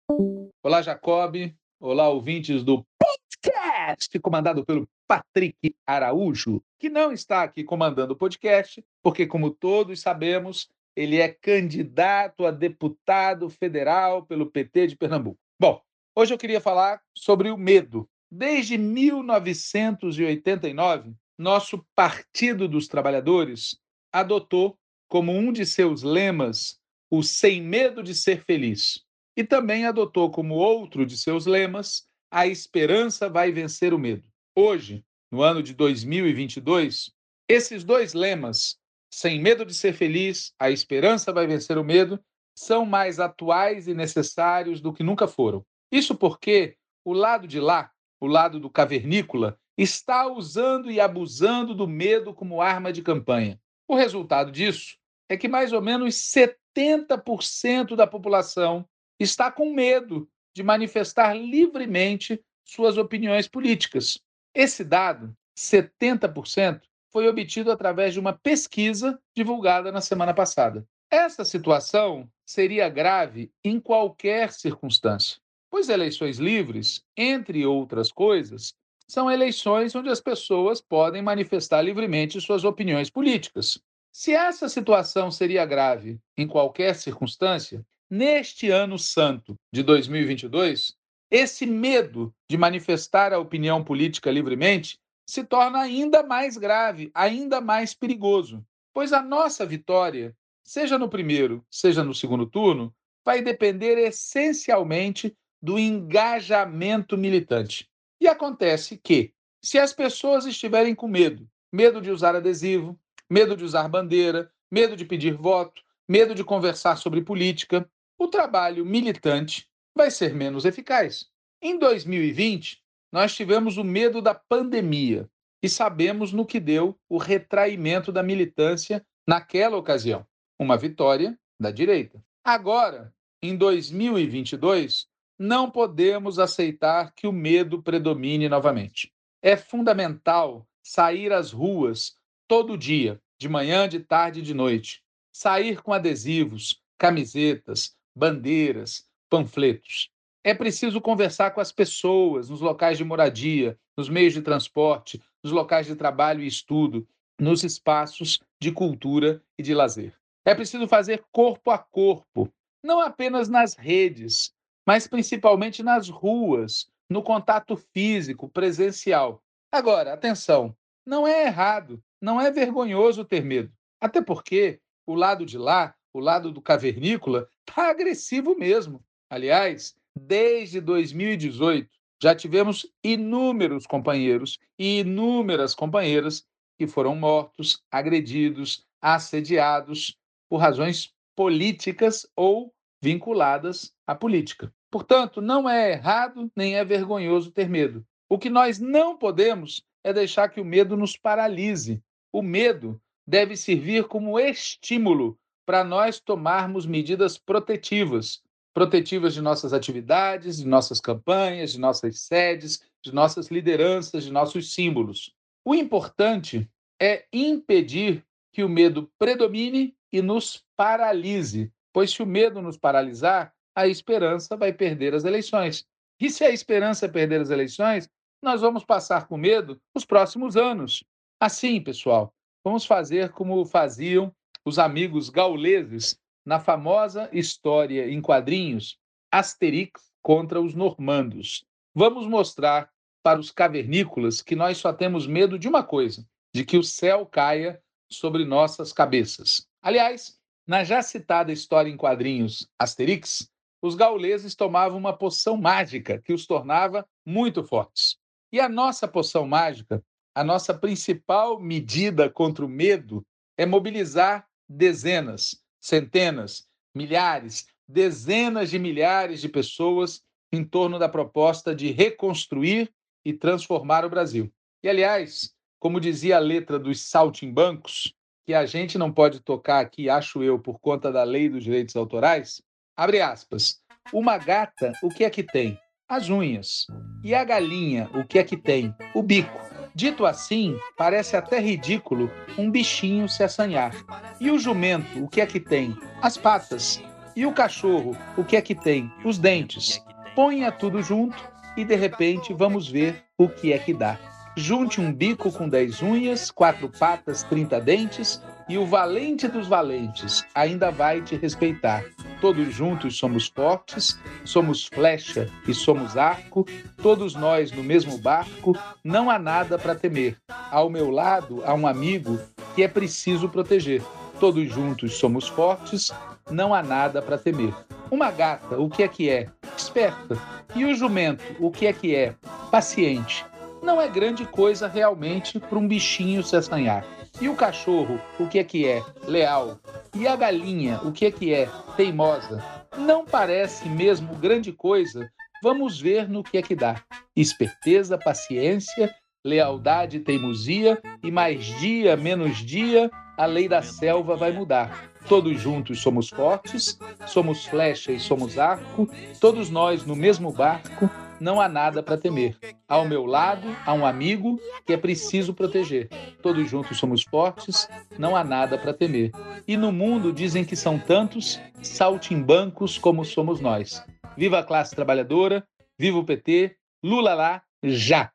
Olá, 0.64 0.80
Jacob. 0.80 1.59
Olá, 1.82 2.10
ouvintes 2.10 2.62
do 2.62 2.86
podcast, 2.98 4.20
comandado 4.20 4.62
pelo 4.66 4.86
Patrick 5.08 5.74
Araújo, 5.86 6.62
que 6.78 6.90
não 6.90 7.10
está 7.10 7.42
aqui 7.42 7.64
comandando 7.64 8.12
o 8.12 8.16
podcast, 8.16 8.84
porque, 9.02 9.26
como 9.26 9.50
todos 9.50 9.98
sabemos, 9.98 10.68
ele 10.94 11.18
é 11.18 11.28
candidato 11.28 12.44
a 12.44 12.50
deputado 12.50 13.48
federal 13.48 14.26
pelo 14.26 14.50
PT 14.50 14.88
de 14.88 14.96
Pernambuco. 14.96 15.38
Bom, 15.58 15.80
hoje 16.14 16.34
eu 16.34 16.38
queria 16.38 16.60
falar 16.60 17.00
sobre 17.16 17.50
o 17.50 17.56
medo. 17.56 18.06
Desde 18.30 18.76
1989, 18.76 21.14
nosso 21.38 21.82
Partido 21.94 22.68
dos 22.68 22.88
Trabalhadores 22.88 23.80
adotou 24.12 24.78
como 25.08 25.32
um 25.32 25.50
de 25.50 25.64
seus 25.64 26.02
lemas 26.02 26.78
o 27.10 27.22
sem 27.22 27.62
medo 27.62 28.02
de 28.02 28.14
ser 28.14 28.44
feliz 28.44 29.02
e 29.36 29.44
também 29.44 29.86
adotou 29.86 30.30
como 30.30 30.54
outro 30.54 31.06
de 31.06 31.16
seus 31.16 31.46
lemas: 31.46 32.06
a 32.30 32.46
esperança 32.46 33.28
vai 33.28 33.52
vencer 33.52 33.92
o 33.94 33.98
medo. 33.98 34.28
Hoje, 34.54 35.04
no 35.30 35.42
ano 35.42 35.62
de 35.62 35.74
2022, 35.74 37.12
esses 37.48 37.84
dois 37.84 38.14
lemas, 38.14 38.78
sem 39.12 39.40
medo 39.40 39.64
de 39.64 39.74
ser 39.74 39.92
feliz, 39.92 40.52
a 40.58 40.70
esperança 40.70 41.32
vai 41.32 41.46
vencer 41.46 41.78
o 41.78 41.84
medo, 41.84 42.22
são 42.54 42.84
mais 42.84 43.18
atuais 43.18 43.88
e 43.88 43.94
necessários 43.94 44.80
do 44.80 44.92
que 44.92 45.02
nunca 45.02 45.26
foram. 45.26 45.64
Isso 45.90 46.14
porque 46.14 46.76
o 47.04 47.12
lado 47.12 47.46
de 47.48 47.58
lá, 47.58 47.90
o 48.20 48.26
lado 48.26 48.60
do 48.60 48.68
cavernícola, 48.68 49.58
está 49.76 50.26
usando 50.26 50.90
e 50.90 51.00
abusando 51.00 51.74
do 51.74 51.88
medo 51.88 52.34
como 52.34 52.60
arma 52.60 52.92
de 52.92 53.02
campanha. 53.02 53.58
O 53.88 53.96
resultado 53.96 54.52
disso 54.52 54.96
é 55.28 55.36
que 55.36 55.48
mais 55.48 55.72
ou 55.72 55.80
menos 55.80 56.14
70% 56.14 57.96
da 57.96 58.06
população 58.06 58.86
está 59.20 59.52
com 59.52 59.72
medo 59.72 60.28
de 60.54 60.62
manifestar 60.62 61.34
livremente 61.34 62.42
suas 62.64 62.96
opiniões 62.96 63.46
políticas. 63.46 64.18
Esse 64.54 64.82
dado, 64.82 65.36
70%, 65.56 66.80
foi 67.12 67.28
obtido 67.28 67.70
através 67.70 68.14
de 68.14 68.20
uma 68.20 68.32
pesquisa 68.32 69.20
divulgada 69.36 69.92
na 69.92 70.00
semana 70.00 70.32
passada. 70.32 70.86
Essa 71.10 71.44
situação 71.44 72.30
seria 72.46 72.88
grave 72.88 73.52
em 73.64 73.80
qualquer 73.80 74.52
circunstância, 74.52 75.40
pois 75.68 75.88
eleições 75.88 76.38
livres, 76.38 77.04
entre 77.16 77.66
outras 77.66 78.10
coisas, 78.12 78.74
são 79.08 79.28
eleições 79.28 79.94
onde 79.96 80.08
as 80.08 80.20
pessoas 80.20 80.80
podem 80.80 81.20
manifestar 81.20 81.82
livremente 81.82 82.40
suas 82.40 82.64
opiniões 82.64 83.10
políticas. 83.10 83.80
Se 84.12 84.32
essa 84.32 84.68
situação 84.68 85.30
seria 85.32 85.66
grave 85.66 86.20
em 86.36 86.46
qualquer 86.46 86.94
circunstância, 86.94 87.84
neste 88.10 88.70
ano 88.70 88.98
santo 88.98 89.54
de 89.72 89.84
2022, 89.84 90.96
esse 91.30 91.64
medo 91.64 92.34
de 92.50 92.58
manifestar 92.58 93.32
a 93.32 93.38
opinião 93.38 93.84
política 93.84 94.32
livremente 94.32 94.98
se 95.24 95.44
torna 95.44 95.80
ainda 95.80 96.24
mais 96.24 96.56
grave, 96.56 97.12
ainda 97.14 97.60
mais 97.60 97.94
perigoso, 97.94 98.66
pois 98.92 99.12
a 99.12 99.22
nossa 99.22 99.64
vitória, 99.64 100.36
seja 100.64 100.98
no 100.98 101.08
primeiro, 101.08 101.64
seja 101.70 102.02
no 102.02 102.12
segundo 102.12 102.46
turno, 102.46 102.92
vai 103.24 103.40
depender 103.40 103.96
essencialmente 103.96 105.36
do 105.62 105.78
engajamento 105.78 107.16
militante. 107.16 107.88
E 108.20 108.26
acontece 108.26 108.96
que, 108.96 109.32
se 109.62 109.78
as 109.78 109.92
pessoas 109.92 110.46
estiverem 110.46 110.96
com 110.96 111.06
medo, 111.06 111.48
medo 111.72 112.00
de 112.00 112.10
usar 112.10 112.34
adesivo, 112.34 112.98
medo 113.28 113.56
de 113.56 113.62
usar 113.62 113.88
bandeira, 113.88 114.50
medo 114.68 114.96
de 114.96 115.04
pedir 115.04 115.34
voto, 115.34 115.80
medo 116.08 116.34
de 116.34 116.42
conversar 116.42 116.96
sobre 116.96 117.22
política, 117.22 117.88
o 118.20 118.28
trabalho 118.28 118.84
militante 118.84 119.66
vai 119.96 120.10
ser 120.10 120.34
menos 120.34 120.66
eficaz. 120.66 121.30
Em 121.62 121.78
2020, 121.78 122.78
nós 123.10 123.34
tivemos 123.34 123.78
o 123.78 123.82
medo 123.82 124.20
da 124.20 124.34
pandemia 124.34 125.26
e 125.62 125.70
sabemos 125.70 126.30
no 126.30 126.44
que 126.44 126.60
deu 126.60 127.00
o 127.08 127.16
retraimento 127.16 128.12
da 128.12 128.22
militância 128.22 129.02
naquela 129.26 129.78
ocasião 129.78 130.26
uma 130.58 130.76
vitória 130.76 131.38
da 131.58 131.70
direita. 131.70 132.22
Agora, 132.44 133.10
em 133.42 133.56
2022, 133.56 135.06
não 135.38 135.70
podemos 135.70 136.38
aceitar 136.38 137.14
que 137.14 137.26
o 137.26 137.32
medo 137.32 137.82
predomine 137.82 138.50
novamente. 138.50 139.10
É 139.40 139.56
fundamental 139.56 140.68
sair 140.82 141.32
às 141.32 141.52
ruas 141.52 142.18
todo 142.46 142.76
dia, 142.76 143.18
de 143.38 143.48
manhã, 143.48 143.88
de 143.88 144.00
tarde 144.00 144.40
e 144.40 144.42
de 144.42 144.52
noite. 144.52 145.02
Sair 145.32 145.80
com 145.82 145.94
adesivos, 145.94 146.82
camisetas, 146.98 147.96
bandeiras, 148.20 149.06
panfletos. 149.30 150.10
É 150.44 150.52
preciso 150.52 151.00
conversar 151.00 151.52
com 151.52 151.60
as 151.60 151.72
pessoas 151.72 152.50
nos 152.50 152.60
locais 152.60 152.98
de 152.98 153.04
moradia, 153.04 153.78
nos 153.96 154.10
meios 154.10 154.34
de 154.34 154.42
transporte, 154.42 155.22
nos 155.42 155.50
locais 155.50 155.86
de 155.86 155.96
trabalho 155.96 156.42
e 156.42 156.46
estudo, 156.46 157.08
nos 157.40 157.64
espaços 157.64 158.38
de 158.60 158.70
cultura 158.70 159.42
e 159.58 159.62
de 159.62 159.72
lazer. 159.72 160.12
É 160.44 160.54
preciso 160.54 160.86
fazer 160.86 161.24
corpo 161.32 161.70
a 161.70 161.78
corpo, 161.78 162.52
não 162.84 163.00
apenas 163.00 163.48
nas 163.48 163.74
redes, 163.74 164.52
mas 164.86 165.06
principalmente 165.06 165.82
nas 165.82 166.10
ruas, 166.10 166.90
no 167.08 167.22
contato 167.22 167.74
físico, 167.74 168.50
presencial. 168.50 169.42
Agora, 169.72 170.12
atenção, 170.12 170.76
não 171.06 171.26
é 171.26 171.46
errado, 171.46 172.02
não 172.20 172.38
é 172.38 172.50
vergonhoso 172.50 173.24
ter 173.24 173.42
medo. 173.42 173.72
Até 173.98 174.20
porque 174.20 174.78
o 175.06 175.14
lado 175.14 175.46
de 175.46 175.56
lá, 175.56 175.94
o 176.12 176.20
lado 176.20 176.52
do 176.52 176.60
cavernícola, 176.60 177.48
está 177.70 177.88
agressivo 177.88 178.56
mesmo. 178.58 179.02
Aliás, 179.30 179.94
desde 180.14 180.80
2018, 180.80 181.88
já 182.22 182.34
tivemos 182.34 182.86
inúmeros 183.02 183.86
companheiros 183.86 184.58
e 184.78 185.00
inúmeras 185.00 185.74
companheiras 185.74 186.44
que 186.76 186.86
foram 186.86 187.14
mortos, 187.14 187.82
agredidos, 187.90 188.84
assediados 189.00 190.18
por 190.48 190.58
razões 190.58 191.14
políticas 191.36 192.26
ou 192.36 192.74
vinculadas 193.02 193.94
à 194.06 194.14
política. 194.14 194.72
Portanto, 194.90 195.40
não 195.40 195.68
é 195.68 195.92
errado 195.92 196.50
nem 196.54 196.74
é 196.74 196.84
vergonhoso 196.84 197.52
ter 197.52 197.68
medo. 197.68 198.04
O 198.28 198.38
que 198.38 198.50
nós 198.50 198.78
não 198.78 199.16
podemos 199.16 199.82
é 200.02 200.12
deixar 200.12 200.48
que 200.48 200.60
o 200.60 200.64
medo 200.64 200.96
nos 200.96 201.16
paralise. 201.16 202.02
O 202.32 202.42
medo 202.42 203.00
deve 203.26 203.56
servir 203.56 204.04
como 204.04 204.38
estímulo 204.38 205.38
para 205.70 205.84
nós 205.84 206.18
tomarmos 206.18 206.84
medidas 206.84 207.38
protetivas 207.38 208.42
protetivas 208.74 209.32
de 209.32 209.40
nossas 209.40 209.72
atividades, 209.72 210.56
de 210.56 210.66
nossas 210.66 211.00
campanhas, 211.00 211.70
de 211.70 211.78
nossas 211.78 212.22
sedes, 212.22 212.82
de 213.00 213.14
nossas 213.14 213.52
lideranças, 213.52 214.24
de 214.24 214.32
nossos 214.32 214.74
símbolos. 214.74 215.32
O 215.64 215.72
importante 215.72 216.68
é 217.00 217.24
impedir 217.32 218.24
que 218.52 218.64
o 218.64 218.68
medo 218.68 219.08
predomine 219.16 219.94
e 220.12 220.20
nos 220.20 220.64
paralise, 220.76 221.72
pois 221.92 222.10
se 222.10 222.20
o 222.20 222.26
medo 222.26 222.60
nos 222.60 222.76
paralisar, 222.76 223.54
a 223.72 223.86
esperança 223.86 224.56
vai 224.56 224.72
perder 224.72 225.14
as 225.14 225.24
eleições. 225.24 225.86
E 226.20 226.30
se 226.30 226.42
a 226.42 226.50
esperança 226.50 227.08
perder 227.08 227.42
as 227.42 227.50
eleições, 227.50 228.10
nós 228.42 228.60
vamos 228.60 228.84
passar 228.84 229.28
com 229.28 229.36
medo 229.36 229.80
os 229.94 230.04
próximos 230.04 230.56
anos. 230.56 231.04
Assim, 231.38 231.80
pessoal, 231.80 232.34
vamos 232.64 232.84
fazer 232.84 233.30
como 233.30 233.64
faziam 233.64 234.34
os 234.70 234.78
amigos 234.78 235.28
gauleses 235.28 236.16
na 236.46 236.60
famosa 236.60 237.28
história 237.32 238.08
em 238.08 238.22
quadrinhos 238.22 238.96
Asterix 239.28 240.12
contra 240.22 240.60
os 240.60 240.74
normandos. 240.74 241.64
Vamos 241.92 242.24
mostrar 242.28 242.88
para 243.20 243.40
os 243.40 243.50
cavernícolas 243.50 244.40
que 244.40 244.54
nós 244.54 244.78
só 244.78 244.92
temos 244.92 245.26
medo 245.26 245.58
de 245.58 245.66
uma 245.66 245.82
coisa: 245.82 246.24
de 246.54 246.64
que 246.64 246.78
o 246.78 246.84
céu 246.84 247.26
caia 247.26 247.82
sobre 248.08 248.44
nossas 248.44 248.92
cabeças. 248.92 249.66
Aliás, 249.82 250.38
na 250.64 250.84
já 250.84 251.02
citada 251.02 251.50
história 251.50 251.90
em 251.90 251.96
quadrinhos 251.96 252.68
Asterix, 252.78 253.50
os 253.82 253.96
gauleses 253.96 254.54
tomavam 254.54 254.96
uma 254.96 255.16
poção 255.16 255.56
mágica 255.56 256.22
que 256.22 256.32
os 256.32 256.46
tornava 256.46 257.04
muito 257.26 257.64
fortes. 257.64 258.16
E 258.52 258.60
a 258.60 258.68
nossa 258.68 259.08
poção 259.08 259.48
mágica, 259.48 260.00
a 260.32 260.44
nossa 260.44 260.72
principal 260.72 261.58
medida 261.58 262.30
contra 262.30 262.64
o 262.64 262.68
medo, 262.68 263.26
é 263.58 263.66
mobilizar 263.66 264.46
dezenas, 264.70 265.60
centenas, 265.80 266.68
milhares, 266.94 267.66
dezenas 267.88 268.70
de 268.70 268.78
milhares 268.78 269.40
de 269.40 269.48
pessoas 269.48 270.22
em 270.52 270.62
torno 270.62 270.96
da 270.96 271.08
proposta 271.08 271.74
de 271.74 271.90
reconstruir 271.90 272.88
e 273.24 273.32
transformar 273.32 274.04
o 274.04 274.10
Brasil. 274.10 274.52
E, 274.82 274.88
aliás, 274.88 275.52
como 275.80 276.00
dizia 276.00 276.36
a 276.36 276.40
letra 276.40 276.78
dos 276.78 277.02
Saltimbancos, 277.02 278.14
que 278.46 278.54
a 278.54 278.64
gente 278.64 278.96
não 278.96 279.12
pode 279.12 279.40
tocar 279.40 279.80
aqui, 279.80 280.08
acho 280.08 280.42
eu, 280.42 280.58
por 280.58 280.78
conta 280.78 281.10
da 281.10 281.24
lei 281.24 281.48
dos 281.48 281.64
direitos 281.64 281.96
autorais, 281.96 282.62
abre 282.96 283.20
aspas. 283.20 283.80
Uma 284.12 284.38
gata, 284.38 284.92
o 285.02 285.08
que 285.08 285.24
é 285.24 285.30
que 285.30 285.42
tem? 285.42 285.78
As 286.08 286.28
unhas. 286.28 286.86
E 287.22 287.34
a 287.34 287.44
galinha, 287.44 288.08
o 288.14 288.24
que 288.24 288.38
é 288.38 288.44
que 288.44 288.56
tem? 288.56 288.94
O 289.14 289.22
bico. 289.22 289.79
Dito 289.94 290.24
assim, 290.24 290.78
parece 290.96 291.36
até 291.36 291.58
ridículo 291.58 292.30
um 292.56 292.70
bichinho 292.70 293.28
se 293.28 293.42
assanhar. 293.42 293.94
E 294.40 294.50
o 294.50 294.58
jumento, 294.58 295.24
o 295.24 295.28
que 295.28 295.40
é 295.40 295.46
que 295.46 295.60
tem? 295.60 295.96
As 296.22 296.36
patas. 296.36 297.02
E 297.34 297.46
o 297.46 297.52
cachorro, 297.52 298.16
o 298.36 298.44
que 298.44 298.56
é 298.56 298.60
que 298.60 298.74
tem? 298.74 299.10
Os 299.24 299.38
dentes. 299.38 300.02
Ponha 300.34 300.70
tudo 300.70 301.02
junto 301.02 301.36
e 301.76 301.84
de 301.84 301.94
repente 301.94 302.52
vamos 302.52 302.88
ver 302.88 303.24
o 303.36 303.48
que 303.48 303.72
é 303.72 303.78
que 303.78 303.94
dá. 303.94 304.18
Junte 304.56 305.00
um 305.00 305.12
bico 305.12 305.50
com 305.52 305.68
dez 305.68 306.02
unhas, 306.02 306.50
quatro 306.50 306.88
patas, 306.88 307.42
trinta 307.44 307.80
dentes, 307.80 308.42
e 308.68 308.76
o 308.76 308.84
valente 308.84 309.48
dos 309.48 309.66
valentes 309.66 310.44
ainda 310.54 310.90
vai 310.90 311.22
te 311.22 311.36
respeitar. 311.36 312.04
Todos 312.40 312.72
juntos 312.74 313.18
somos 313.18 313.48
fortes, 313.48 314.18
somos 314.44 314.86
flecha 314.86 315.48
e 315.68 315.74
somos 315.74 316.16
arco, 316.16 316.66
todos 316.96 317.34
nós 317.34 317.70
no 317.70 317.82
mesmo 317.82 318.16
barco, 318.16 318.74
não 319.04 319.30
há 319.30 319.38
nada 319.38 319.78
para 319.78 319.94
temer. 319.94 320.36
Ao 320.70 320.88
meu 320.88 321.10
lado 321.10 321.62
há 321.66 321.74
um 321.74 321.86
amigo 321.86 322.40
que 322.74 322.82
é 322.82 322.88
preciso 322.88 323.48
proteger. 323.48 324.02
Todos 324.38 324.66
juntos 324.72 325.18
somos 325.18 325.48
fortes, 325.48 326.10
não 326.50 326.74
há 326.74 326.82
nada 326.82 327.20
para 327.20 327.36
temer. 327.36 327.74
Uma 328.10 328.30
gata, 328.30 328.78
o 328.78 328.88
que 328.88 329.02
é 329.02 329.08
que 329.08 329.28
é? 329.28 329.48
Esperta. 329.76 330.38
E 330.74 330.84
o 330.84 330.94
jumento, 330.94 331.44
o 331.58 331.70
que 331.70 331.86
é 331.86 331.92
que 331.92 332.14
é? 332.14 332.34
Paciente 332.70 333.44
não 333.82 334.00
é 334.00 334.08
grande 334.08 334.44
coisa 334.44 334.86
realmente 334.86 335.58
para 335.58 335.78
um 335.78 335.88
bichinho 335.88 336.42
se 336.42 336.56
assanhar. 336.56 337.04
E 337.40 337.48
o 337.48 337.54
cachorro, 337.54 338.20
o 338.38 338.46
que 338.46 338.58
é 338.58 338.64
que 338.64 338.86
é? 338.86 339.02
Leal. 339.26 339.78
E 340.14 340.26
a 340.26 340.36
galinha, 340.36 341.00
o 341.02 341.12
que 341.12 341.26
é 341.26 341.30
que 341.30 341.52
é? 341.52 341.68
Teimosa. 341.96 342.64
Não 342.96 343.24
parece 343.24 343.88
mesmo 343.88 344.34
grande 344.36 344.72
coisa. 344.72 345.30
Vamos 345.62 346.00
ver 346.00 346.28
no 346.28 346.42
que 346.42 346.56
é 346.58 346.62
que 346.62 346.74
dá. 346.74 347.02
Esperteza, 347.36 348.18
paciência, 348.18 349.14
lealdade 349.44 350.20
teimosia, 350.20 351.00
e 351.22 351.30
mais 351.30 351.64
dia, 351.78 352.16
menos 352.16 352.58
dia, 352.58 353.10
a 353.36 353.46
lei 353.46 353.68
da 353.68 353.82
selva 353.82 354.36
vai 354.36 354.52
mudar. 354.52 355.10
Todos 355.28 355.60
juntos 355.60 356.00
somos 356.00 356.28
fortes, 356.28 356.98
somos 357.26 357.64
flecha 357.66 358.12
e 358.12 358.18
somos 358.20 358.58
arco, 358.58 359.08
todos 359.40 359.70
nós 359.70 360.04
no 360.04 360.16
mesmo 360.16 360.50
barco, 360.52 361.10
não 361.40 361.60
há 361.60 361.68
nada 361.68 362.02
para 362.02 362.18
temer. 362.18 362.56
Ao 362.86 363.04
meu 363.04 363.24
lado 363.24 363.66
há 363.86 363.94
um 363.94 364.04
amigo 364.04 364.60
que 364.84 364.92
é 364.92 364.96
preciso 364.96 365.54
proteger. 365.54 366.08
Todos 366.42 366.68
juntos 366.68 366.98
somos 366.98 367.22
fortes, 367.22 367.88
não 368.18 368.36
há 368.36 368.44
nada 368.44 368.76
para 368.76 368.92
temer. 368.92 369.32
E 369.66 369.76
no 369.76 369.90
mundo 369.90 370.32
dizem 370.32 370.64
que 370.64 370.76
são 370.76 370.98
tantos 370.98 371.60
saltimbancos 371.82 372.98
como 372.98 373.24
somos 373.24 373.60
nós. 373.60 374.04
Viva 374.36 374.58
a 374.58 374.64
classe 374.64 374.94
trabalhadora, 374.94 375.66
viva 375.98 376.18
o 376.18 376.24
PT, 376.24 376.76
Lula 377.02 377.34
lá, 377.34 377.62
já! 377.82 378.30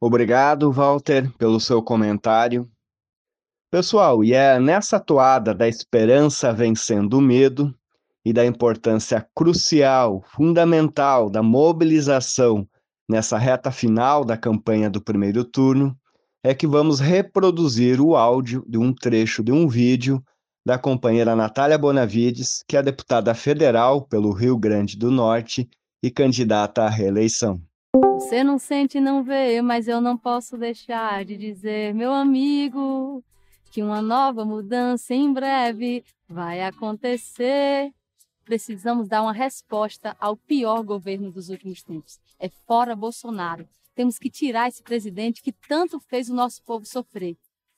Obrigado, 0.00 0.70
Walter, 0.70 1.30
pelo 1.36 1.60
seu 1.60 1.82
comentário. 1.82 2.70
Pessoal, 3.70 4.24
e 4.24 4.32
é 4.32 4.58
nessa 4.58 4.98
toada 4.98 5.54
da 5.54 5.68
esperança 5.68 6.52
vencendo 6.52 7.14
o 7.14 7.20
medo 7.20 7.74
e 8.24 8.32
da 8.32 8.44
importância 8.44 9.26
crucial, 9.34 10.22
fundamental 10.34 11.30
da 11.30 11.42
mobilização 11.42 12.66
nessa 13.08 13.38
reta 13.38 13.70
final 13.70 14.24
da 14.24 14.36
campanha 14.36 14.88
do 14.90 15.00
primeiro 15.00 15.44
turno, 15.44 15.96
é 16.42 16.54
que 16.54 16.66
vamos 16.66 17.00
reproduzir 17.00 18.00
o 18.00 18.16
áudio 18.16 18.64
de 18.66 18.78
um 18.78 18.94
trecho 18.94 19.42
de 19.42 19.52
um 19.52 19.68
vídeo 19.68 20.22
da 20.64 20.78
companheira 20.78 21.34
Natália 21.34 21.78
Bonavides, 21.78 22.62
que 22.68 22.76
é 22.76 22.82
deputada 22.82 23.34
federal 23.34 24.02
pelo 24.02 24.30
Rio 24.30 24.56
Grande 24.56 24.96
do 24.96 25.10
Norte 25.10 25.68
e 26.02 26.10
candidata 26.10 26.82
à 26.82 26.88
reeleição. 26.88 27.60
Você 28.14 28.44
não 28.44 28.58
sente 28.58 28.98
e 28.98 29.00
não 29.00 29.24
vê, 29.24 29.60
mas 29.60 29.88
eu 29.88 30.00
não 30.00 30.16
posso 30.16 30.56
deixar 30.56 31.24
de 31.24 31.36
dizer, 31.36 31.94
meu 31.94 32.12
amigo, 32.12 33.24
que 33.70 33.82
uma 33.82 34.00
nova 34.02 34.44
mudança 34.44 35.14
em 35.14 35.32
breve 35.32 36.04
vai 36.28 36.62
acontecer. 36.62 37.90
Precisamos 38.50 39.06
dar 39.06 39.22
uma 39.22 39.32
resposta 39.32 40.16
ao 40.18 40.36
pior 40.36 40.82
governo 40.82 41.30
dos 41.30 41.50
últimos 41.50 41.84
tempos. 41.84 42.18
É 42.36 42.48
fora 42.48 42.96
Bolsonaro. 42.96 43.64
Temos 43.94 44.18
que 44.18 44.28
tirar 44.28 44.66
esse 44.66 44.82
presidente 44.82 45.40
que 45.40 45.52
tanto 45.52 46.00
fez 46.00 46.28
o 46.28 46.34
nosso 46.34 46.60
povo 46.64 46.84
sofrer. 46.84 47.36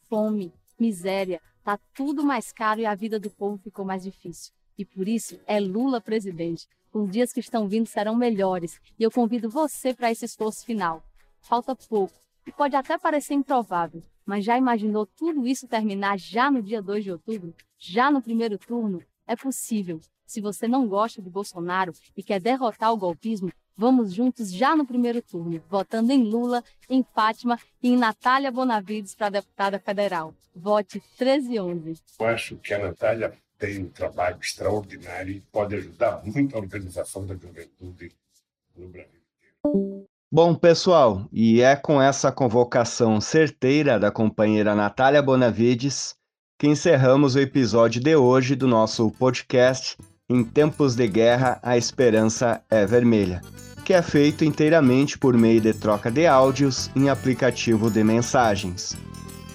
Fome, 0.08 0.50
miséria, 0.80 1.42
tá 1.62 1.78
tudo 1.92 2.24
mais 2.24 2.52
caro 2.52 2.80
e 2.80 2.86
a 2.86 2.94
vida 2.94 3.20
do 3.20 3.28
povo 3.28 3.58
ficou 3.58 3.84
mais 3.84 4.02
difícil. 4.02 4.50
E 4.78 4.82
por 4.82 5.06
isso 5.06 5.38
é 5.46 5.60
Lula 5.60 6.00
presidente. 6.00 6.66
Os 6.90 7.10
dias 7.10 7.34
que 7.34 7.40
estão 7.40 7.68
vindo 7.68 7.86
serão 7.86 8.16
melhores 8.16 8.80
e 8.98 9.02
eu 9.02 9.10
convido 9.10 9.50
você 9.50 9.92
para 9.92 10.10
esse 10.10 10.24
esforço 10.24 10.64
final. 10.64 11.04
Falta 11.42 11.76
pouco 11.76 12.14
e 12.46 12.50
pode 12.50 12.74
até 12.74 12.96
parecer 12.96 13.34
improvável, 13.34 14.02
mas 14.24 14.42
já 14.42 14.56
imaginou 14.56 15.04
tudo 15.04 15.46
isso 15.46 15.68
terminar 15.68 16.18
já 16.18 16.50
no 16.50 16.62
dia 16.62 16.80
2 16.80 17.04
de 17.04 17.12
outubro? 17.12 17.54
Já 17.76 18.10
no 18.10 18.22
primeiro 18.22 18.56
turno? 18.56 19.02
É 19.26 19.36
possível. 19.36 20.00
Se 20.32 20.40
você 20.40 20.66
não 20.66 20.88
gosta 20.88 21.20
de 21.20 21.28
Bolsonaro 21.28 21.92
e 22.16 22.22
quer 22.22 22.40
derrotar 22.40 22.90
o 22.90 22.96
golpismo, 22.96 23.52
vamos 23.76 24.14
juntos 24.14 24.50
já 24.50 24.74
no 24.74 24.86
primeiro 24.86 25.20
turno, 25.20 25.62
votando 25.68 26.10
em 26.10 26.22
Lula, 26.22 26.64
em 26.88 27.04
Fátima 27.14 27.58
e 27.82 27.90
em 27.90 27.98
Natália 27.98 28.50
Bonavides 28.50 29.14
para 29.14 29.28
deputada 29.28 29.78
federal. 29.78 30.32
Vote 30.56 31.02
1311. 31.20 32.00
Eu 32.18 32.26
acho 32.26 32.56
que 32.56 32.72
a 32.72 32.78
Natália 32.78 33.34
tem 33.58 33.82
um 33.82 33.90
trabalho 33.90 34.38
extraordinário 34.40 35.34
e 35.34 35.40
pode 35.52 35.74
ajudar 35.74 36.24
muito 36.24 36.56
a 36.56 36.60
organização 36.60 37.26
da 37.26 37.34
juventude 37.34 38.10
no 38.74 38.88
Brasil 38.88 39.10
inteiro. 39.66 40.06
Bom, 40.32 40.54
pessoal, 40.54 41.28
e 41.30 41.60
é 41.60 41.76
com 41.76 42.00
essa 42.00 42.32
convocação 42.32 43.20
certeira 43.20 44.00
da 44.00 44.10
companheira 44.10 44.74
Natália 44.74 45.20
Bonavides 45.20 46.16
que 46.58 46.68
encerramos 46.68 47.34
o 47.34 47.40
episódio 47.40 48.00
de 48.00 48.14
hoje 48.14 48.54
do 48.54 48.68
nosso 48.68 49.10
podcast 49.10 49.98
Em 50.30 50.44
Tempos 50.44 50.94
de 50.94 51.06
Guerra, 51.08 51.58
a 51.62 51.76
Esperança 51.76 52.62
é 52.70 52.86
Vermelha, 52.86 53.42
que 53.84 53.92
é 53.92 54.00
feito 54.00 54.44
inteiramente 54.44 55.18
por 55.18 55.36
meio 55.36 55.60
de 55.60 55.72
troca 55.72 56.10
de 56.10 56.26
áudios 56.26 56.90
em 56.94 57.08
aplicativo 57.08 57.90
de 57.90 58.04
mensagens. 58.04 58.96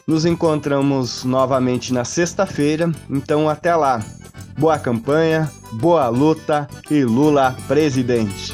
Nos 0.06 0.26
encontramos 0.26 1.24
novamente 1.24 1.94
na 1.94 2.04
sexta-feira, 2.04 2.92
então 3.10 3.50
até 3.50 3.76
lá. 3.76 4.04
Boa 4.58 4.78
campanha, 4.78 5.50
boa 5.74 6.10
luta 6.10 6.68
e 6.92 7.04
Lula 7.04 7.56
presidente! 7.68 8.54